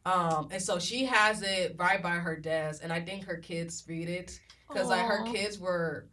um, 0.06 0.50
and 0.52 0.62
so 0.62 0.80
she 0.80 1.06
has 1.06 1.42
it 1.42 1.76
right 1.78 2.02
by 2.02 2.16
her 2.16 2.36
desk, 2.36 2.82
and 2.84 2.92
I 2.92 3.00
think 3.00 3.24
her 3.26 3.38
kids 3.38 3.84
read 3.88 4.10
it 4.10 4.40
because 4.68 4.90
like 4.90 5.06
her 5.06 5.24
kids 5.24 5.58
were 5.58 6.10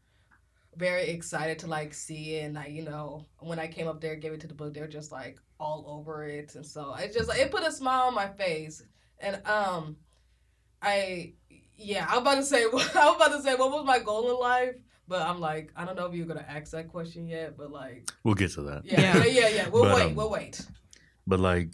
very 0.77 1.09
excited 1.09 1.59
to 1.61 1.67
like 1.67 1.93
see 1.93 2.37
it. 2.37 2.45
And 2.45 2.59
I, 2.59 2.67
you 2.67 2.83
know, 2.83 3.27
when 3.41 3.59
I 3.59 3.67
came 3.67 3.89
up 3.89 4.01
there, 4.01 4.15
gave 4.15 4.33
it 4.33 4.41
to 4.43 4.47
the 4.47 4.55
book, 4.55 4.75
they 4.75 4.81
were 4.81 4.87
just 4.87 5.11
like 5.11 5.39
all 5.59 5.85
over 5.89 6.25
it, 6.25 6.55
and 6.55 6.65
so 6.65 6.95
it 6.95 7.13
just 7.13 7.29
like 7.29 7.41
it 7.41 7.51
put 7.51 7.67
a 7.67 7.73
smile 7.73 8.07
on 8.07 8.15
my 8.15 8.29
face. 8.29 8.83
And 9.21 9.47
um, 9.47 9.97
I 10.83 11.35
yeah, 11.77 12.07
I'm 12.09 12.19
about 12.19 12.37
to 12.37 12.45
say 12.45 12.65
I'm 12.95 13.17
about 13.17 13.33
to 13.37 13.43
say 13.43 13.55
what 13.55 13.71
was 13.71 13.85
my 13.85 13.99
goal 13.99 14.31
in 14.31 14.39
life, 14.41 14.77
but 15.09 15.23
I'm 15.23 15.41
like 15.41 15.73
I 15.77 15.85
don't 15.85 15.97
know 15.97 16.07
if 16.07 16.15
you're 16.15 16.27
gonna 16.27 16.47
ask 16.49 16.73
that 16.73 16.89
question 16.89 17.27
yet, 17.29 17.57
but 17.57 17.71
like 17.71 18.11
we'll 18.25 18.35
get 18.35 18.53
to 18.53 18.63
that. 18.63 18.83
yeah, 18.85 19.01
Yeah. 19.19 19.25
yeah, 19.25 19.49
yeah. 19.49 19.69
We'll 19.69 19.85
But, 19.85 19.95
wait, 19.97 20.05
um, 20.07 20.15
we'll 20.17 20.31
wait. 20.31 20.67
But 21.27 21.41
like 21.41 21.71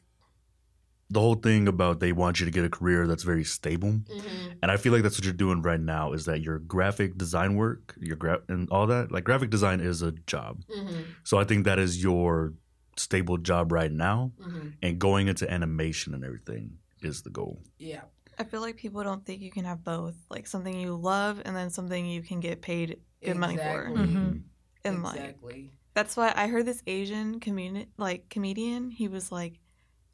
the 1.08 1.20
whole 1.20 1.36
thing 1.36 1.68
about 1.68 2.00
they 2.00 2.10
want 2.10 2.40
you 2.40 2.46
to 2.46 2.50
get 2.52 2.64
a 2.64 2.68
career 2.68 3.06
that's 3.06 3.22
very 3.22 3.44
stable. 3.44 3.90
hmm 3.90 4.48
And 4.60 4.72
I 4.72 4.76
feel 4.76 4.92
like 4.92 5.02
that's 5.04 5.16
what 5.16 5.24
you're 5.24 5.32
doing 5.34 5.62
right 5.62 5.78
now 5.80 6.12
is 6.12 6.24
that 6.24 6.40
your 6.40 6.58
graphic 6.58 7.16
design 7.16 7.54
work, 7.54 7.94
your 8.00 8.16
gra- 8.16 8.42
and 8.48 8.68
all 8.70 8.88
that, 8.88 9.12
like 9.12 9.22
graphic 9.22 9.50
design 9.50 9.78
is 9.80 10.02
a 10.02 10.10
job. 10.12 10.64
hmm 10.68 11.02
So 11.22 11.38
I 11.38 11.44
think 11.44 11.64
that 11.64 11.78
is 11.78 12.02
your 12.02 12.54
stable 12.96 13.36
job 13.38 13.70
right 13.70 13.92
now 13.92 14.32
hmm 14.42 14.68
and 14.82 14.98
going 14.98 15.28
into 15.28 15.50
animation 15.50 16.12
and 16.14 16.24
everything 16.24 16.78
is 17.06 17.22
the 17.22 17.30
goal. 17.30 17.62
Yeah. 17.78 18.02
I 18.38 18.44
feel 18.44 18.60
like 18.60 18.76
people 18.76 19.02
don't 19.02 19.24
think 19.24 19.40
you 19.40 19.50
can 19.50 19.64
have 19.64 19.82
both, 19.82 20.14
like 20.28 20.46
something 20.46 20.78
you 20.78 20.94
love 20.94 21.40
and 21.44 21.56
then 21.56 21.70
something 21.70 22.04
you 22.04 22.22
can 22.22 22.40
get 22.40 22.60
paid 22.60 23.00
good 23.24 23.36
money 23.36 23.56
for. 23.56 23.62
Exactly. 23.62 24.06
Mhm. 24.06 24.42
And 24.84 25.02
like 25.02 25.16
exactly. 25.16 25.72
that's 25.94 26.16
why 26.16 26.32
I 26.36 26.46
heard 26.48 26.66
this 26.66 26.82
Asian 26.86 27.40
community 27.40 27.90
like 27.96 28.28
comedian. 28.28 28.90
He 28.90 29.08
was 29.08 29.32
like, 29.32 29.60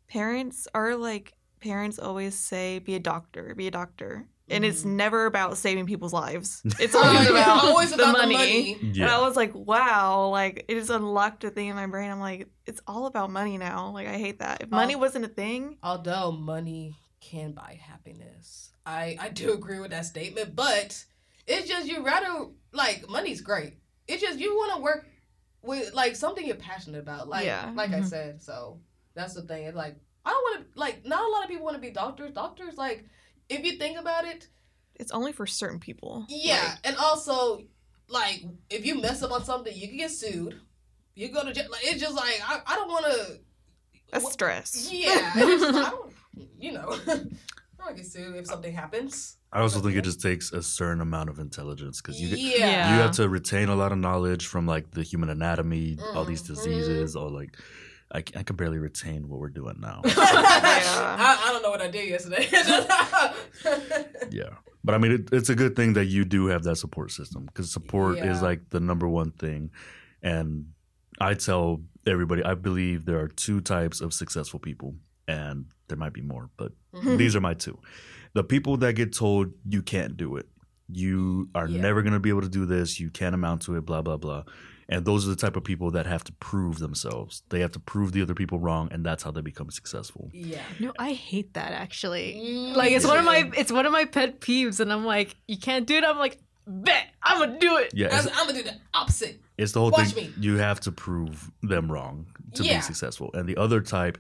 parents 0.09 0.69
are 0.73 0.95
like 0.95 1.35
parents 1.61 1.99
always 1.99 2.35
say, 2.35 2.79
be 2.79 2.95
a 2.95 3.01
doctor, 3.01 3.55
be 3.55 3.67
a 3.67 3.71
doctor, 3.71 4.29
and 4.53 4.65
it's 4.65 4.83
Mhm. 4.83 4.97
never 4.97 5.27
about 5.27 5.57
saving 5.59 5.87
people's 5.87 6.13
lives. 6.13 6.63
It's 6.81 6.95
always 6.95 7.29
about 7.29 7.65
always 7.65 7.91
the 7.91 7.97
about 7.97 8.13
money. 8.13 8.35
the 8.75 8.87
money. 8.89 9.01
And 9.03 9.11
I 9.11 9.21
was 9.21 9.37
like, 9.37 9.53
wow, 9.55 10.29
like 10.29 10.65
it 10.69 10.75
just 10.75 10.91
unlocked 10.91 11.45
a 11.45 11.51
thing 11.51 11.69
in 11.69 11.77
my 11.77 11.87
brain. 11.87 12.11
I'm 12.11 12.21
like, 12.21 12.49
it's 12.67 12.81
all 12.87 13.07
about 13.07 13.31
money 13.31 13.59
now. 13.59 13.91
Like 13.91 14.07
I 14.09 14.19
hate 14.19 14.39
that. 14.41 14.63
If 14.63 14.71
money 14.71 14.95
Oh. 14.95 14.99
wasn't 14.99 15.25
a 15.25 15.29
thing, 15.29 15.79
Although 15.83 16.33
money 16.33 16.95
can 17.21 17.53
buy 17.53 17.79
happiness, 17.83 18.73
I 18.85 19.17
I 19.21 19.29
do 19.31 19.53
agree 19.53 19.79
with 19.81 19.91
that 19.91 20.07
statement. 20.07 20.55
But 20.57 21.05
it's 21.47 21.69
just 21.69 21.87
you 21.87 22.05
rather 22.05 22.49
like 22.73 23.09
money's 23.09 23.41
great. 23.41 23.75
It's 24.09 24.23
just 24.23 24.39
you 24.39 24.55
want 24.57 24.75
to 24.77 24.83
work 24.83 25.07
with 25.63 25.95
like 25.95 26.17
something 26.17 26.45
you're 26.47 26.57
passionate 26.57 26.99
about. 27.01 27.29
Like 27.29 27.45
Yeah. 27.47 27.73
like 27.75 27.91
I 27.91 28.01
Mhm. 28.01 28.07
said. 28.09 28.43
So 28.43 28.81
that's 29.15 29.35
the 29.35 29.43
thing. 29.43 29.65
It's 29.65 29.77
like 29.77 29.97
I 30.25 30.31
don't 30.31 30.43
want 30.43 30.73
to 30.75 30.79
like 30.81 31.05
not 31.07 31.23
a 31.25 31.31
lot 31.33 31.43
of 31.45 31.49
people 31.51 31.65
want 31.65 31.77
to 31.77 31.81
be 31.81 31.91
doctors. 31.91 32.33
Doctors 32.33 32.77
like 32.77 33.05
if 33.49 33.65
you 33.65 33.79
think 33.79 33.99
about 33.99 34.25
it, 34.25 34.49
it's 34.95 35.13
only 35.13 35.33
for 35.33 35.47
certain 35.47 35.79
people. 35.81 36.27
Yeah, 36.29 36.61
Like, 36.63 36.79
and 36.85 36.97
also 36.97 37.65
like 38.09 38.43
if 38.71 38.85
you 38.87 39.01
mess 39.01 39.23
up 39.23 39.33
on 39.33 39.45
something, 39.45 39.75
you 39.77 39.89
can 39.89 39.97
get 39.97 40.11
sued. 40.11 40.61
You 41.15 41.29
go 41.29 41.45
to 41.45 41.53
jail. 41.53 41.69
Like 41.71 41.85
it's 41.85 42.01
just 42.01 42.15
like 42.15 42.41
I, 42.47 42.61
I 42.67 42.77
don't 42.77 42.89
want 42.89 43.07
to. 43.07 43.39
that's 44.11 44.33
stress. 44.33 44.89
Yeah, 44.93 45.33
it's 45.37 45.63
just, 45.63 45.75
I 45.79 45.91
don't. 45.91 46.13
You 46.59 46.73
know, 46.73 46.89
I 47.09 47.87
don't 47.87 47.97
get 47.97 48.07
sued 48.07 48.37
if 48.37 48.47
something 48.47 48.73
happens. 48.73 49.37
I 49.53 49.61
also 49.61 49.81
think 49.81 49.97
it 49.97 50.03
just 50.05 50.23
takes 50.23 50.51
a 50.53 50.63
certain 50.63 51.03
amount 51.03 51.29
of 51.29 51.39
intelligence 51.39 52.01
because 52.01 52.19
you 52.21 52.29
yeah. 52.29 52.57
Yeah. 52.59 52.97
you 52.97 53.03
have 53.03 53.13
to 53.17 53.29
retain 53.29 53.69
a 53.69 53.75
lot 53.77 53.93
of 53.93 53.99
knowledge 53.99 54.47
from 54.47 54.67
like 54.67 54.93
the 54.93 55.03
human 55.03 55.29
anatomy, 55.29 55.99
all 56.15 56.25
these 56.25 56.43
Mhm. 56.43 56.47
diseases, 56.49 57.17
or 57.17 57.31
like 57.31 57.59
I, 58.15 58.19
c- 58.21 58.35
I 58.37 58.43
can 58.43 58.57
barely 58.57 58.79
retain 58.79 59.29
what 59.29 59.41
we're 59.41 59.49
doing 59.49 59.77
now. 59.81 60.03
I, 60.05 61.39
I 61.47 61.53
don't 61.53 61.63
know 61.63 61.71
what 61.71 61.81
I 61.81 61.89
did 61.89 62.09
yesterday. 62.11 62.47
yeah, 64.31 64.51
but 64.85 64.95
I 64.95 64.99
mean 64.99 65.13
it, 65.13 65.29
it's 65.33 65.49
a 65.49 65.55
good 65.55 65.77
thing 65.77 65.95
that 65.95 66.07
you 66.07 66.25
do 66.25 66.47
have 66.47 66.63
that 66.65 66.77
support 66.77 67.11
system 67.11 67.47
because 67.47 67.71
support 67.73 68.19
Yeah. 68.19 68.33
is 68.33 68.43
like 68.43 68.71
the 68.71 68.81
number 68.81 69.09
one 69.09 69.31
thing, 69.33 69.71
and 70.23 70.67
I 71.21 71.35
tell 71.35 71.83
everybody 72.07 72.43
I 72.45 72.55
believe 72.55 73.05
there 73.05 73.21
are 73.21 73.29
two 73.29 73.61
types 73.61 74.01
of 74.01 74.13
successful 74.13 74.59
people, 74.61 74.95
and 75.29 75.67
there 75.89 75.99
might 75.99 76.13
be 76.13 76.23
more, 76.23 76.51
but 76.57 76.73
Mhm. 76.95 77.17
these 77.19 77.37
are 77.37 77.41
my 77.41 77.55
two. 77.55 77.79
The 78.35 78.45
people 78.45 78.77
that 78.79 78.95
get 78.95 79.13
told 79.15 79.53
you 79.69 79.83
can't 79.83 80.17
do 80.17 80.37
it. 80.37 80.47
You 80.89 81.49
are 81.55 81.69
Yeah. 81.69 81.81
never 81.81 82.03
going 82.03 82.13
to 82.15 82.21
be 82.21 82.29
able 82.31 82.43
to 82.43 82.49
do 82.49 82.67
this. 82.67 82.99
You 83.01 83.11
can't 83.11 83.35
amount 83.35 83.63
to 83.63 83.77
it, 83.77 83.85
blah, 83.87 84.03
blah, 84.03 84.17
blah. 84.17 84.45
And 84.93 85.05
those 85.05 85.27
are 85.27 85.31
the 85.31 85.37
type 85.37 85.57
of 85.57 85.65
people 85.65 85.91
that 85.93 86.07
have 86.07 86.23
to 86.25 86.33
prove 86.35 86.79
themselves. 86.79 87.43
They 87.49 87.61
have 87.61 87.73
to 87.73 87.81
prove 87.81 88.13
the 88.13 88.21
other 88.23 88.35
people 88.35 88.59
wrong, 88.59 88.89
and 88.93 89.05
that's 89.05 89.23
how 89.23 89.31
they 89.31 89.41
become 89.41 89.71
successful. 89.71 90.31
Yeah. 90.33 90.61
No, 90.79 90.93
I 90.99 91.13
hate 91.15 91.55
that 91.55 91.73
actually. 91.73 92.35
Mm, 92.35 92.77
Like 92.77 92.93
it's 92.93 93.07
one 93.07 93.19
of 93.19 93.25
my 93.25 93.51
it's 93.57 93.73
one 93.73 93.87
of 93.87 93.93
my 93.93 94.05
pet 94.05 94.41
peeves, 94.41 94.81
and 94.81 94.93
I'm 94.93 95.05
like, 95.05 95.37
you 95.49 95.57
can't 95.57 95.87
do 95.87 95.97
it. 95.97 96.05
I'm 96.05 96.19
like, 96.19 96.39
bet 96.67 97.07
I'm 97.23 97.39
gonna 97.41 97.59
do 97.59 97.79
it. 97.79 97.93
Yeah, 97.95 98.09
I'm, 98.17 98.29
I'm 98.35 98.47
gonna 98.47 98.59
do 98.63 98.65
the 98.65 98.77
opposite. 98.95 99.41
it's 99.57 99.73
the 99.73 99.81
whole 99.81 99.91
Watch 99.91 100.11
thing. 100.13 100.27
me. 100.29 100.35
You 100.39 100.57
have 100.59 100.79
to 100.81 100.93
prove 100.93 101.51
them 101.63 101.91
wrong 101.91 102.27
to 102.55 102.63
Yeah. 102.63 102.77
be 102.77 102.83
successful. 102.83 103.31
And 103.35 103.49
the 103.49 103.57
other 103.57 103.81
type 103.81 104.19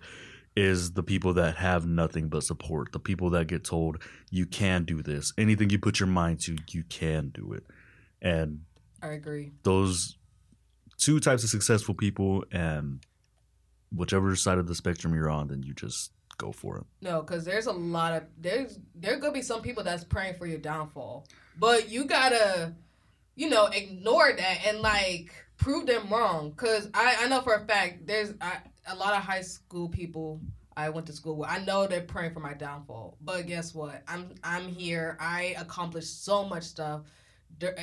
is 0.56 0.92
the 0.92 1.02
people 1.02 1.34
that 1.34 1.56
have 1.56 1.86
nothing 1.86 2.28
but 2.28 2.44
support. 2.44 2.92
The 2.92 2.98
people 2.98 3.30
that 3.30 3.46
get 3.46 3.62
told, 3.64 4.02
you 4.30 4.46
can 4.46 4.84
do 4.84 5.02
this. 5.02 5.32
Anything 5.38 5.70
you 5.70 5.78
put 5.78 5.98
your 6.00 6.08
mind 6.08 6.40
to, 6.46 6.56
you 6.70 6.82
can 6.84 7.28
do 7.28 7.52
it. 7.52 7.64
And 8.20 8.60
I 9.02 9.08
agree. 9.08 9.52
those 9.64 10.16
two 11.02 11.18
types 11.18 11.42
of 11.42 11.50
successful 11.50 11.94
people 11.94 12.44
and 12.52 13.04
whichever 13.94 14.36
side 14.36 14.58
of 14.58 14.68
the 14.68 14.74
spectrum 14.74 15.14
you're 15.14 15.28
on, 15.28 15.48
then 15.48 15.62
you 15.62 15.74
just 15.74 16.12
go 16.38 16.52
for 16.52 16.78
it. 16.78 16.84
No, 17.00 17.20
because 17.20 17.44
there's 17.44 17.66
a 17.66 17.72
lot 17.72 18.12
of 18.14 18.22
there's 18.38 18.78
there 18.94 19.18
could 19.18 19.34
be 19.34 19.42
some 19.42 19.62
people 19.62 19.82
that's 19.82 20.04
praying 20.04 20.34
for 20.34 20.46
your 20.46 20.58
downfall, 20.58 21.26
but 21.58 21.90
you 21.90 22.04
gotta, 22.04 22.72
you 23.34 23.50
know, 23.50 23.66
ignore 23.66 24.32
that 24.32 24.58
and 24.66 24.80
like 24.80 25.34
prove 25.56 25.86
them 25.86 26.08
wrong. 26.08 26.50
Because 26.50 26.88
I 26.94 27.16
I 27.20 27.28
know 27.28 27.40
for 27.40 27.54
a 27.54 27.66
fact 27.66 28.06
there's 28.06 28.32
I, 28.40 28.58
a 28.86 28.94
lot 28.94 29.14
of 29.14 29.22
high 29.22 29.42
school 29.42 29.88
people 29.88 30.40
I 30.76 30.88
went 30.88 31.06
to 31.08 31.12
school 31.12 31.36
with. 31.36 31.50
I 31.50 31.58
know 31.64 31.86
they're 31.86 32.02
praying 32.02 32.32
for 32.32 32.40
my 32.40 32.54
downfall, 32.54 33.18
but 33.20 33.46
guess 33.46 33.74
what? 33.74 34.02
I'm 34.06 34.30
I'm 34.44 34.68
here. 34.68 35.16
I 35.20 35.56
accomplished 35.58 36.24
so 36.24 36.44
much 36.44 36.62
stuff 36.62 37.02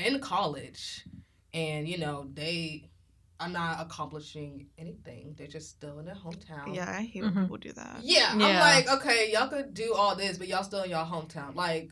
in 0.06 0.20
college, 0.22 1.06
and 1.54 1.86
you 1.86 1.98
know 1.98 2.30
they. 2.34 2.86
I'm 3.40 3.54
not 3.54 3.80
accomplishing 3.82 4.68
anything. 4.78 5.34
They're 5.38 5.48
just 5.48 5.70
still 5.70 6.00
in 6.00 6.06
their 6.06 6.16
hometown. 6.16 6.76
Yeah, 6.76 6.90
I 6.90 7.04
hate 7.04 7.24
Mhm. 7.24 7.36
when 7.36 7.44
people 7.46 7.58
do 7.58 7.72
that. 7.74 8.00
Yeah, 8.04 8.30
I'm 8.32 8.40
like, 8.40 8.90
okay, 8.90 9.32
y'all 9.32 9.48
could 9.48 9.74
do 9.74 9.94
all 9.94 10.16
this, 10.16 10.38
but 10.38 10.48
y'all 10.48 10.64
still 10.64 10.84
in 10.84 10.90
y'all 10.92 11.10
hometown, 11.10 11.56
like, 11.56 11.92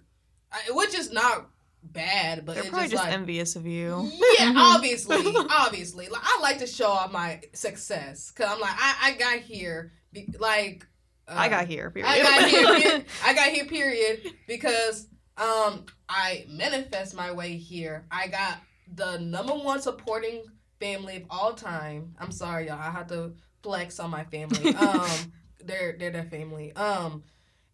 I, 0.52 0.72
which 0.72 0.94
is 0.94 1.12
not 1.12 1.50
bad, 1.84 2.46
but 2.46 2.56
They're 2.56 2.64
it's 2.64 2.70
probably 2.70 2.86
just, 2.90 2.96
just 2.96 3.04
like, 3.06 3.14
envious 3.14 3.56
of 3.56 3.66
you. 3.66 4.12
yeah, 4.40 4.54
obviously, 4.58 5.18
obviously, 5.50 6.10
like 6.10 6.22
I 6.24 6.40
like 6.42 6.60
to 6.60 6.68
show 6.68 6.90
off 6.90 7.12
my 7.12 7.40
success 7.54 8.32
because 8.32 8.52
I'm 8.52 8.60
like, 8.60 8.76
I, 8.76 8.96
I 9.04 9.12
got 9.14 9.40
here, 9.40 9.94
be, 10.12 10.34
like, 10.40 10.86
uh, 11.30 11.36
I 11.38 11.50
got 11.50 11.68
here. 11.68 11.90
Period. 11.92 12.10
I 12.10 12.22
got 12.22 12.50
here, 12.50 12.66
period. 12.80 13.06
I 13.26 13.34
got 13.34 13.48
here, 13.50 13.66
period, 13.66 14.34
because 14.48 15.08
um, 15.38 15.86
I 16.10 16.46
manifest 16.50 17.16
my 17.16 17.32
way 17.32 17.58
here. 17.58 18.06
I 18.12 18.28
got 18.28 18.58
the 18.94 19.18
number 19.20 19.54
one 19.54 19.82
supporting 19.82 20.44
family 20.80 21.18
of 21.18 21.24
all 21.30 21.54
time. 21.54 22.16
I'm 22.20 22.32
sorry, 22.32 22.68
y'all. 22.68 22.80
I 22.80 22.92
have 22.92 23.08
to 23.08 23.34
flex 23.64 24.00
on 24.00 24.10
my 24.10 24.24
family. 24.24 24.74
Um, 24.78 25.34
they're 25.64 25.96
they're 25.98 26.12
their 26.12 26.24
family. 26.24 26.74
Um, 26.74 27.24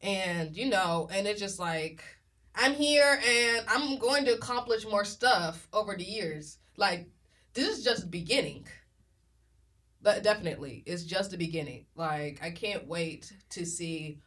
and 0.02 0.56
you 0.56 0.70
know, 0.70 1.10
and 1.12 1.28
it's 1.28 1.40
just 1.40 1.60
like 1.60 2.04
I'm 2.56 2.74
here, 2.74 3.20
and 3.28 3.66
I'm 3.68 3.98
going 3.98 4.26
to 4.26 4.34
accomplish 4.34 4.86
more 4.86 5.06
stuff 5.06 5.68
over 5.74 5.96
the 5.96 6.04
years. 6.04 6.58
Like 6.78 7.08
this 7.54 7.78
is 7.78 7.84
just 7.84 8.02
the 8.02 8.08
beginning. 8.08 8.68
But 10.02 10.24
definitely, 10.24 10.84
it's 10.86 11.04
just 11.04 11.32
the 11.32 11.38
beginning. 11.38 11.86
Like 11.96 12.40
I 12.44 12.52
can't 12.52 12.88
wait 12.88 13.32
to 13.52 13.66
see 13.66 14.20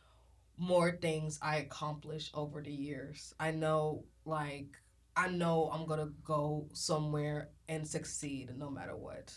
more 0.58 0.92
things 0.92 1.38
I 1.42 1.56
accomplish 1.56 2.30
over 2.32 2.62
the 2.62 2.72
years. 2.72 3.34
I 3.38 3.50
know, 3.50 4.04
like 4.24 4.78
I 5.16 5.28
know 5.28 5.70
I'm 5.72 5.86
gonna 5.86 6.10
go 6.24 6.68
somewhere 6.72 7.50
and 7.68 7.86
succeed 7.86 8.50
no 8.56 8.70
matter 8.70 8.96
what. 8.96 9.34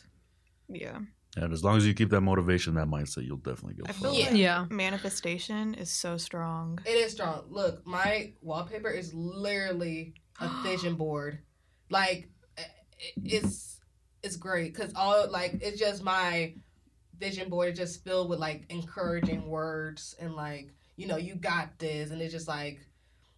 Yeah. 0.68 1.00
And 1.38 1.54
as 1.54 1.64
long 1.64 1.78
as 1.78 1.86
you 1.86 1.94
keep 1.94 2.10
that 2.10 2.22
motivation, 2.22 2.74
that 2.76 2.88
mindset, 2.88 3.26
you'll 3.26 3.38
definitely 3.38 3.76
go 3.76 3.84
I 3.88 3.92
for 3.92 4.02
feel 4.02 4.12
it. 4.14 4.18
Yeah. 4.18 4.26
like 4.62 4.70
Yeah. 4.72 4.76
manifestation 4.76 5.74
is 5.76 5.90
so 5.90 6.18
strong. 6.18 6.80
It 6.86 6.92
is 6.92 7.12
strong. 7.12 7.44
Look, 7.50 7.86
my 7.86 8.34
wallpaper 8.42 8.90
is 8.90 9.14
literally 9.14 10.16
a 10.40 10.50
vision 10.64 10.96
board. 10.96 11.40
Like 11.90 12.30
eh, 12.58 12.62
eh, 12.64 13.12
it's 13.24 13.80
it's 14.24 14.36
great 14.36 14.74
because 14.74 14.92
all 14.96 15.30
like 15.30 15.60
it's 15.62 15.80
just 15.80 16.04
my 16.04 16.56
vision 17.20 17.50
board 17.50 17.74
is 17.74 17.78
just 17.80 18.04
filled 18.04 18.30
with 18.30 18.40
like 18.40 18.66
encouraging 18.70 19.48
words 19.48 20.16
and 20.20 20.36
like 20.36 20.74
you 20.96 21.08
know 21.08 21.18
you 21.18 21.36
got 21.36 21.78
this 21.80 22.12
and 22.12 22.22
it's 22.22 22.34
just 22.34 22.48
like 22.48 22.80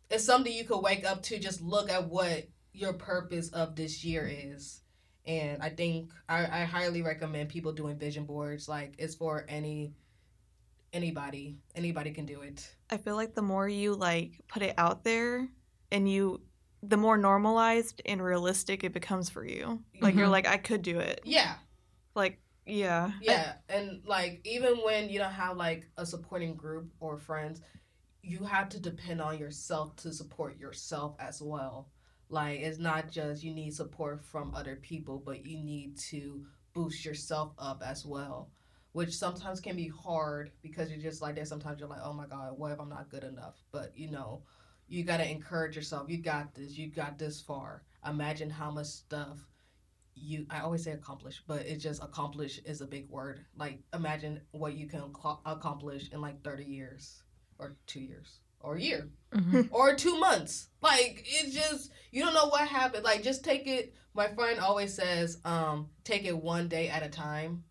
it's 0.10 0.24
something 0.24 0.52
you 0.54 0.66
could 0.66 0.82
wake 0.82 1.04
up 1.06 1.24
to 1.24 1.40
just 1.40 1.62
look 1.62 1.90
at 1.90 2.08
what 2.08 2.48
your 2.74 2.94
purpose 2.94 3.50
of 3.50 3.76
this 3.76 4.04
year 4.04 4.30
is 4.32 4.81
and 5.32 5.62
i 5.64 5.70
think 5.70 6.12
i, 6.30 6.40
I 6.62 6.64
highly 6.66 7.02
recommend 7.02 7.50
people 7.50 7.72
doing 7.74 7.98
vision 7.98 8.26
boards 8.26 8.68
like 8.68 8.94
it's 8.98 9.16
for 9.16 9.46
any 9.48 9.94
anybody 10.94 11.58
anybody 11.76 12.12
can 12.12 12.26
do 12.26 12.42
it 12.42 12.70
I 12.90 12.98
feel 12.98 13.16
like 13.16 13.34
the 13.34 13.42
more 13.42 13.68
you 13.70 13.96
like 13.96 14.34
put 14.50 14.62
it 14.62 14.74
out 14.78 15.06
there 15.06 15.48
and 15.92 16.10
you 16.12 16.42
the 16.84 16.98
more 16.98 17.18
normalized 17.18 18.02
and 18.06 18.22
realistic 18.22 18.84
it 18.84 18.92
becomes 18.92 19.30
for 19.30 19.46
you. 19.46 19.82
Like 20.02 20.16
you're 20.16 20.28
Mhm. 20.28 20.32
like 20.32 20.48
I 20.48 20.58
could 20.58 20.82
do 20.82 21.00
it. 21.00 21.22
yeah 21.24 21.56
Like 22.16 22.42
yeah. 22.66 23.12
yeah 23.22 23.54
and 23.70 24.02
like 24.06 24.42
even 24.44 24.74
when 24.84 25.08
you 25.10 25.20
don't 25.20 25.32
have 25.32 25.56
like 25.56 25.88
a 25.98 26.06
supporting 26.06 26.56
group 26.56 26.92
or 27.00 27.18
friends 27.18 27.62
you 28.22 28.44
have 28.44 28.68
to 28.70 28.80
depend 28.80 29.22
on 29.22 29.38
yourself 29.38 29.96
to 29.98 30.12
support 30.14 30.60
yourself 30.60 31.16
as 31.20 31.42
well 31.42 31.88
like 32.32 32.60
it's 32.60 32.80
not 32.80 33.12
just 33.12 33.44
you 33.44 33.54
need 33.54 33.74
support 33.74 34.24
from 34.24 34.54
other 34.56 34.76
people 34.76 35.22
but 35.24 35.46
you 35.46 35.58
need 35.58 35.98
to 35.98 36.46
boost 36.74 37.06
yourself 37.06 37.52
up 37.60 37.82
as 37.86 38.06
well 38.06 38.50
which 38.94 39.16
sometimes 39.16 39.60
can 39.62 39.76
be 39.76 39.88
hard 39.88 40.52
because 40.62 40.90
you're 40.90 41.00
just 41.00 41.22
like 41.22 41.36
that. 41.36 41.48
Sometimes 41.48 41.80
you're 41.80 41.90
like 41.90 42.02
oh 42.04 42.14
my 42.14 42.28
god 42.28 42.54
what 42.58 42.72
if 42.72 42.80
i'm 42.80 42.90
not 42.90 43.10
good 43.10 43.24
enough? 43.24 43.56
But 43.72 43.94
you 43.96 44.12
know 44.12 44.42
you 44.88 45.06
got 45.06 45.18
to 45.18 45.30
encourage 45.30 45.78
yourself. 45.78 46.10
You 46.10 46.18
got 46.18 46.54
this. 46.54 46.78
You 46.78 46.90
got 46.92 47.18
this 47.18 47.40
far. 47.40 47.84
Imagine 48.06 48.50
how 48.50 48.72
much 48.72 48.88
stuff 48.88 49.48
you 50.14 50.46
i 50.50 50.60
always 50.60 50.84
say 50.84 50.92
accomplish 50.92 51.42
but 51.48 51.66
it 51.66 51.78
just 51.78 52.04
accomplish 52.04 52.60
is 52.66 52.82
a 52.82 52.86
big 52.86 53.10
word. 53.10 53.46
Like 53.58 53.80
imagine 53.94 54.42
what 54.52 54.74
you 54.74 54.88
can 54.88 55.04
accomplish 55.46 56.10
in 56.12 56.22
like 56.22 56.44
30 56.44 56.66
years 56.66 57.24
or 57.58 57.78
two 57.88 58.02
years 58.02 58.40
or 58.64 58.76
a 58.76 58.82
year 58.82 59.10
Mhm. 59.34 59.70
or 59.72 59.96
two 59.96 60.20
months 60.20 60.68
like 60.82 61.24
it's 61.26 61.54
just 61.56 61.92
you 62.12 62.24
don't 62.24 62.34
know 62.34 62.48
what 62.48 62.68
happened 62.68 63.04
like 63.04 63.24
just 63.24 63.44
take 63.46 63.66
it 63.68 63.94
my 64.14 64.28
friend 64.28 64.60
always 64.60 64.94
says 64.94 65.38
um 65.46 65.88
take 66.04 66.26
it 66.26 66.38
one 66.38 66.68
day 66.68 66.90
at 66.90 67.02
a 67.04 67.08
time 67.10 67.64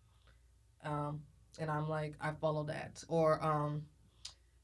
um 0.83 1.21
and 1.59 1.69
i'm 1.69 1.87
like 1.87 2.15
i 2.19 2.31
follow 2.31 2.63
that 2.63 3.03
or 3.07 3.43
um 3.45 3.83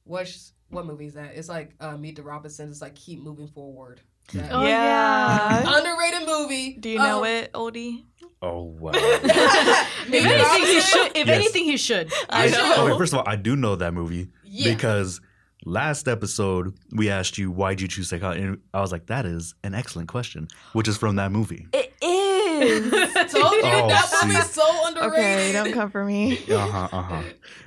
what's 0.06 0.54
what 0.70 0.86
movie 0.88 1.06
is 1.06 1.14
that 1.14 1.36
it's 1.36 1.50
like 1.50 1.76
uh 1.80 1.96
meet 1.98 2.16
the 2.16 2.24
robinsons 2.24 2.72
it's 2.72 2.82
like 2.82 2.96
keep 2.96 3.20
moving 3.22 3.48
forward 3.48 4.02
That- 4.34 4.52
Oh, 4.52 4.66
yeah. 4.66 5.64
underrated 5.78 6.28
movie 6.28 6.74
Do 6.80 6.90
you 6.90 6.98
know 6.98 7.20
Um, 7.20 7.26
it, 7.26 7.54
Oldie? 7.54 8.04
Oh, 8.42 8.64
wow. 8.64 8.92
If 8.94 10.14
anything, 10.14 10.66
he 10.66 10.82
should. 10.82 11.12
If 11.18 11.28
Yes. 11.28 11.36
anything, 11.38 11.64
he 11.64 11.78
should. 11.78 12.12
I 12.30 12.50
know. 12.50 12.86
Okay, 12.88 12.98
first 12.98 13.14
of 13.14 13.20
all, 13.20 13.26
I 13.28 13.36
do 13.38 13.56
know 13.56 13.76
that 13.78 13.94
movie 13.94 14.30
Yeah. 14.44 14.74
because 14.74 15.22
last 15.66 16.08
episode 16.08 16.76
we 16.92 17.10
asked 17.10 17.38
you 17.38 17.52
why'd 17.52 17.82
you 17.82 17.88
choose 17.88 18.10
psychology, 18.10 18.42
and 18.42 18.60
I 18.74 18.82
was 18.82 18.92
like, 18.92 19.08
that 19.08 19.26
is 19.26 19.54
an 19.64 19.74
excellent 19.74 20.08
question, 20.10 20.48
which 20.74 20.88
is 20.88 20.98
from 20.98 21.16
that 21.18 21.32
movie. 21.32 21.68
It 21.74 21.94
is. 22.02 22.92
Told 23.32 23.54
you 23.54 23.62
Oh, 23.64 23.88
that 23.90 24.06
see. 24.06 24.28
movie's 24.28 24.50
so 24.52 24.88
underrated. 24.88 25.14
okay, 25.14 25.52
don't 25.54 25.74
come 25.74 25.90
for 25.92 26.04
me. 26.06 26.40
Uh 26.50 26.58
huh. 26.68 26.88
Uh 26.92 27.02
huh. 27.02 27.22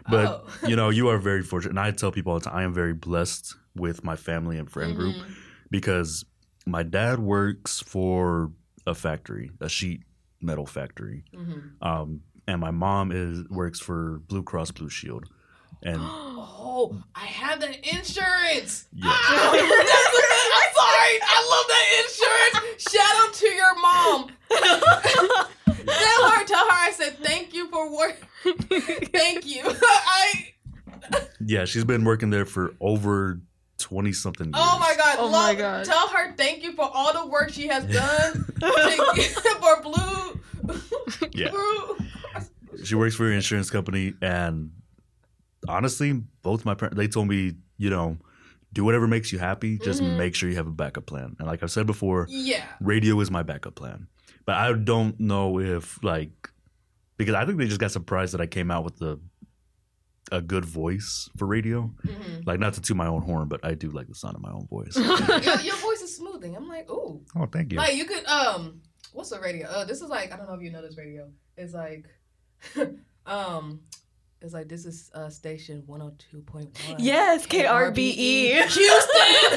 But 0.09 0.27
Oh. 0.63 0.69
you 0.69 0.77
know, 0.77 0.89
you 0.91 1.09
are 1.09 1.19
very 1.19 1.43
fortunate, 1.43 1.71
and 1.71 1.81
I 1.81 1.91
tell 1.91 2.11
people 2.13 2.33
all 2.33 2.39
the 2.39 2.45
time, 2.47 2.57
I 2.57 2.63
am 2.65 2.73
very 2.75 2.95
blessed 2.95 3.55
with 3.77 4.03
my 4.05 4.17
family 4.17 4.59
and 4.59 4.71
friend 4.71 4.97
group 4.97 5.15
Mhm. 5.17 5.33
because 5.71 6.25
my 6.67 6.83
dad 6.83 7.19
works 7.21 7.81
for 7.81 8.51
a 8.87 8.95
factory, 8.95 9.51
a 9.61 9.69
sheet 9.69 10.03
metal 10.41 10.67
factory, 10.67 11.25
Mhm. 11.35 11.71
um, 11.83 12.21
and 12.49 12.61
my 12.61 12.71
mom 12.71 13.13
is 13.13 13.45
works 13.49 13.79
for 13.79 14.21
Blue 14.27 14.43
Cross 14.43 14.73
Blue 14.73 14.89
Shield, 14.89 15.27
and 15.83 16.01
Oh, 16.83 16.97
I 17.15 17.27
have 17.27 17.61
that 17.61 17.77
insurance. 17.87 18.87
Yeah. 18.95 19.05
Ah, 19.05 19.51
I'm 19.53 20.73
sorry. 20.81 21.19
I 21.23 21.39
love 21.51 21.67
that 21.69 21.87
insurance. 22.01 22.83
Shout 22.89 23.17
out 23.17 23.35
to 23.35 23.49
your 23.49 23.75
mom. 23.81 24.31
tell 25.87 26.31
her, 26.31 26.45
tell 26.47 26.65
her 26.65 26.73
I 26.73 26.93
said 26.95 27.19
thank 27.19 27.53
you 27.53 27.69
for 27.69 27.95
work. 27.95 28.17
thank 29.13 29.45
you. 29.47 29.63
I. 29.65 30.47
yeah, 31.45 31.67
she's 31.67 31.85
been 31.85 32.05
working 32.05 32.31
there 32.31 32.47
for 32.47 32.75
over 32.81 33.41
twenty 33.77 34.13
something 34.15 34.47
years. 34.47 34.57
Oh 34.57 34.79
my 34.79 34.95
god. 34.97 35.17
Oh 35.19 35.25
love, 35.25 35.33
my 35.33 35.55
God. 35.55 35.85
Tell 35.85 36.09
her 36.09 36.33
thank 36.35 36.63
you 36.63 36.73
for 36.73 36.89
all 36.91 37.13
the 37.13 37.31
work 37.31 37.51
she 37.51 37.67
has 37.67 37.85
done 37.85 38.47
to, 38.61 39.23
for 39.61 39.83
Blue. 39.83 40.41
Yeah. 41.33 41.51
Blue. 41.51 41.97
she 42.85 42.95
works 42.95 43.17
for 43.17 43.27
an 43.27 43.35
insurance 43.35 43.69
company 43.69 44.15
and 44.23 44.71
honestly 45.69 46.13
both 46.43 46.65
my 46.65 46.75
parents 46.75 46.97
they 46.97 47.07
told 47.09 47.29
me 47.29 47.53
you 47.77 47.91
know 47.91 48.17
do 48.73 48.85
whatever 48.85 49.09
makes 49.09 49.33
you 49.33 49.39
happy. 49.41 49.79
Just 49.79 50.01
Mhm. 50.01 50.17
make 50.17 50.35
sure 50.37 50.49
you 50.49 50.55
have 50.55 50.69
a 50.69 50.71
backup 50.71 51.05
plan. 51.05 51.35
And 51.41 51.49
like 51.49 51.61
I've 51.65 51.73
said 51.73 51.87
before, 51.89 52.27
Yeah. 52.31 52.65
radio 52.81 53.19
is 53.19 53.29
my 53.29 53.43
backup 53.43 53.75
plan. 53.75 54.07
But 54.47 54.55
I 54.55 54.73
don't 54.75 55.19
know 55.19 55.59
if 55.59 56.03
like 56.05 56.49
because 57.17 57.35
I 57.35 57.45
think 57.45 57.59
they 57.59 57.67
just 57.67 57.81
got 57.81 57.91
surprised 57.91 58.33
that 58.33 58.41
I 58.41 58.47
came 58.47 58.71
out 58.71 58.85
with 58.85 58.99
the 58.99 59.19
a 60.31 60.41
good 60.41 60.65
voice 60.65 61.29
for 61.37 61.47
radio. 61.47 61.93
Mhm. 62.07 62.47
Like 62.47 62.61
not 62.61 62.75
to 62.75 62.81
toot 62.81 62.97
my 62.97 63.09
own 63.09 63.23
horn, 63.23 63.49
but 63.49 63.65
I 63.65 63.75
do 63.75 63.91
like 63.91 64.07
the 64.07 64.15
sound 64.15 64.37
of 64.37 64.43
my 64.43 64.53
own 64.53 64.69
voice. 64.69 64.95
your, 64.97 65.07
your 65.63 65.77
voice 65.77 66.01
is 66.03 66.17
smoothing. 66.17 66.55
I'm 66.57 66.69
like, 66.69 66.89
ooh. 66.89 67.25
oh, 67.35 67.47
thank 67.47 67.73
you. 67.73 67.79
Like 67.79 67.97
you 67.97 68.05
could 68.05 68.25
um 68.27 68.81
what's 69.13 69.31
the 69.31 69.41
radio? 69.41 69.67
Uh 69.67 69.85
this 69.85 70.01
is 70.01 70.09
like 70.09 70.33
I 70.33 70.37
don't 70.37 70.47
know 70.47 70.55
if 70.55 70.63
you 70.63 70.71
know 70.71 70.81
this 70.83 70.97
radio. 70.97 71.29
It's 71.57 71.75
like 71.75 72.07
um 73.27 73.81
it's 74.43 74.53
like 74.55 74.69
this 74.69 74.87
is 74.87 75.11
uh 75.15 75.29
station 75.31 75.83
102.1. 75.89 76.97
Yes, 76.99 77.47
KRBE. 77.47 78.53
Houston. 78.53 78.81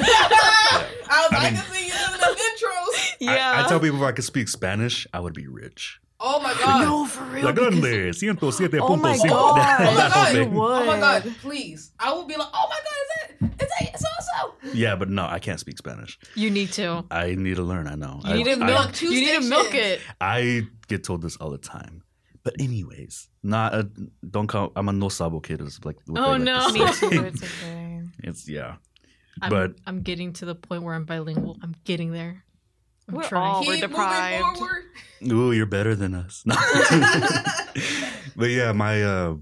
I 0.05 1.27
was 1.29 1.29
I 1.31 1.31
like, 1.31 1.41
I 1.41 1.43
mean- 1.51 1.55
can 1.61 1.71
see 1.73 1.85
you 1.87 1.93
doing 1.93 2.19
them 2.21 2.35
intros. 2.35 3.15
Yeah. 3.19 3.53
I, 3.57 3.65
I 3.65 3.69
tell 3.69 3.79
people 3.79 3.97
if 3.97 4.03
I 4.03 4.11
could 4.11 4.25
speak 4.25 4.47
Spanish, 4.47 5.07
I 5.13 5.19
would 5.19 5.33
be 5.33 5.47
rich. 5.47 5.99
Oh 6.25 6.41
my 6.41 6.53
god. 6.53 6.85
no, 6.85 7.05
for 7.05 7.23
real. 7.25 7.43
La 7.45 7.51
because- 7.51 7.79
grande, 7.79 8.13
107.5. 8.13 8.79
Oh 8.81 8.95
my 8.95 9.17
That- 9.17 9.27
God. 9.27 9.57
that 9.57 9.79
Oh 9.81 9.93
my 9.93 10.09
God. 10.09 10.31
thing. 10.31 10.53
Would. 10.53 10.71
Oh 10.81 10.85
my 10.85 10.99
god, 10.99 11.35
please. 11.41 11.91
I 11.99 12.13
will 12.13 12.25
be 12.25 12.35
like, 12.37 12.47
oh 12.53 12.67
my 12.69 12.77
god, 12.77 12.99
is 13.03 13.09
that 13.59 13.63
is 13.65 13.69
that 13.91 13.99
so 13.99 14.07
so? 14.61 14.69
Yeah, 14.73 14.95
but 14.95 15.09
no, 15.09 15.25
I 15.25 15.39
can't 15.39 15.59
speak 15.59 15.77
Spanish. 15.77 16.17
You 16.35 16.49
need 16.49 16.71
to. 16.73 17.03
I 17.11 17.35
need 17.35 17.55
to 17.57 17.63
learn. 17.63 17.87
I 17.87 17.95
know. 17.95 18.21
You 18.23 18.29
I, 18.31 18.33
need 18.37 18.43
to 18.45 18.51
I- 18.53 18.55
milk. 18.65 18.93
two 18.93 19.13
you 19.13 19.21
need 19.21 19.41
to 19.43 19.49
milk 19.49 19.73
it. 19.75 19.99
I 20.21 20.67
get 20.87 21.03
told 21.03 21.21
this 21.21 21.35
all 21.37 21.49
the 21.51 21.57
time. 21.57 22.03
But 22.43 22.55
anyways, 22.59 23.29
not 23.41 23.73
a, 23.73 23.89
don't 24.29 24.47
call. 24.47 24.71
I'm 24.75 24.89
a 24.89 24.93
no 24.93 25.07
sabo 25.09 25.39
kid. 25.39 25.61
Is 25.61 25.79
like 25.85 25.95
what 26.07 26.19
Oh, 26.21 26.37
they 26.37 26.51
like 26.51 26.73
to 26.73 26.77
no. 26.79 26.85
Me 26.85 26.91
say. 26.93 27.09
too. 27.09 27.23
It's 27.25 27.43
okay. 27.43 28.01
It's 28.23 28.49
yeah. 28.49 28.75
I'm, 29.41 29.49
But- 29.49 29.75
I'm 29.87 30.01
getting 30.01 30.33
to 30.33 30.45
the 30.45 30.55
point 30.55 30.83
where 30.83 30.93
I'm 30.93 31.05
bilingual. 31.05 31.57
I'm 31.63 31.73
getting 31.85 32.11
there. 32.11 32.43
I'm 33.09 33.15
We're 33.15 33.23
trying. 33.23 33.43
all- 33.55 33.65
we're 33.65 33.79
deprived. 33.79 34.61
Ooh, 35.31 35.51
you're 35.51 35.65
better 35.65 35.95
than 35.95 36.13
us. 36.15 36.43
But 38.35 38.49
yeah, 38.49 38.71
my 38.71 39.03
uh 39.03 39.35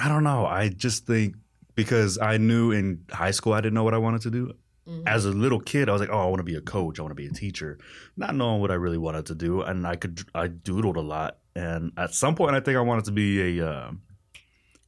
I 0.00 0.08
don't 0.08 0.24
know. 0.24 0.44
I 0.46 0.68
just 0.68 1.06
think 1.06 1.36
because 1.74 2.18
I 2.18 2.36
knew 2.36 2.70
in 2.72 3.04
high 3.10 3.30
school 3.30 3.52
I 3.54 3.60
didn't 3.60 3.74
know 3.74 3.84
what 3.84 3.94
I 3.94 3.98
wanted 3.98 4.20
to 4.22 4.30
do. 4.30 4.52
Mhm. 4.88 5.04
As 5.06 5.24
a 5.24 5.30
little 5.30 5.60
kid, 5.60 5.88
I 5.88 5.92
was 5.92 6.00
like, 6.02 6.10
"Oh, 6.12 6.18
I 6.18 6.26
want 6.26 6.40
to 6.40 6.44
be 6.44 6.56
a 6.56 6.60
coach. 6.60 6.98
I 6.98 7.02
want 7.02 7.12
to 7.12 7.22
be 7.22 7.26
a 7.26 7.30
teacher," 7.32 7.78
not 8.16 8.34
knowing 8.34 8.60
what 8.60 8.70
I 8.70 8.74
really 8.74 8.98
wanted 8.98 9.24
to 9.26 9.34
do. 9.34 9.62
And 9.62 9.86
I 9.86 9.96
could, 9.96 10.20
I 10.34 10.48
doodled 10.48 10.96
a 10.96 11.00
lot. 11.00 11.38
And 11.56 11.92
at 11.96 12.14
some 12.14 12.34
point, 12.34 12.54
I 12.56 12.60
think 12.60 12.76
I 12.76 12.80
wanted 12.80 13.04
to 13.06 13.12
be 13.12 13.58
a 13.58 13.68
uh, 13.68 13.90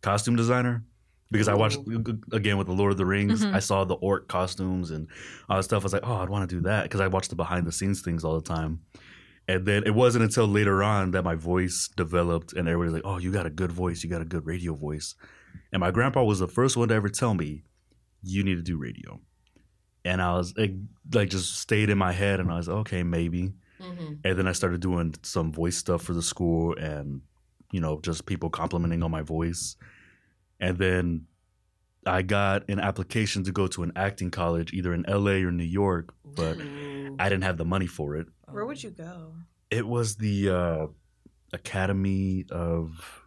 costume 0.03 0.37
designer 0.37 0.85
because 1.31 1.49
I 1.49 1.55
watched 1.55 1.79
again 2.33 2.57
with 2.59 2.67
the 2.67 2.73
Lord 2.73 2.93
of 2.93 2.99
the 2.99 3.07
Rings. 3.07 3.45
Mhm. 3.45 3.55
I 3.55 3.59
saw 3.61 3.85
the 3.85 3.95
orc 3.95 4.29
costumes 4.29 4.91
and 4.91 5.09
all 5.49 5.57
that 5.57 5.63
stuff. 5.63 5.83
I 5.83 5.85
was 5.85 5.93
like, 5.93 6.03
"Oh, 6.07 6.17
I'd 6.17 6.29
want 6.29 6.49
to 6.49 6.57
do 6.57 6.63
that," 6.63 6.85
because 6.85 7.01
I 7.01 7.07
watched 7.07 7.31
the 7.31 7.37
behind 7.37 7.67
the 7.67 7.73
scenes 7.73 8.01
things 8.03 8.25
all 8.25 8.35
the 8.41 8.47
time. 8.47 8.81
And 9.49 9.65
then 9.65 9.85
it 9.87 9.95
wasn't 9.95 10.25
until 10.25 10.49
later 10.49 10.83
on 10.83 11.13
that 11.13 11.23
my 11.23 11.37
voice 11.37 11.89
developed, 11.97 12.53
and 12.53 12.67
everybody's 12.69 12.95
like, 12.95 13.03
"Oh, 13.05 13.19
you 13.19 13.31
got 13.31 13.47
a 13.47 13.51
good 13.51 13.71
voice. 13.71 14.03
You 14.03 14.11
got 14.11 14.23
a 14.23 14.25
good 14.25 14.45
radio 14.45 14.75
voice." 14.75 15.15
And 15.73 15.81
my 15.81 15.91
grandpa 15.93 16.25
was 16.25 16.41
the 16.41 16.49
first 16.49 16.77
one 16.77 16.89
to 16.89 16.95
ever 16.95 17.09
tell 17.09 17.35
me, 17.35 17.63
"You 18.23 18.43
need 18.43 18.57
to 18.57 18.63
do 18.63 18.77
radio." 18.77 19.21
And 20.05 20.21
I 20.23 20.35
was 20.35 20.57
like, 20.57 20.73
like 21.13 21.31
just 21.31 21.57
stayed 21.61 21.91
in 21.91 21.99
my 21.99 22.13
head, 22.13 22.39
and 22.41 22.51
I 22.51 22.57
was 22.57 22.69
like, 22.69 22.77
okay, 22.79 23.03
maybe. 23.03 23.53
Mhm. 23.81 24.21
And 24.25 24.39
then 24.39 24.47
I 24.47 24.53
started 24.53 24.81
doing 24.81 25.15
some 25.23 25.53
voice 25.53 25.77
stuff 25.77 26.03
for 26.03 26.15
the 26.15 26.23
school, 26.23 26.75
and 26.77 27.23
you 27.73 27.81
know, 27.81 28.01
just 28.01 28.27
people 28.27 28.51
complimenting 28.51 29.03
on 29.03 29.11
my 29.11 29.23
voice. 29.23 29.77
And 30.61 30.79
then 30.79 31.27
I 32.07 32.23
got 32.23 32.69
an 32.69 32.79
application 32.81 33.43
to 33.45 33.53
go 33.53 33.67
to 33.69 33.83
an 33.83 33.93
acting 33.97 34.31
college, 34.31 34.73
either 34.73 34.95
in 34.95 35.05
LA 35.09 35.45
or 35.45 35.51
New 35.51 35.65
York, 35.65 36.15
but 36.25 36.59
Ooh. 36.59 37.17
I 37.19 37.29
didn't 37.29 37.45
have 37.45 37.57
the 37.57 37.65
money 37.65 37.87
for 37.87 38.17
it. 38.17 38.29
Where 38.49 38.65
would 38.65 38.83
you 38.83 38.91
go? 38.91 39.35
It 39.71 39.87
was 39.87 40.17
the 40.17 40.51
uh, 40.51 40.87
Academy 41.53 42.47
of 42.51 43.27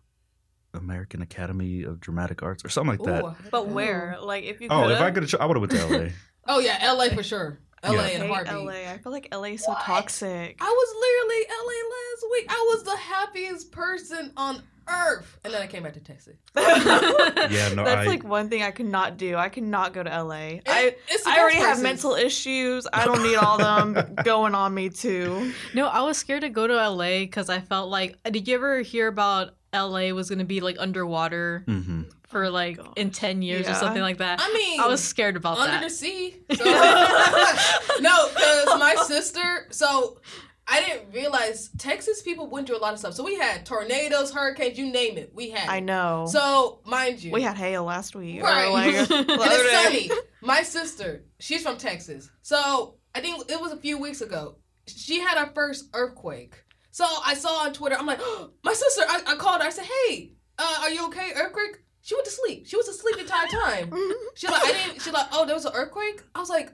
American 0.73 1.21
Academy 1.21 1.83
of 1.83 1.99
Dramatic 1.99 2.41
Arts 2.41 2.63
or 2.63 2.69
something 2.69 2.97
like 2.97 3.03
that. 3.03 3.25
Ooh. 3.25 3.35
But 3.51 3.67
where? 3.67 4.17
Like, 4.21 4.45
if 4.45 4.61
you 4.61 4.69
oh, 4.69 4.89
if 4.89 5.01
I 5.01 5.11
could, 5.11 5.33
I 5.35 5.45
would 5.45 5.57
have 5.57 5.69
went 5.69 5.71
to 5.71 5.97
LA. 5.97 6.09
Oh 6.47 6.59
yeah, 6.59 6.91
LA 6.91 7.09
for 7.09 7.21
sure. 7.21 7.59
LA 7.83 7.93
Yeah. 7.93 8.01
I 8.01 8.07
in 8.09 8.21
a 8.21 8.23
hate 8.25 8.33
heartbeat. 8.33 8.65
LA. 8.65 8.91
I 8.91 8.97
feel 8.97 9.11
like 9.11 9.27
LA 9.33 9.43
is 9.55 9.63
so 9.63 9.71
What? 9.71 9.81
toxic. 9.83 10.57
I 10.59 10.65
was 10.69 10.95
literally 10.99 11.45
LA 11.49 11.79
last 11.95 12.31
week. 12.31 12.45
I 12.49 12.65
was 12.73 12.83
the 12.83 12.97
happiest 12.97 13.71
person 13.71 14.31
on 14.37 14.61
earth, 14.91 15.37
and 15.43 15.53
then 15.53 15.61
I 15.61 15.67
came 15.67 15.83
back 15.83 15.93
to 15.93 15.99
Texas. 15.99 16.35
Yeah, 16.55 17.73
no, 17.73 17.83
That's 17.85 18.01
I- 18.01 18.05
like 18.05 18.23
one 18.23 18.49
thing 18.49 18.63
I 18.63 18.71
could 18.71 18.85
not 18.87 19.17
do. 19.17 19.35
I 19.37 19.49
could 19.49 19.63
not 19.63 19.93
go 19.93 20.03
to 20.03 20.09
LA. 20.09 20.35
It- 20.35 20.63
I 20.67 20.95
it's 21.07 21.25
I 21.27 21.39
already 21.39 21.57
those 21.57 21.65
have 21.67 21.81
mental 21.81 22.15
issues. 22.15 22.87
I 22.91 23.05
don't 23.05 23.23
need 23.23 23.35
all 23.35 23.57
them 23.57 23.97
going 24.23 24.55
on 24.55 24.73
me 24.73 24.89
too. 24.89 25.51
No, 25.73 25.87
I 25.87 26.01
was 26.01 26.17
scared 26.17 26.41
to 26.41 26.49
go 26.49 26.67
to 26.67 26.73
LA 26.89 27.19
because 27.19 27.49
I 27.49 27.59
felt 27.59 27.89
like. 27.89 28.17
Did 28.23 28.47
you 28.47 28.55
ever 28.55 28.81
hear 28.81 29.07
about 29.07 29.55
LA 29.73 30.09
was 30.11 30.27
going 30.29 30.39
to 30.39 30.45
be 30.45 30.59
like 30.61 30.75
underwater 30.79 31.63
hmm 31.65 32.01
for 32.29 32.49
like 32.49 32.77
God. 32.77 32.93
in 32.95 33.11
10 33.11 33.41
years 33.41 33.67
or 33.67 33.73
something 33.73 34.01
like 34.01 34.17
that? 34.17 34.39
I 34.41 34.53
mean, 34.53 34.79
I 34.79 34.87
was 34.87 35.03
scared 35.03 35.35
about 35.35 35.57
under 35.57 35.71
that. 35.71 35.83
the 35.83 35.89
sea. 35.89 36.35
So, 36.55 36.65
no, 37.99 38.29
because 38.29 38.79
my 38.79 38.95
sister. 39.07 39.67
So 39.71 40.19
I 40.67 40.81
didn't 40.81 41.11
realize 41.13 41.69
Texas 41.77 42.21
people 42.21 42.47
went 42.47 42.67
through 42.67 42.77
a 42.77 42.79
lot 42.79 42.93
of 42.93 42.99
stuff. 42.99 43.15
So 43.15 43.23
we 43.23 43.35
had 43.35 43.65
tornadoes, 43.65 44.31
hurricanes, 44.31 44.77
you 44.77 44.91
name 44.91 45.17
it. 45.17 45.31
We 45.33 45.49
had. 45.49 45.67
I 45.67 45.79
know. 45.79 46.27
So 46.29 46.81
mind 46.85 47.23
you, 47.23 47.31
we 47.31 47.41
had 47.41 47.57
hail 47.57 47.83
last 47.83 48.15
week. 48.15 48.43
Right. 48.43 48.67
like, 48.67 48.95
and 49.11 49.25
it's 49.29 49.71
sunny. 49.71 50.11
My 50.41 50.61
sister, 50.61 51.23
she's 51.39 51.63
from 51.63 51.77
Texas. 51.77 52.29
So 52.43 52.95
I 53.15 53.21
think 53.21 53.49
it 53.49 53.59
was 53.59 53.71
a 53.71 53.77
few 53.77 53.97
weeks 53.97 54.21
ago. 54.21 54.57
She 54.87 55.19
had 55.19 55.37
her 55.37 55.51
first 55.53 55.89
earthquake. 55.93 56.63
So 56.91 57.05
I 57.25 57.33
saw 57.33 57.65
on 57.65 57.73
Twitter, 57.73 57.95
I'm 57.97 58.05
like, 58.05 58.21
my 58.63 58.73
sister, 58.73 59.03
I, 59.07 59.21
I 59.25 59.35
called 59.35 59.61
her. 59.61 59.67
I 59.67 59.71
said, 59.71 59.85
hey, 59.85 60.33
uh, 60.57 60.81
are 60.81 60.89
you 60.91 61.07
okay? 61.07 61.31
Earthquake? 61.35 61.77
She 62.01 62.15
went 62.15 62.25
to 62.25 62.31
sleep. 62.31 62.67
She 62.67 62.75
was 62.77 62.87
asleep 62.87 63.15
the 63.15 63.21
entire 63.21 63.47
time. 63.47 63.89
Mm-hmm. 63.99 64.13
She's 64.35 64.49
like, 64.49 64.63
I 64.63 64.71
didn't, 64.71 65.01
she's 65.01 65.13
like, 65.13 65.27
oh, 65.33 65.45
there 65.45 65.55
was 65.55 65.65
an 65.65 65.73
earthquake? 65.75 66.21
I 66.33 66.39
was 66.39 66.49
like, 66.49 66.71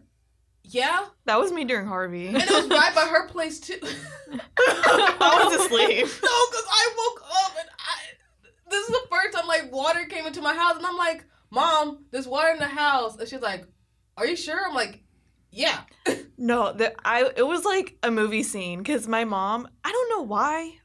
yeah. 0.64 1.06
That 1.26 1.40
was 1.40 1.52
me 1.52 1.64
during 1.64 1.88
Harvey. 1.88 2.28
And 2.28 2.38
it 2.38 2.50
was 2.50 2.68
right 2.68 2.94
by 2.94 3.02
her 3.02 3.28
place 3.28 3.60
too. 3.60 3.80
I 4.58 5.44
was 5.46 5.66
asleep. 5.66 6.08
No, 6.24 6.38
because 6.52 6.66
I 6.70 6.94
woke 6.98 7.22
up 7.30 7.52
and 7.60 7.70
I. 7.70 8.70
This 8.70 8.82
is 8.84 8.88
the 8.88 9.08
first 9.10 9.36
time 9.38 9.48
like 9.48 9.72
water 9.72 10.06
came 10.06 10.26
into 10.26 10.42
my 10.42 10.56
house, 10.56 10.76
and 10.78 10.86
I'm 10.86 10.98
like, 10.98 11.26
"Mom, 11.52 12.06
there's 12.12 12.28
water 12.28 12.50
in 12.52 12.58
the 12.60 12.66
house," 12.66 13.18
and 13.18 13.28
she's 13.28 13.42
like, 13.42 13.66
"Are 14.18 14.26
you 14.26 14.36
sure?" 14.36 14.60
I'm 14.68 14.74
like, 14.74 15.04
"Yeah." 15.52 15.82
No, 16.38 16.74
that 16.74 16.96
I 17.06 17.32
it 17.38 17.46
was 17.46 17.64
like 17.64 17.98
a 18.04 18.10
movie 18.12 18.44
scene 18.44 18.80
because 18.80 19.08
my 19.08 19.24
mom, 19.24 19.68
I 19.84 19.92
don't 19.92 20.10
know 20.10 20.26
why, 20.26 20.80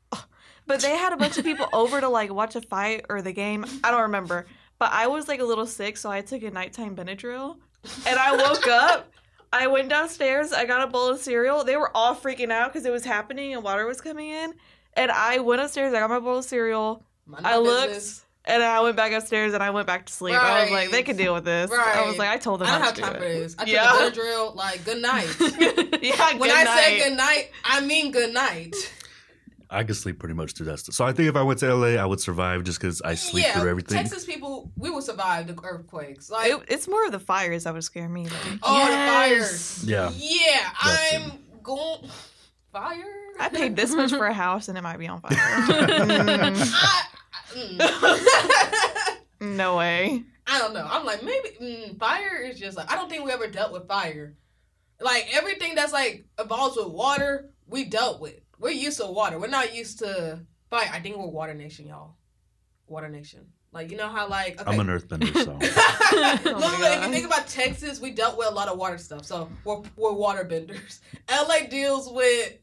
but 0.66 0.80
they 0.80 0.96
had 0.96 1.12
a 1.12 1.16
bunch 1.16 1.38
of 1.38 1.44
people 1.44 1.68
over 1.72 2.00
to 2.00 2.08
like 2.08 2.32
watch 2.32 2.56
a 2.56 2.60
fight 2.60 3.06
or 3.08 3.22
the 3.22 3.32
game. 3.32 3.64
I 3.84 3.90
don't 3.90 4.02
remember, 4.02 4.46
but 4.78 4.90
I 4.92 5.06
was 5.08 5.28
like 5.28 5.40
a 5.40 5.44
little 5.44 5.66
sick, 5.66 5.96
so 5.96 6.10
I 6.10 6.20
took 6.20 6.42
a 6.42 6.50
nighttime 6.50 6.94
Benadryl, 6.96 7.56
and 8.06 8.18
I 8.18 8.36
woke 8.36 8.66
up. 8.68 9.10
I 9.52 9.66
went 9.66 9.88
downstairs. 9.88 10.52
I 10.52 10.64
got 10.64 10.80
a 10.82 10.86
bowl 10.86 11.08
of 11.08 11.18
cereal. 11.18 11.64
They 11.64 11.76
were 11.76 11.90
all 11.96 12.14
freaking 12.14 12.52
out 12.52 12.72
because 12.72 12.86
it 12.86 12.92
was 12.92 13.04
happening 13.04 13.52
and 13.52 13.64
water 13.64 13.84
was 13.84 14.00
coming 14.00 14.28
in. 14.30 14.54
And 14.94 15.10
I 15.10 15.38
went 15.40 15.60
upstairs. 15.60 15.92
I 15.92 15.98
got 15.98 16.08
my 16.08 16.20
bowl 16.20 16.38
of 16.38 16.44
cereal, 16.44 17.04
Mind 17.26 17.44
I 17.44 17.56
looked, 17.58 17.88
business. 17.94 18.24
and 18.44 18.62
I 18.62 18.80
went 18.80 18.96
back 18.96 19.10
upstairs 19.12 19.52
and 19.52 19.60
I 19.60 19.70
went 19.70 19.88
back 19.88 20.06
to 20.06 20.12
sleep. 20.12 20.36
I 20.36 20.62
was 20.62 20.70
like, 20.70 20.90
they 20.92 21.02
can 21.02 21.16
deal 21.16 21.34
with 21.34 21.44
this. 21.44 21.68
I 21.72 22.06
was 22.06 22.16
like, 22.16 22.28
I 22.28 22.36
told 22.38 22.60
them 22.60 22.68
I 22.68 22.72
don't 22.78 22.82
have 22.82 22.94
to 22.94 23.00
time 23.00 23.12
do 23.14 23.18
for 23.18 23.24
it. 23.24 23.38
this. 23.40 23.56
I 23.58 23.64
took 23.64 23.74
a 23.74 24.20
Benadryl. 24.20 24.54
Like, 24.54 24.84
good 24.84 25.02
night. 25.02 25.26
yeah, 26.00 26.36
when 26.36 26.48
good 26.48 26.56
I 26.56 26.64
night. 26.64 26.84
say 26.84 26.98
good 27.08 27.16
night, 27.16 27.50
I 27.64 27.80
mean 27.80 28.12
good 28.12 28.32
night. 28.32 28.74
I 29.72 29.84
could 29.84 29.96
sleep 29.96 30.18
pretty 30.18 30.34
much 30.34 30.52
through 30.52 30.66
that 30.66 30.78
stuff. 30.80 30.96
So 30.96 31.04
I 31.04 31.12
think 31.12 31.28
if 31.28 31.36
I 31.36 31.42
went 31.42 31.60
to 31.60 31.72
LA, 31.72 32.00
I 32.02 32.04
would 32.04 32.20
survive 32.20 32.64
just 32.64 32.80
because 32.80 33.00
I 33.02 33.14
sleep 33.14 33.44
yeah, 33.44 33.58
through 33.58 33.70
everything. 33.70 33.98
Texas 33.98 34.24
people, 34.24 34.72
we 34.76 34.90
will 34.90 35.00
survive 35.00 35.46
the 35.46 35.56
earthquakes. 35.62 36.28
Like, 36.28 36.50
It, 36.50 36.60
it's 36.68 36.88
more 36.88 37.06
of 37.06 37.12
the 37.12 37.20
fires 37.20 37.64
that 37.64 37.74
would 37.74 37.84
scare 37.84 38.08
me. 38.08 38.26
Though. 38.26 38.36
oh, 38.64 38.78
Yes. 38.78 38.90
the 38.90 38.96
fires. 39.06 39.84
Yeah. 39.84 40.10
Yeah, 40.16 40.70
That's 40.84 41.14
I'm 41.14 41.38
going 41.62 42.10
fire. 42.72 43.04
I 43.38 43.48
paid 43.48 43.76
this 43.76 43.94
much 43.94 44.10
for 44.10 44.26
a 44.26 44.34
house 44.34 44.68
and 44.68 44.76
it 44.76 44.82
might 44.82 44.98
be 44.98 45.06
on 45.06 45.20
fire. 45.20 45.30
Mm, 45.30 46.58
I, 46.74 47.06
mm. 47.54 49.16
no 49.40 49.76
way. 49.76 50.24
I 50.46 50.58
don't 50.58 50.74
know. 50.74 50.86
I'm 50.88 51.06
like 51.06 51.22
maybe 51.22 51.48
mm, 51.60 51.98
fire 51.98 52.42
is 52.42 52.58
just 52.58 52.76
like 52.76 52.92
I 52.92 52.96
don't 52.96 53.08
think 53.08 53.24
we 53.24 53.30
ever 53.30 53.46
dealt 53.46 53.72
with 53.72 53.86
fire. 53.88 54.36
Like 55.00 55.28
everything 55.32 55.74
that's 55.74 55.92
like 55.92 56.26
involves 56.38 56.76
with 56.76 56.88
water, 56.88 57.50
we 57.66 57.84
dealt 57.84 58.20
with. 58.20 58.40
We're 58.60 58.70
used 58.70 59.00
to 59.00 59.06
water. 59.06 59.38
We're 59.38 59.48
not 59.48 59.74
used 59.74 59.98
to 60.00 60.40
fire. 60.68 60.88
I 60.92 61.00
think 61.00 61.16
we're 61.16 61.26
water 61.26 61.54
nation, 61.54 61.86
y'all. 61.88 62.14
Water 62.86 63.08
nation. 63.08 63.46
Like 63.72 63.90
you 63.90 63.96
know 63.96 64.08
how 64.08 64.28
like 64.28 64.60
okay. 64.60 64.70
I'm 64.70 64.80
an 64.80 64.88
earthbender, 64.88 65.32
so 65.32 65.52
Look, 65.52 65.60
Oh 66.46 66.60
my 66.60 66.78
look, 66.88 66.98
if 66.98 67.06
you 67.06 67.12
think 67.12 67.26
about 67.26 67.46
Texas, 67.46 68.00
we 68.00 68.10
dealt 68.10 68.36
with 68.36 68.48
a 68.48 68.50
lot 68.50 68.68
of 68.68 68.76
water 68.78 68.98
stuff. 68.98 69.24
So 69.24 69.48
we're, 69.64 69.80
we're 69.96 70.12
water 70.12 70.44
benders. 70.44 71.00
LA 71.30 71.66
deals 71.68 72.10
with 72.12 72.58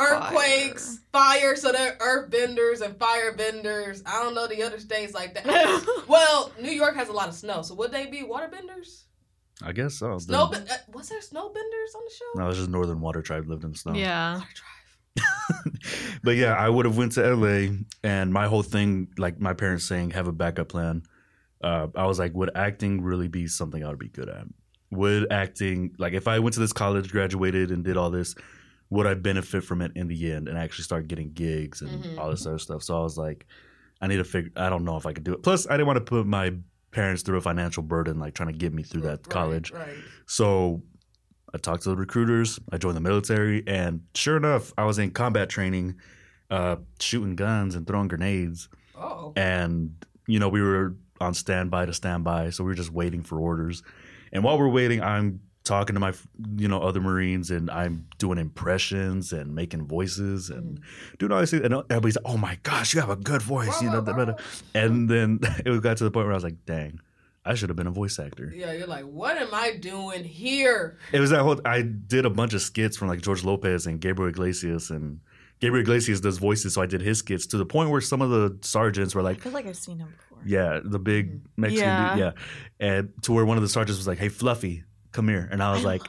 earthquakes, 0.00 0.98
fire. 1.12 1.54
so 1.54 1.70
they're 1.70 1.96
earth 2.00 2.30
benders 2.30 2.80
and 2.80 2.98
fire 2.98 3.32
benders. 3.36 4.02
I 4.04 4.22
don't 4.22 4.34
know 4.34 4.48
the 4.48 4.62
other 4.64 4.80
states 4.80 5.14
like 5.14 5.34
that. 5.34 6.04
well, 6.08 6.50
New 6.60 6.72
York 6.72 6.96
has 6.96 7.08
a 7.08 7.12
lot 7.12 7.28
of 7.28 7.34
snow, 7.34 7.62
so 7.62 7.74
would 7.76 7.92
they 7.92 8.06
be 8.06 8.24
water 8.24 8.48
benders? 8.48 9.04
I 9.64 9.70
guess 9.70 9.94
so. 9.94 10.18
Snow. 10.18 10.48
Then- 10.50 10.66
Uh, 10.68 10.76
was 10.92 11.08
there 11.08 11.20
snowbenders 11.20 11.94
on 11.94 12.02
the 12.04 12.10
show? 12.18 12.24
no, 12.34 12.44
it 12.44 12.48
was 12.48 12.56
just 12.56 12.70
Northern 12.70 13.00
Water 13.00 13.22
Tribe 13.22 13.46
lived 13.48 13.62
in 13.62 13.74
snow. 13.74 13.92
Yeah. 13.92 14.40
But 16.22 16.36
yeah, 16.36 16.54
I 16.54 16.68
would 16.68 16.84
have 16.84 16.96
went 16.96 17.12
to 17.12 17.34
LA, 17.34 17.68
and 18.04 18.32
my 18.32 18.46
whole 18.46 18.62
thing, 18.62 19.08
like 19.18 19.40
my 19.40 19.54
parents 19.54 19.84
saying, 19.84 20.10
have 20.10 20.28
a 20.28 20.32
backup 20.32 20.68
plan. 20.68 21.02
Uh, 21.62 21.88
I 21.96 22.06
was 22.06 22.18
like, 22.18 22.32
would 22.34 22.50
acting 22.54 23.02
really 23.02 23.28
be 23.28 23.46
something 23.48 23.84
I 23.84 23.88
would 23.88 23.98
be 23.98 24.08
good 24.08 24.28
at? 24.28 24.44
Would 24.90 25.32
acting, 25.32 25.94
like, 25.98 26.12
if 26.12 26.28
I 26.28 26.38
went 26.38 26.54
to 26.54 26.60
this 26.60 26.72
college, 26.72 27.10
graduated, 27.10 27.70
and 27.70 27.84
did 27.84 27.96
all 27.96 28.10
this, 28.10 28.34
would 28.90 29.06
I 29.06 29.14
benefit 29.14 29.64
from 29.64 29.80
it 29.82 29.92
in 29.96 30.06
the 30.08 30.32
end 30.32 30.48
and 30.48 30.56
actually 30.58 30.84
start 30.84 31.08
getting 31.08 31.32
gigs 31.32 31.82
and 31.82 32.04
Mhm. 32.04 32.18
all 32.18 32.30
this 32.30 32.46
other 32.46 32.58
stuff? 32.58 32.82
So 32.82 32.96
I 32.98 33.02
was 33.02 33.16
like, 33.18 33.46
I 34.00 34.06
need 34.06 34.18
to 34.18 34.24
figure. 34.24 34.50
I 34.56 34.68
don't 34.70 34.84
know 34.84 34.96
if 34.96 35.06
I 35.06 35.12
could 35.12 35.24
do 35.24 35.32
it. 35.32 35.42
Plus, 35.42 35.66
I 35.66 35.72
didn't 35.72 35.86
want 35.86 35.96
to 35.98 36.04
put 36.04 36.26
my 36.26 36.52
parents 36.90 37.22
through 37.22 37.38
a 37.38 37.40
financial 37.40 37.82
burden, 37.82 38.18
like 38.20 38.34
trying 38.34 38.52
to 38.52 38.58
get 38.58 38.72
me 38.74 38.82
through 38.82 39.02
that 39.02 39.10
Right, 39.10 39.28
college. 39.28 39.72
Right. 39.72 39.96
So 40.26 40.82
I 41.54 41.58
talked 41.58 41.82
to 41.84 41.90
the 41.90 41.96
recruiters. 41.96 42.58
I 42.70 42.78
joined 42.78 42.96
the 42.96 43.00
military, 43.00 43.62
and 43.66 44.02
sure 44.14 44.36
enough, 44.36 44.72
I 44.78 44.84
was 44.84 44.98
in 44.98 45.10
combat 45.10 45.48
training, 45.48 45.96
uh, 46.50 46.76
shooting 47.00 47.36
guns 47.36 47.74
and 47.74 47.86
throwing 47.86 48.08
grenades. 48.08 48.68
Oh. 48.96 49.32
And 49.36 49.94
you 50.26 50.38
know, 50.38 50.48
we 50.48 50.62
were 50.62 50.94
on 51.20 51.34
standby 51.34 51.86
to 51.86 51.94
standby, 51.94 52.50
so 52.50 52.64
we 52.64 52.68
were 52.68 52.74
just 52.74 52.92
waiting 52.92 53.22
for 53.22 53.38
orders. 53.38 53.82
And 54.32 54.42
while 54.42 54.58
we're 54.58 54.68
waiting, 54.68 55.02
I'm 55.02 55.40
talking 55.64 55.94
to 55.94 56.00
my, 56.00 56.12
you 56.56 56.68
know, 56.68 56.80
other 56.80 57.00
Marines, 57.00 57.50
and 57.50 57.70
I'm 57.70 58.06
doing 58.18 58.38
impressions 58.38 59.32
and 59.32 59.54
making 59.54 59.86
voices 59.86 60.50
and 60.50 60.80
doing 61.18 61.32
all 61.32 61.40
these 61.40 61.50
things. 61.50 61.64
And 61.64 61.74
everybody's, 61.74 62.16
like, 62.16 62.24
"Oh 62.34 62.36
my 62.36 62.58
gosh, 62.62 62.94
you 62.94 63.00
have 63.00 63.10
a 63.10 63.16
good 63.16 63.42
voice," 63.42 63.80
you 63.82 63.90
know. 63.90 64.00
da. 64.00 64.34
And 64.74 65.08
then 65.08 65.40
it 65.66 65.82
got 65.82 65.98
to 65.98 66.04
the 66.04 66.10
point 66.10 66.26
where 66.26 66.32
I 66.32 66.36
was 66.36 66.44
like, 66.44 66.64
"Dang." 66.66 67.00
I 67.44 67.54
should 67.54 67.70
have 67.70 67.76
been 67.76 67.86
a 67.88 67.92
voice 67.92 68.18
actor. 68.18 68.52
Yeah, 68.54 68.72
you're 68.72 68.86
like, 68.86 69.04
what 69.04 69.36
am 69.36 69.48
I 69.52 69.76
doing 69.76 70.22
here? 70.24 70.98
It 71.12 71.18
was 71.20 71.30
that 71.30 71.42
whole. 71.42 71.60
I 71.64 71.82
did 71.82 72.24
a 72.24 72.30
bunch 72.30 72.54
of 72.54 72.62
skits 72.62 72.96
from 72.96 73.08
like 73.08 73.20
George 73.20 73.42
Lopez 73.44 73.86
and 73.86 74.00
Gabriel 74.00 74.28
Iglesias, 74.30 74.90
and 74.90 75.18
Gabriel 75.60 75.82
Iglesias 75.82 76.20
does 76.20 76.38
voices, 76.38 76.74
so 76.74 76.82
I 76.82 76.86
did 76.86 77.00
his 77.00 77.18
skits 77.18 77.46
to 77.48 77.56
the 77.58 77.66
point 77.66 77.90
where 77.90 78.00
some 78.00 78.22
of 78.22 78.30
the 78.30 78.56
sergeants 78.62 79.14
were 79.14 79.22
like, 79.22 79.38
I 79.38 79.40
feel 79.40 79.52
like 79.52 79.66
I've 79.66 79.76
seen 79.76 79.98
him 79.98 80.14
before. 80.16 80.38
"Yeah, 80.44 80.80
the 80.84 80.98
big 81.00 81.30
mm-hmm. 81.38 81.60
Mexican 81.60 81.84
Yeah. 81.88 82.10
dude, 82.14 82.18
yeah," 82.20 82.32
and 82.78 83.08
to 83.22 83.32
where 83.32 83.44
one 83.44 83.56
of 83.56 83.62
the 83.62 83.68
sergeants 83.68 83.98
was 83.98 84.06
like, 84.06 84.18
"Hey, 84.18 84.28
Fluffy, 84.28 84.84
come 85.10 85.26
here," 85.28 85.48
and 85.50 85.62
I 85.62 85.72
was 85.72 85.82
like, 85.84 86.02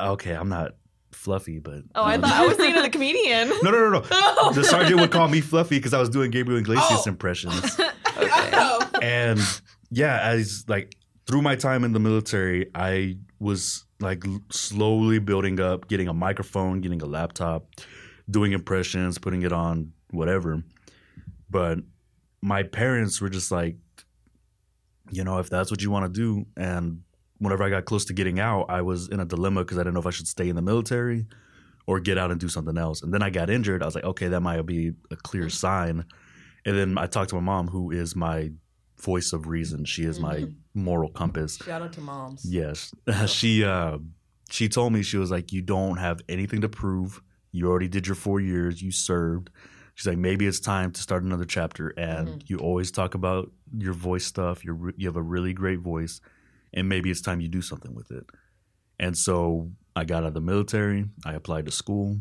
"Okay, 0.00 0.32
I'm 0.32 0.48
not 0.48 0.72
Fluffy, 1.12 1.58
but 1.60 1.82
Oh, 1.94 2.04
I 2.04 2.18
thought 2.18 2.32
I 2.32 2.46
was 2.46 2.56
thinking 2.56 2.78
of 2.78 2.82
the 2.84 2.90
comedian. 2.98 3.48
no, 3.62 3.70
no, 3.70 3.90
no, 3.90 4.00
no." 4.00 4.52
The 4.54 4.64
sergeant 4.64 5.00
would 5.00 5.10
call 5.12 5.28
me 5.28 5.40
Fluffy 5.40 5.76
because 5.78 5.94
I 5.94 6.00
was 6.00 6.08
doing 6.08 6.30
Gabriel 6.32 6.58
Iglesias 6.60 7.02
Oh. 7.06 7.08
impressions. 7.08 7.78
Oh. 8.22 8.90
and 9.00 9.40
yeah, 9.90 10.20
as 10.22 10.64
like 10.68 10.96
through 11.26 11.42
my 11.42 11.56
time 11.56 11.84
in 11.84 11.92
the 11.92 12.00
military, 12.00 12.70
I 12.74 13.18
was 13.38 13.84
like 14.00 14.24
slowly 14.50 15.18
building 15.18 15.60
up, 15.60 15.88
getting 15.88 16.08
a 16.08 16.14
microphone, 16.14 16.80
getting 16.80 17.02
a 17.02 17.06
laptop, 17.06 17.66
doing 18.28 18.52
impressions, 18.52 19.18
putting 19.18 19.42
it 19.42 19.52
on 19.52 19.92
whatever. 20.10 20.62
But 21.50 21.78
my 22.40 22.62
parents 22.62 23.20
were 23.20 23.28
just 23.28 23.50
like, 23.50 23.76
you 25.10 25.24
know, 25.24 25.38
if 25.38 25.50
that's 25.50 25.70
what 25.70 25.82
you 25.82 25.90
want 25.90 26.12
to 26.12 26.20
do, 26.20 26.46
and 26.56 27.02
whenever 27.38 27.64
I 27.64 27.70
got 27.70 27.84
close 27.84 28.04
to 28.06 28.12
getting 28.12 28.38
out, 28.38 28.66
I 28.68 28.82
was 28.82 29.08
in 29.08 29.18
a 29.18 29.24
dilemma 29.24 29.62
because 29.62 29.78
I 29.78 29.80
didn't 29.80 29.94
know 29.94 30.00
if 30.00 30.06
I 30.06 30.10
should 30.10 30.28
stay 30.28 30.48
in 30.48 30.56
the 30.56 30.62
military 30.62 31.26
or 31.86 31.98
get 31.98 32.18
out 32.18 32.30
and 32.30 32.38
do 32.38 32.48
something 32.48 32.78
else. 32.78 33.02
And 33.02 33.12
then 33.12 33.22
I 33.22 33.30
got 33.30 33.50
injured. 33.50 33.82
I 33.82 33.86
was 33.86 33.94
like, 33.94 34.04
okay, 34.04 34.28
that 34.28 34.40
might 34.40 34.64
be 34.66 34.92
a 35.10 35.16
clear 35.16 35.48
sign. 35.48 36.04
And 36.64 36.78
then 36.78 36.98
I 36.98 37.06
talked 37.06 37.30
to 37.30 37.36
my 37.36 37.40
mom, 37.40 37.68
who 37.68 37.90
is 37.90 38.14
my 38.14 38.52
voice 39.00 39.32
of 39.32 39.46
reason. 39.46 39.84
She 39.84 40.04
is 40.04 40.20
my 40.20 40.46
moral 40.74 41.10
compass. 41.10 41.56
Shout 41.56 41.82
out 41.82 41.92
to 41.94 42.00
moms. 42.00 42.44
Yes. 42.44 42.92
she 43.26 43.64
uh 43.64 43.98
she 44.50 44.68
told 44.68 44.92
me 44.92 45.02
she 45.02 45.16
was 45.16 45.30
like, 45.30 45.52
You 45.52 45.62
don't 45.62 45.96
have 45.98 46.20
anything 46.28 46.60
to 46.62 46.68
prove. 46.68 47.20
You 47.52 47.68
already 47.68 47.88
did 47.88 48.06
your 48.06 48.16
four 48.16 48.40
years, 48.40 48.80
you 48.80 48.92
served. 48.92 49.50
She's 49.94 50.06
like, 50.06 50.18
maybe 50.18 50.46
it's 50.46 50.60
time 50.60 50.92
to 50.92 51.00
start 51.00 51.24
another 51.24 51.44
chapter. 51.44 51.88
And 51.88 52.42
you 52.46 52.58
always 52.58 52.90
talk 52.90 53.14
about 53.14 53.50
your 53.76 53.92
voice 53.92 54.24
stuff. 54.24 54.64
You're 54.64 54.74
re- 54.74 54.94
you 54.96 55.06
have 55.08 55.16
a 55.16 55.22
really 55.22 55.52
great 55.52 55.80
voice, 55.80 56.20
and 56.72 56.88
maybe 56.88 57.10
it's 57.10 57.20
time 57.20 57.40
you 57.40 57.48
do 57.48 57.60
something 57.60 57.94
with 57.94 58.10
it. 58.10 58.24
And 58.98 59.16
so 59.18 59.72
I 59.94 60.04
got 60.04 60.22
out 60.22 60.28
of 60.28 60.34
the 60.34 60.40
military. 60.40 61.06
I 61.26 61.34
applied 61.34 61.66
to 61.66 61.70
school, 61.70 62.20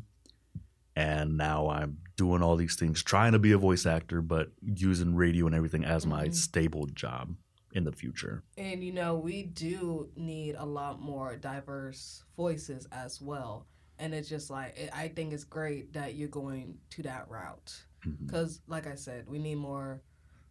and 0.95 1.37
now 1.37 1.69
I'm 1.69 1.97
doing 2.17 2.41
all 2.41 2.55
these 2.55 2.75
things, 2.75 3.01
trying 3.03 3.31
to 3.31 3.39
be 3.39 3.51
a 3.53 3.57
voice 3.57 3.85
actor, 3.85 4.21
but 4.21 4.51
using 4.61 5.15
radio 5.15 5.45
and 5.45 5.55
everything 5.55 5.85
as 5.85 6.05
my 6.05 6.27
Mhm. 6.27 6.35
stable 6.35 6.85
job 6.87 7.35
in 7.73 7.83
the 7.83 7.91
future. 7.91 8.43
And 8.57 8.83
you 8.83 8.91
know, 8.91 9.17
we 9.17 9.43
do 9.43 10.11
need 10.15 10.55
a 10.55 10.65
lot 10.65 10.99
more 11.01 11.35
diverse 11.37 12.23
voices 12.35 12.87
as 12.91 13.21
well. 13.21 13.67
And 13.99 14.13
it's 14.13 14.29
just 14.29 14.49
like 14.49 14.77
it, 14.77 14.89
I 14.93 15.09
think 15.09 15.33
it's 15.33 15.43
great 15.43 15.93
that 15.93 16.15
you're 16.15 16.29
going 16.29 16.79
to 16.91 17.03
that 17.03 17.29
route 17.29 17.85
because, 18.25 18.61
like 18.67 18.87
I 18.87 18.95
said, 18.95 19.27
we 19.27 19.39
need 19.39 19.55
more 19.55 20.01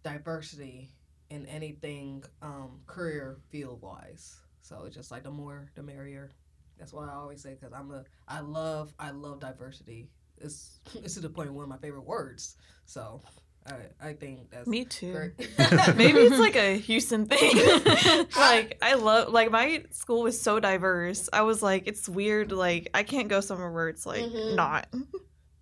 diversity 0.02 0.92
in 1.30 1.44
anything 1.46 2.24
um, 2.42 2.80
career 2.86 3.38
field 3.50 3.82
wise. 3.82 4.38
So 4.62 4.84
it's 4.84 4.94
just 4.96 5.10
like 5.10 5.22
the 5.22 5.30
more, 5.30 5.70
the 5.74 5.82
merrier. 5.82 6.30
That's 6.78 6.92
why 6.92 7.06
I 7.08 7.14
always 7.14 7.42
say 7.42 7.54
because 7.54 7.72
I'm 7.72 7.90
a 7.90 8.04
I 8.28 8.40
love 8.40 8.94
I 8.98 9.10
love 9.10 9.40
diversity. 9.40 10.10
It's 10.40 10.80
it's 10.94 11.14
to 11.14 11.20
the 11.20 11.28
point 11.28 11.48
of 11.48 11.54
one 11.54 11.64
of 11.64 11.68
my 11.68 11.78
favorite 11.78 12.06
words. 12.06 12.56
So 12.84 13.20
I 13.66 14.08
I 14.08 14.12
think 14.14 14.50
that's 14.50 14.66
Me 14.66 14.84
too. 14.84 15.12
great. 15.12 15.32
Maybe 15.96 16.18
it's 16.20 16.38
like 16.38 16.56
a 16.56 16.76
Houston 16.78 17.26
thing. 17.26 17.54
like 18.36 18.78
I 18.82 18.94
love 18.94 19.32
like 19.32 19.50
my 19.50 19.84
school 19.90 20.22
was 20.22 20.40
so 20.40 20.60
diverse. 20.60 21.28
I 21.32 21.42
was 21.42 21.62
like, 21.62 21.84
it's 21.86 22.08
weird. 22.08 22.52
Like 22.52 22.88
I 22.94 23.02
can't 23.02 23.28
go 23.28 23.40
somewhere 23.40 23.70
where 23.70 23.88
it's 23.88 24.06
like 24.06 24.24
Mhm. 24.24 24.54
not. 24.54 24.88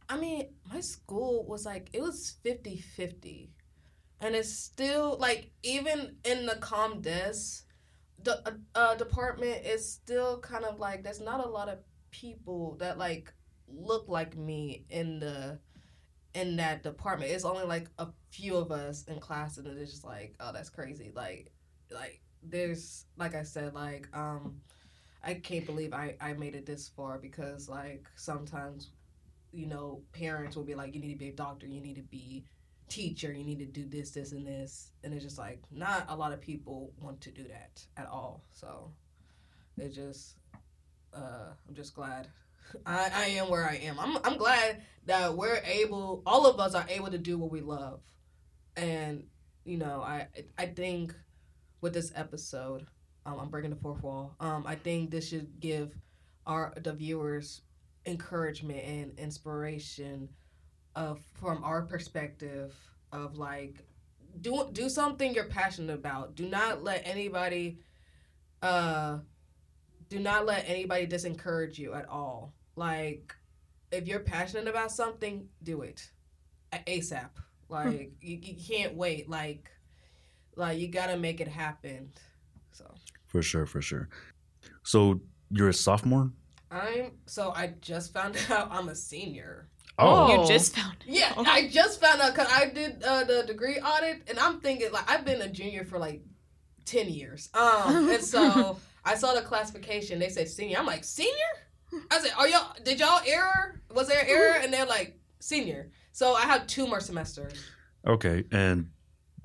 I 0.09 0.17
mean, 0.19 0.49
my 0.73 0.81
school 0.81 1.45
was 1.47 1.67
like 1.67 1.91
it 1.93 2.01
was 2.01 2.37
50-50. 2.45 3.51
And 4.21 4.35
it's 4.35 4.53
still 4.53 5.17
like 5.19 5.51
even 5.63 6.17
in 6.25 6.47
the 6.47 6.57
com 6.57 7.01
desk 7.03 7.65
the 8.23 8.41
uh, 8.49 8.53
uh, 8.75 8.95
department 8.95 9.65
is 9.65 9.89
still 9.89 10.41
kind 10.41 10.65
of 10.65 10.81
like 10.81 11.05
there's 11.05 11.21
not 11.21 11.45
a 11.45 11.49
lot 11.49 11.69
of 11.69 11.79
people 12.11 12.77
that 12.81 12.97
like 12.99 13.33
look 13.69 14.09
like 14.09 14.37
me 14.37 14.85
in 14.91 15.19
the 15.19 15.59
in 16.35 16.57
that 16.57 16.83
department. 16.83 17.31
It's 17.31 17.45
only 17.45 17.65
like 17.65 17.89
a 17.99 18.09
few 18.31 18.57
of 18.57 18.71
us 18.71 19.05
in 19.05 19.19
class 19.21 19.57
and 19.57 19.67
it's 19.67 19.91
just 19.91 20.05
like, 20.05 20.35
oh 20.41 20.53
that's 20.53 20.71
crazy. 20.71 21.13
Like 21.15 21.53
like 21.91 22.21
there's 22.43 23.07
like 23.17 23.35
I 23.35 23.43
said, 23.43 23.75
like 23.75 24.09
um 24.13 24.61
I 25.25 25.35
can't 25.35 25.67
believe 25.67 25.93
I, 25.93 26.15
I 26.21 26.35
made 26.35 26.55
it 26.55 26.67
this 26.67 26.89
far 26.89 27.19
because 27.19 27.69
like 27.69 28.07
sometimes 28.17 28.91
you 29.53 29.67
know, 29.67 30.03
parents 30.13 30.55
will 30.55 30.65
be 30.65 30.75
like, 30.75 30.95
you 30.95 31.01
need 31.01 31.13
to 31.13 31.19
be 31.19 31.29
a 31.29 31.33
doctor, 31.33 31.67
you 31.67 31.81
need 31.81 31.97
to 31.97 32.03
be 32.03 32.45
teacher, 32.89 33.33
you 33.33 33.43
need 33.43 33.59
to 33.59 33.65
do 33.65 33.87
this, 33.87 34.11
this, 34.11 34.33
and 34.33 34.47
this. 34.47 34.91
And 35.03 35.15
it's 35.15 35.25
just 35.25 35.39
like, 35.39 35.63
not 35.71 36.05
a 36.09 36.17
lot 36.17 36.33
of 36.33 36.41
people 36.41 36.93
want 37.01 37.21
to 37.23 37.31
do 37.31 37.45
that 37.45 37.83
at 37.97 38.07
all. 38.07 38.45
So 38.51 38.93
it 39.79 39.95
just, 39.95 40.35
uh, 41.15 41.53
I'm 41.67 41.75
just 41.75 41.95
glad 41.95 42.29
I, 42.85 43.11
I 43.15 43.25
am 43.27 43.49
where 43.51 43.69
I 43.69 43.77
am. 43.77 43.99
I'm, 43.99 44.19
I'm 44.25 44.37
glad 44.37 44.83
that 45.07 45.37
we're 45.37 45.63
able, 45.65 46.23
all 46.27 46.47
of 46.47 46.59
us 46.59 46.75
are 46.75 46.87
able 46.89 47.11
to 47.11 47.19
do 47.19 47.39
what 47.39 47.51
we 47.51 47.61
love. 47.61 48.01
And, 48.77 49.25
you 49.65 49.79
know, 49.79 50.03
I, 50.03 50.29
I 50.59 50.67
think 50.67 51.15
with 51.81 51.95
this 51.95 52.13
episode, 52.15 52.87
um, 53.25 53.41
I'm 53.41 53.49
breaking 53.49 53.71
the 53.71 53.77
fourth 53.77 54.03
wall. 54.03 54.37
Um, 54.41 54.65
I 54.67 54.77
think 54.77 55.11
this 55.11 55.29
should 55.29 55.61
give 55.61 55.97
our 56.47 56.73
the 56.77 56.93
viewers 56.93 57.63
encouragement 58.07 58.85
and 58.85 59.19
inspiration 59.19 60.29
of 60.95 61.21
from 61.35 61.63
our 61.65 61.83
perspective 61.83 62.75
of 63.13 63.37
like 63.37 63.85
do 64.41 64.69
do 64.73 64.89
something 64.89 65.35
you're 65.35 65.45
passionate 65.45 65.93
about. 65.93 66.35
Do 66.35 66.49
not 66.49 66.85
let 66.85 67.03
anybody 67.05 67.79
uh 68.63 69.19
do 70.09 70.21
not 70.21 70.47
let 70.47 70.69
anybody 70.69 71.07
disencourage 71.07 71.79
you 71.79 71.95
at 71.95 72.09
all. 72.09 72.55
Like 72.77 73.35
if 73.91 74.07
you're 74.07 74.21
passionate 74.21 74.69
about 74.69 74.93
something, 74.93 75.49
do 75.63 75.83
it. 75.83 76.11
A- 76.73 76.99
ASAP. 76.99 77.31
Like 77.69 78.13
you, 78.21 78.39
you 78.41 78.55
can't 78.57 78.95
wait. 78.95 79.29
Like 79.29 79.71
like 80.55 80.79
you 80.79 80.89
got 80.89 81.09
to 81.09 81.17
make 81.17 81.41
it 81.41 81.49
happen. 81.49 82.11
So 82.73 82.85
For 83.27 83.43
sure, 83.43 83.67
for 83.67 83.83
sure. 83.83 84.09
So 84.83 85.21
you're 85.51 85.69
a 85.69 85.75
sophomore? 85.75 86.31
I'm 86.71 87.13
so 87.27 87.53
I 87.55 87.75
just 87.81 88.13
found 88.13 88.37
out 88.51 88.69
I'm 88.71 88.89
a 88.89 88.95
senior. 88.95 89.69
Oh. 89.99 90.43
You 90.43 90.47
just 90.47 90.77
found 90.77 90.97
out. 91.01 91.07
Yeah, 91.07 91.33
I 91.37 91.69
just 91.69 92.01
found 92.01 92.21
out 92.21 92.35
because 92.35 92.53
I 92.53 92.67
did 92.67 93.03
uh, 93.03 93.25
the 93.25 93.45
degree 93.47 93.79
audit, 93.79 94.25
and 94.29 94.39
I'm 94.39 94.61
thinking 94.61 94.93
like 94.93 95.11
I've 95.11 95.25
been 95.25 95.41
a 95.41 95.49
junior 95.49 95.85
for 95.85 95.99
like 95.99 96.23
ten 96.85 97.09
years. 97.09 97.49
Um, 97.55 98.11
and 98.11 98.23
so 98.23 98.79
I 99.05 99.15
saw 99.15 99.33
the 99.35 99.41
classification. 99.43 100.19
They 100.19 100.29
said 100.29 100.49
senior. 100.49 100.79
I'm 100.79 100.87
like 100.87 101.05
senior. 101.05 101.33
I 102.11 102.19
said, 102.21 102.33
"Are 102.39 102.49
y'all? 102.49 102.75
Did 102.85 103.01
y'all 103.01 103.21
error? 103.27 103.81
Was 103.95 104.09
there 104.09 104.25
error?" 104.27 104.59
And 104.61 104.73
they're 104.73 104.87
like 104.87 105.19
senior. 105.41 105.91
So 106.13 106.35
I 106.35 106.43
have 106.43 106.67
two 106.67 106.87
more 106.87 107.01
semesters. 107.01 107.63
Okay. 108.07 108.45
And 108.51 108.91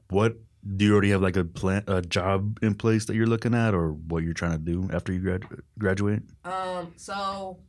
what 0.10 0.38
do 0.76 0.86
you 0.86 0.93
already 0.93 1.10
have 1.10 1.22
like 1.22 1.36
a 1.36 1.43
plan, 1.43 1.84
a 1.88 2.02
job 2.02 2.60
in 2.62 2.76
place 2.76 3.06
that 3.06 3.16
you're 3.16 3.28
looking 3.28 3.54
at, 3.54 3.74
or 3.74 3.93
what 3.93 4.24
you're 4.24 4.34
trying 4.34 4.52
to 4.52 4.58
do 4.58 4.89
after 4.93 5.12
you 5.12 5.20
grad- 5.20 5.45
graduate? 5.78 6.22
Um, 6.45 6.93
so 6.97 7.60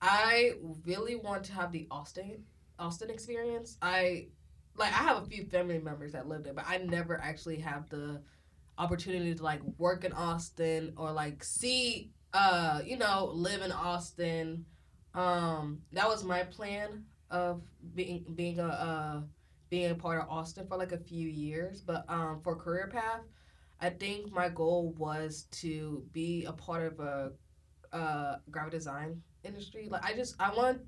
I 0.00 0.54
really 0.86 1.16
want 1.16 1.44
to 1.44 1.52
have 1.52 1.72
the 1.72 1.86
Austin 1.90 2.44
Austin 2.78 3.10
experience. 3.10 3.76
I 3.82 4.28
like 4.76 4.92
I 4.92 5.02
have 5.02 5.22
a 5.22 5.26
few 5.26 5.44
family 5.44 5.78
members 5.78 6.12
that 6.12 6.28
live 6.28 6.44
there, 6.44 6.54
but 6.54 6.64
I 6.66 6.78
never 6.78 7.20
actually 7.20 7.58
have 7.58 7.88
the 7.90 8.22
opportunity 8.78 9.34
to 9.34 9.42
like 9.42 9.60
work 9.76 10.04
in 10.04 10.12
Austin 10.12 10.94
or 10.96 11.12
like 11.12 11.44
see 11.44 12.12
uh 12.32 12.80
you 12.84 12.96
know 12.96 13.30
live 13.34 13.62
in 13.62 13.72
Austin. 13.72 14.64
Um, 15.14 15.82
that 15.92 16.06
was 16.06 16.22
my 16.22 16.44
plan 16.44 17.04
of 17.30 17.62
being 17.94 18.24
being 18.34 18.60
a 18.60 18.66
uh, 18.66 19.20
being 19.70 19.90
a 19.90 19.94
part 19.94 20.20
of 20.22 20.28
Austin 20.28 20.66
for 20.68 20.76
like 20.76 20.92
a 20.92 20.98
few 20.98 21.28
years, 21.28 21.80
but 21.80 22.04
um 22.08 22.40
for 22.42 22.54
career 22.56 22.88
path. 22.92 23.22
I 23.80 23.90
think 23.90 24.30
my 24.30 24.48
goal 24.50 24.94
was 24.98 25.46
to 25.62 26.04
be 26.12 26.44
a 26.44 26.52
part 26.52 26.92
of 26.92 27.00
a 27.00 27.32
uh, 27.96 28.36
graphic 28.50 28.72
design 28.72 29.22
industry. 29.42 29.88
Like 29.90 30.04
I 30.04 30.12
just 30.14 30.36
I 30.38 30.54
want 30.54 30.82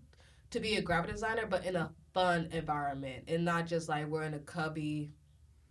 to 0.51 0.61
be 0.61 0.77
a 0.77 0.83
graphic 0.83 1.11
designer, 1.13 1.47
but 1.47 1.65
in 1.65 1.75
a 1.77 1.91
fun 2.13 2.49
environment 2.53 3.25
and 3.29 3.45
not 3.45 3.67
just 3.67 3.89
like 3.89 4.07
we're 4.07 4.25
in 4.25 4.35
a 4.35 4.39
cubby, 4.41 5.11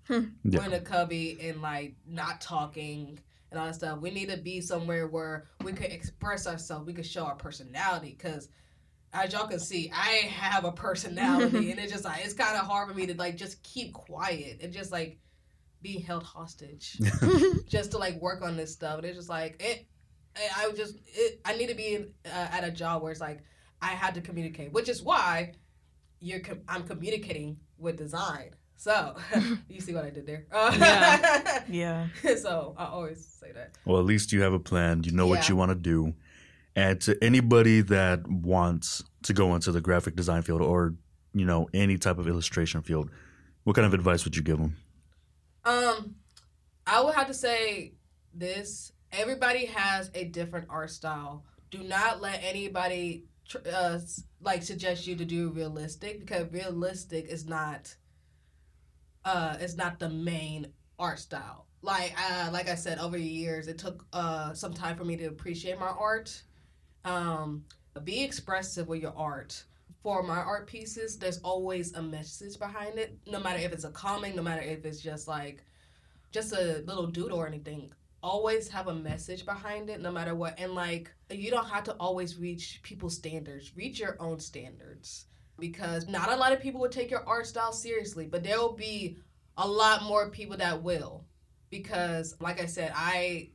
Yeah. 0.09 0.21
we're 0.43 0.65
in 0.65 0.73
a 0.73 0.81
cubby 0.81 1.37
and 1.41 1.61
like 1.61 1.93
not 2.07 2.41
talking 2.41 3.19
and 3.51 3.59
all 3.59 3.65
that 3.65 3.75
stuff. 3.75 3.99
We 3.99 4.11
need 4.11 4.29
to 4.29 4.37
be 4.37 4.61
somewhere 4.61 5.07
where 5.07 5.45
we 5.63 5.73
could 5.73 5.91
express 5.91 6.47
ourselves. 6.47 6.87
We 6.87 6.93
could 6.93 7.05
show 7.05 7.25
our 7.25 7.35
personality 7.35 8.15
because. 8.17 8.49
As 9.13 9.33
y'all 9.33 9.45
can 9.45 9.59
see, 9.59 9.91
I 9.93 10.29
have 10.29 10.63
a 10.63 10.71
personality, 10.71 11.71
and 11.71 11.79
it's 11.81 11.91
just 11.91 12.05
like 12.05 12.23
it's 12.23 12.33
kind 12.33 12.57
of 12.57 12.65
hard 12.65 12.87
for 12.87 12.95
me 12.95 13.07
to 13.07 13.13
like 13.15 13.35
just 13.35 13.61
keep 13.61 13.91
quiet 13.91 14.59
and 14.61 14.71
just 14.71 14.89
like 14.93 15.19
be 15.81 15.99
held 15.99 16.23
hostage 16.23 16.97
just 17.67 17.91
to 17.91 17.97
like 17.97 18.21
work 18.21 18.41
on 18.41 18.55
this 18.55 18.71
stuff. 18.71 18.97
And 18.99 19.05
it's 19.05 19.17
just 19.17 19.29
like 19.29 19.61
it. 19.61 19.85
I 20.33 20.67
I 20.67 20.71
just 20.71 20.95
it, 21.07 21.41
I 21.43 21.57
need 21.57 21.67
to 21.67 21.75
be 21.75 21.95
in, 21.95 22.13
uh, 22.25 22.47
at 22.51 22.63
a 22.63 22.71
job 22.71 23.01
where 23.01 23.11
it's 23.11 23.19
like 23.19 23.43
I 23.81 23.87
had 23.87 24.15
to 24.15 24.21
communicate, 24.21 24.71
which 24.71 24.87
is 24.87 25.01
why 25.01 25.53
you're 26.19 26.39
com- 26.39 26.61
I'm 26.67 26.83
communicating 26.83 27.57
with 27.77 27.97
design. 27.97 28.51
So 28.81 29.15
you 29.69 29.79
see 29.79 29.93
what 29.93 30.05
I 30.05 30.09
did 30.09 30.25
there? 30.25 30.47
Uh, 30.51 30.71
Yeah. 31.69 32.07
so 32.41 32.73
I 32.75 32.85
always 32.85 33.23
say 33.23 33.51
that. 33.51 33.77
Well, 33.85 33.99
at 33.99 34.05
least 34.05 34.33
you 34.33 34.41
have 34.41 34.53
a 34.53 34.59
plan. 34.59 35.03
You 35.03 35.11
know 35.11 35.27
what 35.27 35.47
you 35.47 35.55
want 35.55 35.69
to 35.69 35.75
do. 35.75 36.15
And 36.75 36.99
to 37.01 37.15
anybody 37.23 37.81
that 37.81 38.27
wants 38.27 39.03
to 39.23 39.33
go 39.33 39.53
into 39.53 39.71
the 39.71 39.81
graphic 39.81 40.15
design 40.15 40.41
field 40.41 40.63
or, 40.63 40.95
you 41.31 41.45
know, 41.45 41.69
any 41.75 41.99
type 41.99 42.17
of 42.17 42.27
illustration 42.27 42.81
field, 42.81 43.11
what 43.65 43.75
kind 43.75 43.85
of 43.85 43.93
advice 43.93 44.25
would 44.25 44.35
you 44.35 44.41
give 44.41 44.57
them? 44.57 44.75
Um, 45.63 46.15
I 46.87 47.03
would 47.03 47.13
have 47.13 47.27
to 47.27 47.35
say 47.35 47.93
this: 48.33 48.93
everybody 49.11 49.65
has 49.65 50.09
a 50.15 50.23
different 50.23 50.65
art 50.71 50.89
style. 50.89 51.45
Do 51.69 51.83
not 51.83 52.19
let 52.19 52.39
anybody 52.43 53.25
uh, 53.71 53.99
like 54.41 54.63
suggest 54.63 55.05
you 55.05 55.15
to 55.17 55.25
do 55.25 55.51
realistic 55.51 56.19
because 56.19 56.51
realistic 56.51 57.27
is 57.27 57.45
not 57.45 57.95
uh 59.25 59.57
is 59.61 59.77
not 59.77 59.99
the 59.99 60.09
main 60.09 60.67
art 60.99 61.19
style. 61.19 61.67
Like 61.81 62.13
uh, 62.17 62.49
like 62.51 62.69
I 62.69 62.75
said, 62.75 62.99
over 62.99 63.17
the 63.17 63.23
years, 63.23 63.67
it 63.67 63.77
took 63.77 64.05
uh 64.13 64.53
some 64.53 64.73
time 64.73 64.95
for 64.97 65.05
me 65.05 65.17
to 65.17 65.25
appreciate 65.25 65.79
my 65.79 65.87
art. 65.87 66.41
Um, 67.05 67.65
be 68.03 68.23
expressive 68.23 68.87
with 68.87 69.01
your 69.01 69.13
art. 69.17 69.63
For 70.03 70.23
my 70.23 70.37
art 70.37 70.67
pieces, 70.67 71.17
there's 71.17 71.39
always 71.39 71.93
a 71.93 72.01
message 72.01 72.57
behind 72.57 72.97
it. 72.97 73.17
No 73.27 73.39
matter 73.39 73.59
if 73.59 73.71
it's 73.71 73.83
a 73.83 73.91
comic, 73.91 74.35
no 74.35 74.41
matter 74.41 74.61
if 74.61 74.85
it's 74.85 74.99
just 74.99 75.27
like 75.27 75.63
just 76.31 76.53
a 76.53 76.83
little 76.85 77.07
doodle 77.07 77.39
or 77.39 77.47
anything. 77.47 77.91
Always 78.23 78.69
have 78.69 78.87
a 78.87 78.93
message 78.93 79.45
behind 79.45 79.89
it, 79.89 79.99
no 79.99 80.11
matter 80.11 80.35
what. 80.35 80.59
And 80.59 80.73
like, 80.75 81.11
you 81.31 81.49
don't 81.49 81.67
have 81.67 81.83
to 81.85 81.93
always 81.93 82.37
reach 82.37 82.79
people's 82.83 83.15
standards. 83.15 83.75
Reach 83.75 83.99
your 83.99 84.15
own 84.19 84.39
standards 84.39 85.25
because 85.61 86.09
not 86.09 86.31
a 86.31 86.35
lot 86.35 86.51
of 86.51 86.59
people 86.59 86.81
would 86.81 86.91
take 86.91 87.09
your 87.09 87.25
art 87.25 87.47
style 87.47 87.71
seriously, 87.71 88.25
but 88.25 88.43
there 88.43 88.57
will 88.57 88.73
be 88.73 89.17
a 89.55 89.65
lot 89.65 90.03
more 90.03 90.29
people 90.29 90.57
that 90.57 90.83
will. 90.83 91.23
Because, 91.69 92.35
like 92.41 92.61
I 92.61 92.65
said, 92.65 92.91
I 92.93 93.51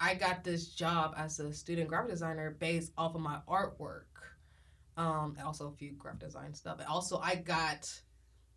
I 0.00 0.14
got 0.14 0.42
this 0.42 0.74
job 0.74 1.14
as 1.16 1.38
a 1.38 1.52
student 1.52 1.88
graphic 1.88 2.10
designer 2.10 2.56
based 2.58 2.92
off 2.98 3.14
of 3.14 3.20
my 3.20 3.38
artwork, 3.48 4.06
um, 4.96 5.36
also 5.44 5.68
a 5.68 5.76
few 5.76 5.92
graphic 5.92 6.20
design 6.20 6.52
stuff. 6.52 6.80
And 6.80 6.88
also, 6.88 7.20
I 7.20 7.36
got 7.36 7.88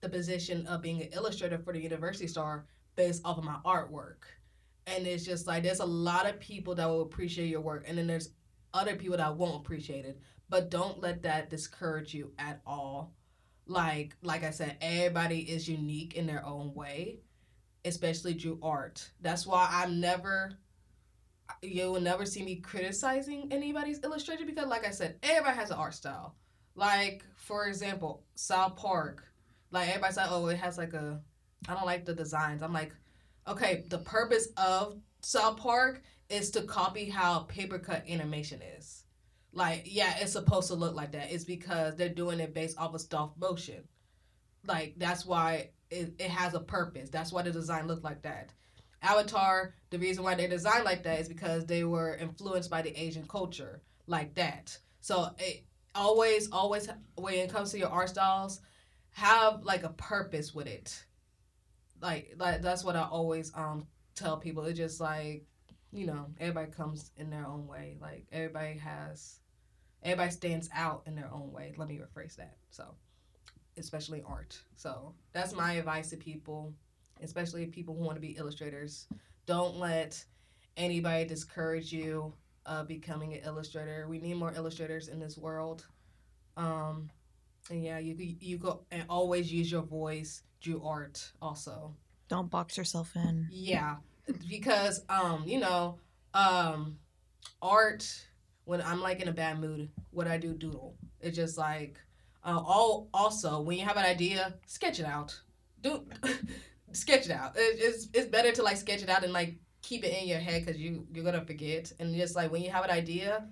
the 0.01 0.09
position 0.09 0.65
of 0.65 0.81
being 0.81 1.01
an 1.01 1.09
illustrator 1.11 1.59
for 1.59 1.73
the 1.73 1.79
University 1.79 2.27
Star 2.27 2.65
based 2.95 3.21
off 3.23 3.38
of 3.38 3.43
my 3.43 3.57
artwork. 3.65 4.23
And 4.88 5.05
it's 5.05 5.25
just 5.25 5.45
like 5.45 5.61
there's 5.61 5.81
a 5.81 5.85
lot 5.85 6.27
of 6.27 6.39
people 6.39 6.73
that 6.75 6.88
will 6.88 7.01
appreciate 7.01 7.49
your 7.49 7.61
work, 7.61 7.83
and 7.85 7.97
then 7.97 8.07
there's 8.07 8.29
other 8.73 8.95
people 8.95 9.17
that 9.17 9.35
won't 9.35 9.63
appreciate 9.63 10.05
it. 10.05 10.19
But 10.49 10.69
don't 10.69 11.01
let 11.01 11.23
that 11.23 11.49
discourage 11.49 12.13
you 12.13 12.31
at 12.39 12.61
all. 12.65 13.13
Like 13.65 14.15
like 14.21 14.43
I 14.43 14.51
said, 14.51 14.77
everybody 14.81 15.39
is 15.39 15.67
unique 15.67 16.15
in 16.15 16.25
their 16.25 16.45
own 16.45 16.73
way, 16.73 17.19
especially 17.83 18.33
through 18.33 18.59
art. 18.63 19.09
That's 19.21 19.45
why 19.45 19.67
I'm 19.69 19.99
never 19.99 20.57
you 21.61 21.91
will 21.91 22.01
never 22.01 22.25
see 22.25 22.43
me 22.43 22.57
criticizing 22.57 23.47
anybody's 23.51 23.99
illustration 24.03 24.45
because 24.45 24.67
like 24.67 24.85
I 24.85 24.91
said, 24.91 25.17
everybody 25.23 25.57
has 25.57 25.71
an 25.71 25.77
art 25.77 25.93
style. 25.93 26.35
Like, 26.75 27.23
for 27.35 27.67
example, 27.67 28.23
South 28.35 28.75
Park. 28.75 29.23
Like 29.71 29.89
everybody's 29.89 30.17
like, 30.17 30.31
oh, 30.31 30.47
it 30.47 30.57
has 30.57 30.77
like 30.77 30.93
a 30.93 31.19
I 31.67 31.73
don't 31.73 31.85
like 31.85 32.05
the 32.05 32.13
designs. 32.13 32.61
I'm 32.61 32.73
like, 32.73 32.93
okay, 33.47 33.83
the 33.89 33.97
purpose 33.99 34.47
of 34.57 34.97
South 35.21 35.57
Park 35.57 36.03
is 36.29 36.51
to 36.51 36.61
copy 36.61 37.09
how 37.09 37.39
paper 37.41 37.79
cut 37.79 38.05
animation 38.07 38.61
is. 38.77 39.03
Like, 39.53 39.83
yeah, 39.85 40.15
it's 40.19 40.33
supposed 40.33 40.67
to 40.67 40.75
look 40.75 40.95
like 40.95 41.13
that. 41.13 41.31
It's 41.31 41.43
because 41.43 41.95
they're 41.95 42.09
doing 42.09 42.39
it 42.39 42.53
based 42.53 42.77
off 42.77 42.93
of 42.93 43.01
stop 43.01 43.37
motion. 43.37 43.83
Like, 44.65 44.95
that's 44.97 45.25
why 45.25 45.69
it, 45.89 46.13
it 46.19 46.29
has 46.29 46.53
a 46.53 46.59
purpose. 46.59 47.09
That's 47.09 47.31
why 47.31 47.41
the 47.41 47.51
design 47.51 47.87
looked 47.87 48.03
like 48.03 48.21
that. 48.23 48.51
Avatar, 49.01 49.73
the 49.89 49.99
reason 49.99 50.23
why 50.23 50.35
they 50.35 50.47
designed 50.47 50.83
like 50.83 51.03
that 51.03 51.19
is 51.19 51.27
because 51.27 51.65
they 51.65 51.83
were 51.83 52.15
influenced 52.15 52.69
by 52.69 52.81
the 52.81 52.99
Asian 52.99 53.27
culture 53.27 53.81
like 54.07 54.33
that. 54.35 54.77
So 55.01 55.29
it 55.37 55.65
always, 55.95 56.49
always, 56.51 56.89
when 57.15 57.35
it 57.35 57.51
comes 57.53 57.71
to 57.71 57.79
your 57.79 57.89
art 57.89 58.09
styles, 58.09 58.59
have 59.11 59.63
like 59.63 59.83
a 59.83 59.89
purpose 59.89 60.53
with 60.53 60.67
it. 60.67 61.03
Like, 62.01 62.33
like 62.37 62.61
that's 62.61 62.83
what 62.83 62.95
I 62.95 63.03
always 63.03 63.51
um 63.55 63.87
tell 64.15 64.37
people. 64.37 64.63
It's 64.65 64.77
just 64.77 64.99
like, 64.99 65.45
you 65.91 66.05
know, 66.05 66.27
everybody 66.39 66.71
comes 66.71 67.11
in 67.17 67.29
their 67.29 67.45
own 67.45 67.67
way. 67.67 67.97
Like 68.01 68.25
everybody 68.31 68.77
has, 68.79 69.39
everybody 70.03 70.31
stands 70.31 70.69
out 70.73 71.03
in 71.05 71.15
their 71.15 71.29
own 71.33 71.51
way. 71.51 71.73
Let 71.77 71.88
me 71.88 71.99
rephrase 71.99 72.35
that. 72.35 72.57
So, 72.71 72.95
especially 73.77 74.23
art. 74.27 74.59
So 74.75 75.13
that's 75.33 75.53
my 75.53 75.73
advice 75.73 76.09
to 76.11 76.17
people 76.17 76.73
especially 77.21 77.65
people 77.65 77.95
who 77.95 78.03
want 78.03 78.15
to 78.15 78.21
be 78.21 78.35
illustrators. 78.38 79.07
Don't 79.45 79.77
let 79.77 80.23
anybody 80.75 81.25
discourage 81.25 81.91
you 81.91 82.33
of 82.65 82.88
becoming 82.88 83.33
an 83.33 83.41
illustrator. 83.45 84.07
We 84.07 84.19
need 84.19 84.35
more 84.35 84.53
illustrators 84.55 85.07
in 85.07 85.19
this 85.19 85.38
world. 85.38 85.85
Um, 86.57 87.09
and 87.69 87.83
yeah, 87.83 87.97
you 87.99 88.15
you 88.17 88.57
go 88.57 88.81
and 88.91 89.03
always 89.09 89.51
use 89.51 89.71
your 89.71 89.81
voice 89.81 90.43
do 90.61 90.81
art. 90.83 91.31
Also, 91.41 91.93
Don't 92.29 92.49
box 92.49 92.77
yourself 92.77 93.15
in. 93.15 93.47
yeah, 93.51 93.97
because 94.47 95.01
um, 95.09 95.43
you 95.45 95.59
know, 95.59 95.99
um, 96.34 96.97
art. 97.61 98.07
When 98.65 98.82
I'm 98.82 99.01
like 99.01 99.21
in 99.21 99.30
a 99.30 99.32
bad 99.32 99.59
mood, 99.61 99.89
what 100.11 100.28
I 100.28 100.38
do 100.38 100.53
doodle. 100.53 100.97
It's 101.21 101.38
just 101.38 101.57
like, 101.57 101.97
uh, 102.43 102.61
all 102.65 103.07
also 103.13 103.61
when 103.61 103.78
you 103.78 103.86
have 103.86 103.95
an 103.95 104.05
idea, 104.05 104.55
sketch 104.65 104.99
it 104.99 105.05
out. 105.05 105.39
Do 105.82 106.05
sketch 106.91 107.25
it 107.25 107.32
out. 107.32 107.55
It, 107.55 107.78
it's 107.80 108.07
it's 108.13 108.28
better 108.28 108.51
to 108.51 108.63
like 108.63 108.78
sketch 108.78 109.01
it 109.01 109.09
out 109.09 109.23
and 109.23 109.32
like 109.32 109.55
keep 109.82 110.03
it 110.03 110.21
in 110.21 110.28
your 110.28 110.39
head 110.39 110.65
because 110.65 110.80
you 110.80 111.07
you're 111.13 111.23
gonna 111.23 111.45
forget. 111.45 111.91
And 111.99 112.13
just 112.15 112.36
like 112.36 112.51
when 112.51 112.61
you 112.61 112.69
have 112.69 112.84
an 112.84 112.91
idea, 112.91 113.47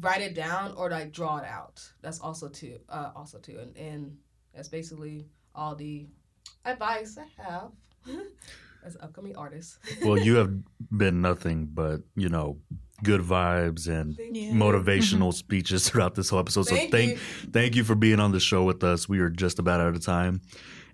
write 0.00 0.20
it 0.22 0.34
down 0.34 0.74
or 0.76 0.90
like 0.90 1.12
draw 1.12 1.38
it 1.38 1.44
out. 1.44 1.82
That's 2.00 2.20
also 2.20 2.48
too 2.48 2.78
uh 2.88 3.10
also 3.16 3.38
too 3.38 3.58
and, 3.60 3.76
and 3.76 4.16
that's 4.54 4.68
basically 4.68 5.26
all 5.54 5.74
the 5.74 6.06
advice 6.64 7.18
I 7.18 7.42
have 7.42 7.70
as 8.84 8.96
upcoming 9.00 9.36
artist. 9.36 9.78
Well, 10.04 10.18
you 10.18 10.36
have 10.36 10.52
been 10.90 11.22
nothing 11.22 11.68
but, 11.72 12.02
you 12.14 12.28
know, 12.28 12.58
good 13.02 13.20
vibes 13.20 13.88
and 13.88 14.16
motivational 14.54 15.32
speeches 15.32 15.88
throughout 15.88 16.14
this 16.14 16.28
whole 16.28 16.38
episode. 16.40 16.66
So 16.66 16.76
Thank 16.76 16.90
thank 16.90 17.10
you. 17.12 17.16
thank 17.52 17.76
you 17.76 17.84
for 17.84 17.94
being 17.94 18.20
on 18.20 18.32
the 18.32 18.40
show 18.40 18.64
with 18.64 18.84
us. 18.84 19.08
We 19.08 19.20
are 19.20 19.30
just 19.30 19.58
about 19.58 19.80
out 19.80 19.94
of 19.94 20.04
time. 20.04 20.42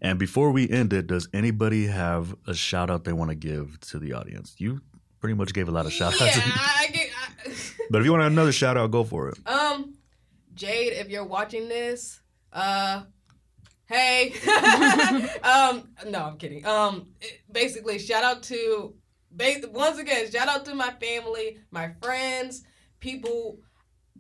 And 0.00 0.18
before 0.18 0.50
we 0.50 0.68
end 0.68 0.92
it, 0.92 1.06
does 1.06 1.28
anybody 1.34 1.86
have 1.86 2.34
a 2.46 2.54
shout 2.54 2.90
out 2.90 3.04
they 3.04 3.12
want 3.12 3.30
to 3.30 3.34
give 3.34 3.78
to 3.80 3.98
the 3.98 4.14
audience? 4.14 4.54
You 4.58 4.80
pretty 5.20 5.34
much 5.34 5.52
gave 5.52 5.68
a 5.68 5.72
lot 5.72 5.86
of 5.86 5.92
shout 5.92 6.18
yeah, 6.18 6.26
outs. 6.26 6.38
I, 6.44 6.86
I 6.88 6.92
get. 6.92 7.10
I, 7.46 7.52
but 7.90 8.00
if 8.00 8.04
you 8.06 8.12
want 8.12 8.24
another 8.24 8.52
shout 8.52 8.76
out, 8.76 8.90
go 8.90 9.04
for 9.04 9.28
it. 9.28 9.38
Um, 9.46 9.94
Jade, 10.54 10.94
if 10.94 11.10
you're 11.10 11.24
watching 11.24 11.68
this, 11.68 12.20
uh, 12.52 13.02
Hey. 13.90 14.30
um, 15.42 15.88
no, 16.06 16.20
I'm 16.22 16.36
kidding. 16.38 16.64
Um, 16.64 17.08
basically, 17.50 17.98
shout 17.98 18.22
out 18.22 18.44
to 18.44 18.94
once 19.72 19.98
again, 19.98 20.30
shout 20.30 20.46
out 20.46 20.64
to 20.66 20.76
my 20.76 20.90
family, 21.00 21.58
my 21.72 21.90
friends, 22.00 22.62
people 23.00 23.58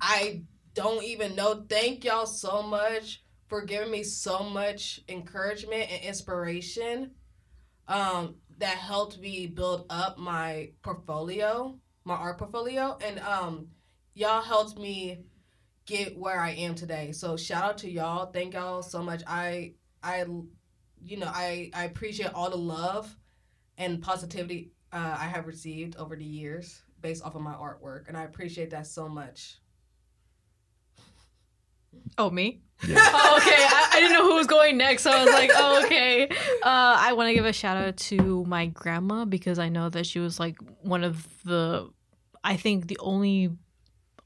I 0.00 0.42
don't 0.74 1.04
even 1.04 1.36
know. 1.36 1.64
Thank 1.68 2.04
y'all 2.04 2.26
so 2.26 2.62
much 2.62 3.22
for 3.46 3.62
giving 3.62 3.92
me 3.92 4.02
so 4.02 4.42
much 4.42 5.00
encouragement 5.08 5.90
and 5.92 6.02
inspiration. 6.02 7.12
Um, 7.86 8.36
that 8.58 8.76
helped 8.76 9.18
me 9.20 9.46
build 9.46 9.86
up 9.88 10.18
my 10.18 10.70
portfolio, 10.82 11.78
my 12.04 12.14
art 12.14 12.38
portfolio, 12.38 12.98
and 13.04 13.20
um, 13.20 13.68
y'all 14.14 14.42
helped 14.42 14.78
me 14.78 15.20
get 15.90 16.16
where 16.16 16.40
I 16.40 16.50
am 16.50 16.74
today. 16.74 17.12
So 17.12 17.36
shout 17.36 17.64
out 17.64 17.78
to 17.78 17.90
y'all. 17.90 18.26
Thank 18.26 18.54
y'all 18.54 18.82
so 18.82 19.02
much. 19.02 19.22
I 19.26 19.74
I 20.02 20.24
you 21.02 21.16
know, 21.16 21.30
I 21.32 21.70
I 21.74 21.84
appreciate 21.84 22.32
all 22.32 22.50
the 22.50 22.56
love 22.56 23.14
and 23.76 24.00
positivity 24.00 24.72
uh, 24.92 25.16
I 25.18 25.24
have 25.24 25.46
received 25.46 25.96
over 25.96 26.16
the 26.16 26.24
years 26.24 26.82
based 27.00 27.24
off 27.24 27.34
of 27.34 27.42
my 27.42 27.54
artwork, 27.54 28.08
and 28.08 28.16
I 28.16 28.24
appreciate 28.24 28.70
that 28.70 28.86
so 28.86 29.08
much. 29.08 29.58
Oh, 32.18 32.30
me? 32.30 32.60
Yeah. 32.86 32.96
Oh, 33.12 33.36
okay. 33.36 33.54
I, 33.54 33.90
I 33.92 34.00
didn't 34.00 34.12
know 34.14 34.24
who 34.24 34.34
was 34.34 34.46
going 34.46 34.76
next, 34.76 35.02
so 35.02 35.10
I 35.10 35.24
was 35.24 35.32
like, 35.32 35.50
oh, 35.54 35.84
okay. 35.84 36.28
Uh, 36.62 36.96
I 36.98 37.12
want 37.12 37.28
to 37.28 37.34
give 37.34 37.44
a 37.44 37.52
shout 37.52 37.76
out 37.76 37.96
to 37.96 38.44
my 38.46 38.66
grandma 38.66 39.24
because 39.24 39.58
I 39.58 39.68
know 39.68 39.88
that 39.90 40.06
she 40.06 40.18
was 40.18 40.40
like 40.40 40.56
one 40.82 41.04
of 41.04 41.26
the, 41.44 41.90
I 42.42 42.56
think 42.56 42.88
the 42.88 42.98
only 42.98 43.50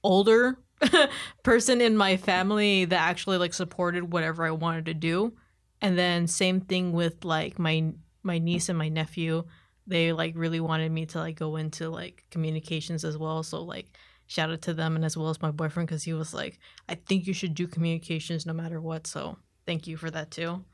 older 0.03 0.59
person 1.43 1.81
in 1.81 1.97
my 1.97 2.17
family 2.17 2.85
that 2.87 3.01
actually 3.01 3.39
like 3.39 3.55
supported 3.55 4.13
whatever 4.13 4.45
I 4.45 4.51
wanted 4.51 4.87
to 4.87 4.95
do. 4.95 5.35
And 5.81 5.99
then 5.99 6.27
same 6.27 6.61
thing 6.61 6.93
with 6.93 7.25
like 7.25 7.59
my 7.59 7.93
my 8.23 8.39
niece 8.39 8.69
and 8.69 8.79
my 8.79 8.89
nephew. 8.89 9.45
They 9.87 10.13
like 10.13 10.35
really 10.37 10.61
wanted 10.61 10.91
me 10.91 11.07
to 11.07 11.19
like 11.19 11.37
go 11.37 11.57
into 11.57 11.91
like 11.91 12.25
communications 12.31 13.05
as 13.05 13.19
well. 13.19 13.43
So 13.43 13.63
like 13.63 13.91
shout 14.27 14.51
out 14.51 14.63
to 14.63 14.75
them 14.75 14.97
and 14.97 15.05
as 15.05 15.17
well 15.17 15.29
as 15.29 15.43
my 15.43 15.51
boyfriend 15.51 15.89
because 15.89 16.05
he 16.05 16.15
was 16.15 16.33
like, 16.33 16.59
I 16.89 16.95
think 16.95 17.27
you 17.27 17.35
should 17.35 17.55
do 17.55 17.67
communications 17.67 18.47
no 18.47 18.55
matter 18.55 18.81
what. 18.81 19.07
So 19.07 19.37
thank 19.67 19.87
you 19.87 19.97
for 19.97 20.11
that 20.11 20.31
too. 20.31 20.65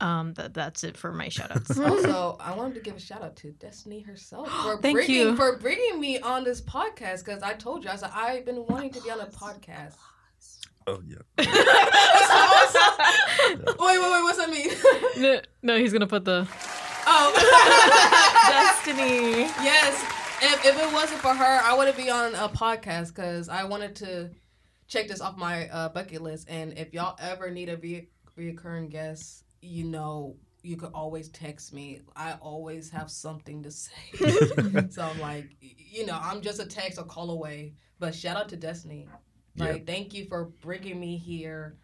Um, 0.00 0.32
that 0.34 0.54
that's 0.54 0.82
it 0.82 0.96
for 0.96 1.12
my 1.12 1.28
shout 1.28 1.50
outs. 1.50 1.78
also, 1.78 2.36
I 2.40 2.54
wanted 2.54 2.74
to 2.74 2.80
give 2.80 2.96
a 2.96 3.00
shout 3.00 3.22
out 3.22 3.36
to 3.36 3.50
Destiny 3.52 4.00
herself 4.00 4.48
for 4.62 4.80
Thank 4.80 4.96
bringing 4.96 5.14
you. 5.14 5.36
for 5.36 5.58
bringing 5.58 6.00
me 6.00 6.18
on 6.20 6.44
this 6.44 6.60
podcast 6.60 7.24
because 7.24 7.42
I 7.42 7.54
told 7.54 7.84
you 7.84 7.90
I 7.90 7.96
said 7.96 8.10
I've 8.14 8.44
been 8.44 8.64
wanting 8.68 8.92
to 8.92 9.00
be 9.02 9.10
on 9.10 9.20
a 9.20 9.26
podcast. 9.26 9.94
Oh 10.86 11.02
yeah. 11.06 11.16
wait, 11.38 11.46
wait, 13.78 14.00
wait. 14.00 14.22
What's 14.22 14.38
that 14.38 14.50
mean? 14.50 14.70
no, 15.22 15.40
no, 15.62 15.76
he's 15.76 15.92
gonna 15.92 16.06
put 16.06 16.24
the 16.24 16.48
oh, 17.06 17.32
Destiny. 18.48 19.42
yes. 19.62 20.02
If, 20.42 20.64
if 20.64 20.82
it 20.82 20.92
wasn't 20.94 21.20
for 21.20 21.34
her, 21.34 21.60
I 21.62 21.74
wouldn't 21.74 21.98
be 21.98 22.08
on 22.08 22.34
a 22.34 22.48
podcast 22.48 23.08
because 23.08 23.50
I 23.50 23.64
wanted 23.64 23.96
to 23.96 24.30
check 24.88 25.06
this 25.08 25.20
off 25.20 25.36
my 25.36 25.68
uh, 25.68 25.90
bucket 25.90 26.22
list. 26.22 26.48
And 26.48 26.78
if 26.78 26.94
y'all 26.94 27.16
ever 27.20 27.50
need 27.50 27.68
a 27.68 27.76
re- 27.76 28.08
reoccurring 28.38 28.88
guest, 28.90 29.44
you 29.60 29.84
know, 29.84 30.36
you 30.62 30.76
could 30.76 30.90
always 30.92 31.28
text 31.28 31.72
me. 31.72 32.00
I 32.16 32.34
always 32.40 32.90
have 32.90 33.10
something 33.10 33.62
to 33.62 33.70
say. 33.70 33.90
so 34.90 35.02
I'm 35.02 35.18
like, 35.20 35.56
you 35.60 36.04
know, 36.06 36.18
I'm 36.20 36.40
just 36.42 36.60
a 36.60 36.66
text 36.66 36.98
or 36.98 37.04
call 37.04 37.30
away. 37.30 37.74
But 37.98 38.14
shout 38.14 38.36
out 38.36 38.48
to 38.50 38.56
Destiny. 38.56 39.08
Like, 39.56 39.86
thank 39.86 40.14
you 40.14 40.26
for 40.26 40.46
bringing 40.60 40.98
me 40.98 41.16
here. 41.16 41.76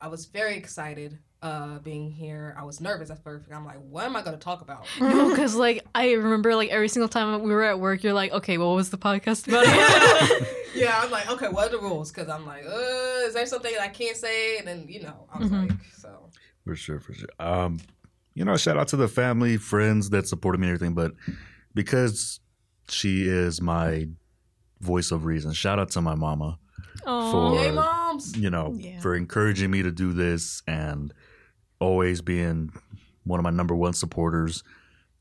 I 0.00 0.08
was 0.08 0.26
very 0.26 0.56
excited 0.56 1.18
uh 1.42 1.78
being 1.80 2.10
here. 2.10 2.54
I 2.58 2.64
was 2.64 2.80
nervous 2.80 3.10
at 3.10 3.22
first. 3.22 3.46
I'm 3.52 3.64
like, 3.66 3.78
what 3.80 4.04
am 4.04 4.16
I 4.16 4.22
going 4.22 4.36
to 4.36 4.42
talk 4.42 4.62
about? 4.62 4.86
No, 5.00 5.28
because 5.30 5.54
like 5.54 5.84
I 5.94 6.12
remember 6.12 6.54
like 6.54 6.70
every 6.70 6.88
single 6.88 7.08
time 7.08 7.42
we 7.42 7.52
were 7.52 7.62
at 7.62 7.78
work, 7.78 8.02
you're 8.02 8.12
like, 8.14 8.32
okay, 8.32 8.56
what 8.58 8.74
was 8.74 8.90
the 8.90 8.98
podcast 8.98 9.46
about? 9.48 9.64
again?" 9.66 10.46
yeah, 10.74 11.00
I'm 11.02 11.10
like, 11.10 11.30
okay, 11.30 11.48
what 11.48 11.68
are 11.68 11.70
the 11.76 11.82
rules? 11.82 12.10
Because 12.10 12.28
I'm 12.28 12.46
like, 12.46 12.64
uh, 12.64 13.26
is 13.26 13.34
there 13.34 13.46
something 13.46 13.72
that 13.72 13.82
I 13.82 13.88
can't 13.88 14.16
say? 14.16 14.58
And 14.58 14.66
then, 14.66 14.86
you 14.88 15.02
know, 15.02 15.26
I 15.32 15.38
was 15.38 15.50
Mhm. 15.50 15.68
like, 15.68 15.72
so. 15.98 16.30
For 16.64 16.74
sure, 16.76 17.00
for 17.00 17.12
sure. 17.14 17.28
Um, 17.38 17.78
you 18.34 18.44
know, 18.44 18.56
shout 18.56 18.76
out 18.78 18.88
to 18.88 18.96
the 18.96 19.08
family, 19.08 19.56
friends 19.58 20.10
that 20.10 20.26
supported 20.26 20.58
me 20.60 20.68
and 20.68 20.74
everything, 20.76 20.94
but 20.94 21.12
because 21.74 22.40
she 22.88 23.28
is 23.28 23.60
my 23.60 24.08
voice 24.80 25.10
of 25.10 25.24
reason, 25.24 25.52
shout 25.52 25.78
out 25.78 25.90
to 25.92 26.00
my 26.00 26.14
mama, 26.14 26.58
Aw. 27.06 27.30
For- 27.30 27.62
Yay, 27.62 27.70
moms! 27.70 28.36
you 28.36 28.50
know, 28.50 28.74
Yeah. 28.78 29.00
for 29.00 29.14
encouraging 29.14 29.70
me 29.70 29.82
to 29.82 29.92
do 29.92 30.12
this 30.12 30.62
and 30.66 31.12
always 31.78 32.22
being 32.22 32.70
one 33.24 33.38
of 33.40 33.44
my 33.44 33.50
number 33.50 33.74
one 33.74 33.92
supporters 33.92 34.62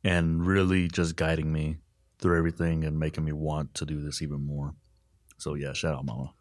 and 0.04 0.46
really 0.46 0.88
just 0.88 1.16
guiding 1.16 1.52
me 1.52 1.78
through 2.20 2.38
everything 2.38 2.84
and 2.84 2.98
making 3.00 3.26
me 3.26 3.32
want 3.32 3.74
to 3.76 3.86
do 3.86 4.02
this 4.02 4.22
even 4.22 4.42
more. 4.46 4.76
So 5.38 5.56
yeah, 5.56 5.74
shout 5.74 5.96
out 5.96 6.06
mama. 6.06 6.34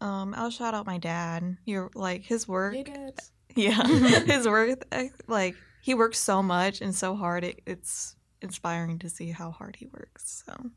Um, 0.00 0.34
I'll 0.36 0.50
shout 0.50 0.74
out 0.74 0.86
my 0.86 0.98
dad. 0.98 1.56
You're 1.64 1.90
like 1.94 2.24
his 2.24 2.46
work. 2.46 2.74
Hey, 2.74 2.84
dads. 2.84 3.32
Yeah, 3.54 3.82
his 3.86 4.46
work. 4.46 4.84
eh, 4.92 5.08
Like 5.26 5.54
he 5.82 5.94
works 5.94 6.18
so 6.18 6.42
much 6.42 6.80
and 6.80 6.94
so 6.94 7.14
hard. 7.16 7.44
It, 7.44 7.62
it's 7.66 8.16
inspiring 8.42 8.98
to 9.00 9.08
see 9.08 9.30
how 9.30 9.50
hard 9.50 9.76
he 9.76 9.86
works. 9.86 10.44
So, 10.46 10.70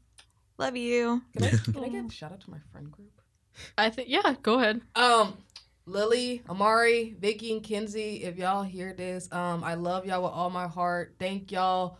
love 0.57 0.75
you. 0.75 1.21
Can 1.37 1.43
I, 1.45 1.49
can 1.49 1.83
I 1.83 1.87
give 1.89 2.05
a 2.05 2.11
shout 2.11 2.31
out 2.31 2.41
to 2.41 2.49
my 2.49 2.59
friend 2.71 2.91
group? 2.91 3.11
I 3.77 3.89
think 3.89 4.09
yeah. 4.09 4.35
Go 4.41 4.59
ahead. 4.59 4.81
Um, 4.95 5.37
Lily, 5.85 6.41
Amari, 6.49 7.15
Vicky, 7.19 7.51
and 7.53 7.63
Kenzie, 7.63 8.23
if 8.23 8.37
y'all 8.37 8.63
hear 8.63 8.93
this, 8.93 9.27
um, 9.31 9.63
I 9.63 9.73
love 9.73 10.05
y'all 10.05 10.23
with 10.23 10.31
all 10.31 10.49
my 10.49 10.67
heart. 10.67 11.15
Thank 11.19 11.51
y'all 11.51 11.97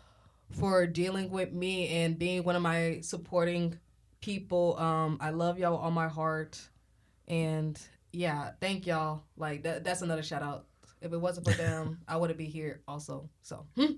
for 0.52 0.86
dealing 0.86 1.30
with 1.30 1.52
me 1.52 1.88
and 1.90 2.18
being 2.18 2.44
one 2.44 2.56
of 2.56 2.62
my 2.62 3.00
supporting 3.02 3.78
people. 4.22 4.78
Um, 4.78 5.18
I 5.20 5.32
love 5.32 5.58
y'all 5.58 5.74
with 5.74 5.82
all 5.82 5.92
my 5.92 6.08
heart. 6.08 6.60
And 7.28 7.80
yeah, 8.12 8.52
thank 8.60 8.88
y'all. 8.88 9.24
Like 9.38 9.64
that 9.64 9.84
that's 9.84 10.02
another 10.02 10.24
shout 10.24 10.44
out. 10.44 10.66
If 11.02 11.14
it 11.14 11.18
wasn't 11.18 11.48
for 11.48 11.54
them, 11.54 12.00
I 12.08 12.18
wouldn't 12.18 12.38
be 12.38 12.46
here 12.46 12.82
also. 12.88 13.30
So 13.42 13.66
hmm. 13.76 13.94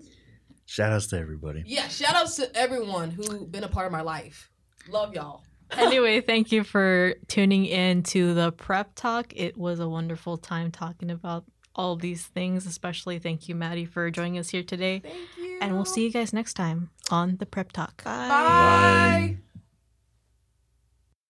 Shout 0.66 0.93
outs 0.93 1.07
to 1.07 1.20
everybody. 1.20 1.64
yeah, 1.66 1.88
shout 1.89 2.16
outs 2.16 2.38
to 2.38 2.55
everyone 2.55 3.11
who 3.11 3.45
been 3.45 3.64
a 3.64 3.68
part 3.68 3.86
of 3.86 3.91
my 3.91 4.01
life. 4.01 4.49
Love 4.89 5.14
y'all. 5.14 5.43
anyway, 5.72 6.22
thank 6.22 6.51
you 6.51 6.64
for 6.64 7.16
tuning 7.28 7.66
in 7.66 8.03
to 8.03 8.34
the 8.34 8.51
prep 8.51 8.95
talk. 8.95 9.34
It 9.36 9.57
was 9.57 9.80
a 9.80 9.89
wonderful 9.89 10.38
time 10.38 10.72
talking 10.72 11.11
about 11.11 11.43
all 11.76 11.95
these 11.95 12.26
things. 12.26 12.66
Especially 12.66 13.20
thank 13.20 13.49
you, 13.49 13.55
Maddie, 13.55 13.86
for 13.86 14.09
joining 14.09 14.38
us 14.38 14.49
here 14.49 14.64
today. 14.64 14.99
Thank 14.99 15.16
you. 15.38 15.59
And 15.61 15.74
we'll 15.74 15.86
see 15.86 16.03
you 16.03 16.11
guys 16.11 16.32
next 16.32 16.53
time 16.53 16.91
on 17.11 17.38
the 17.38 17.45
prep 17.45 17.72
talk. 17.72 18.03
Bye. 18.03 18.28
Bye. 18.30 19.37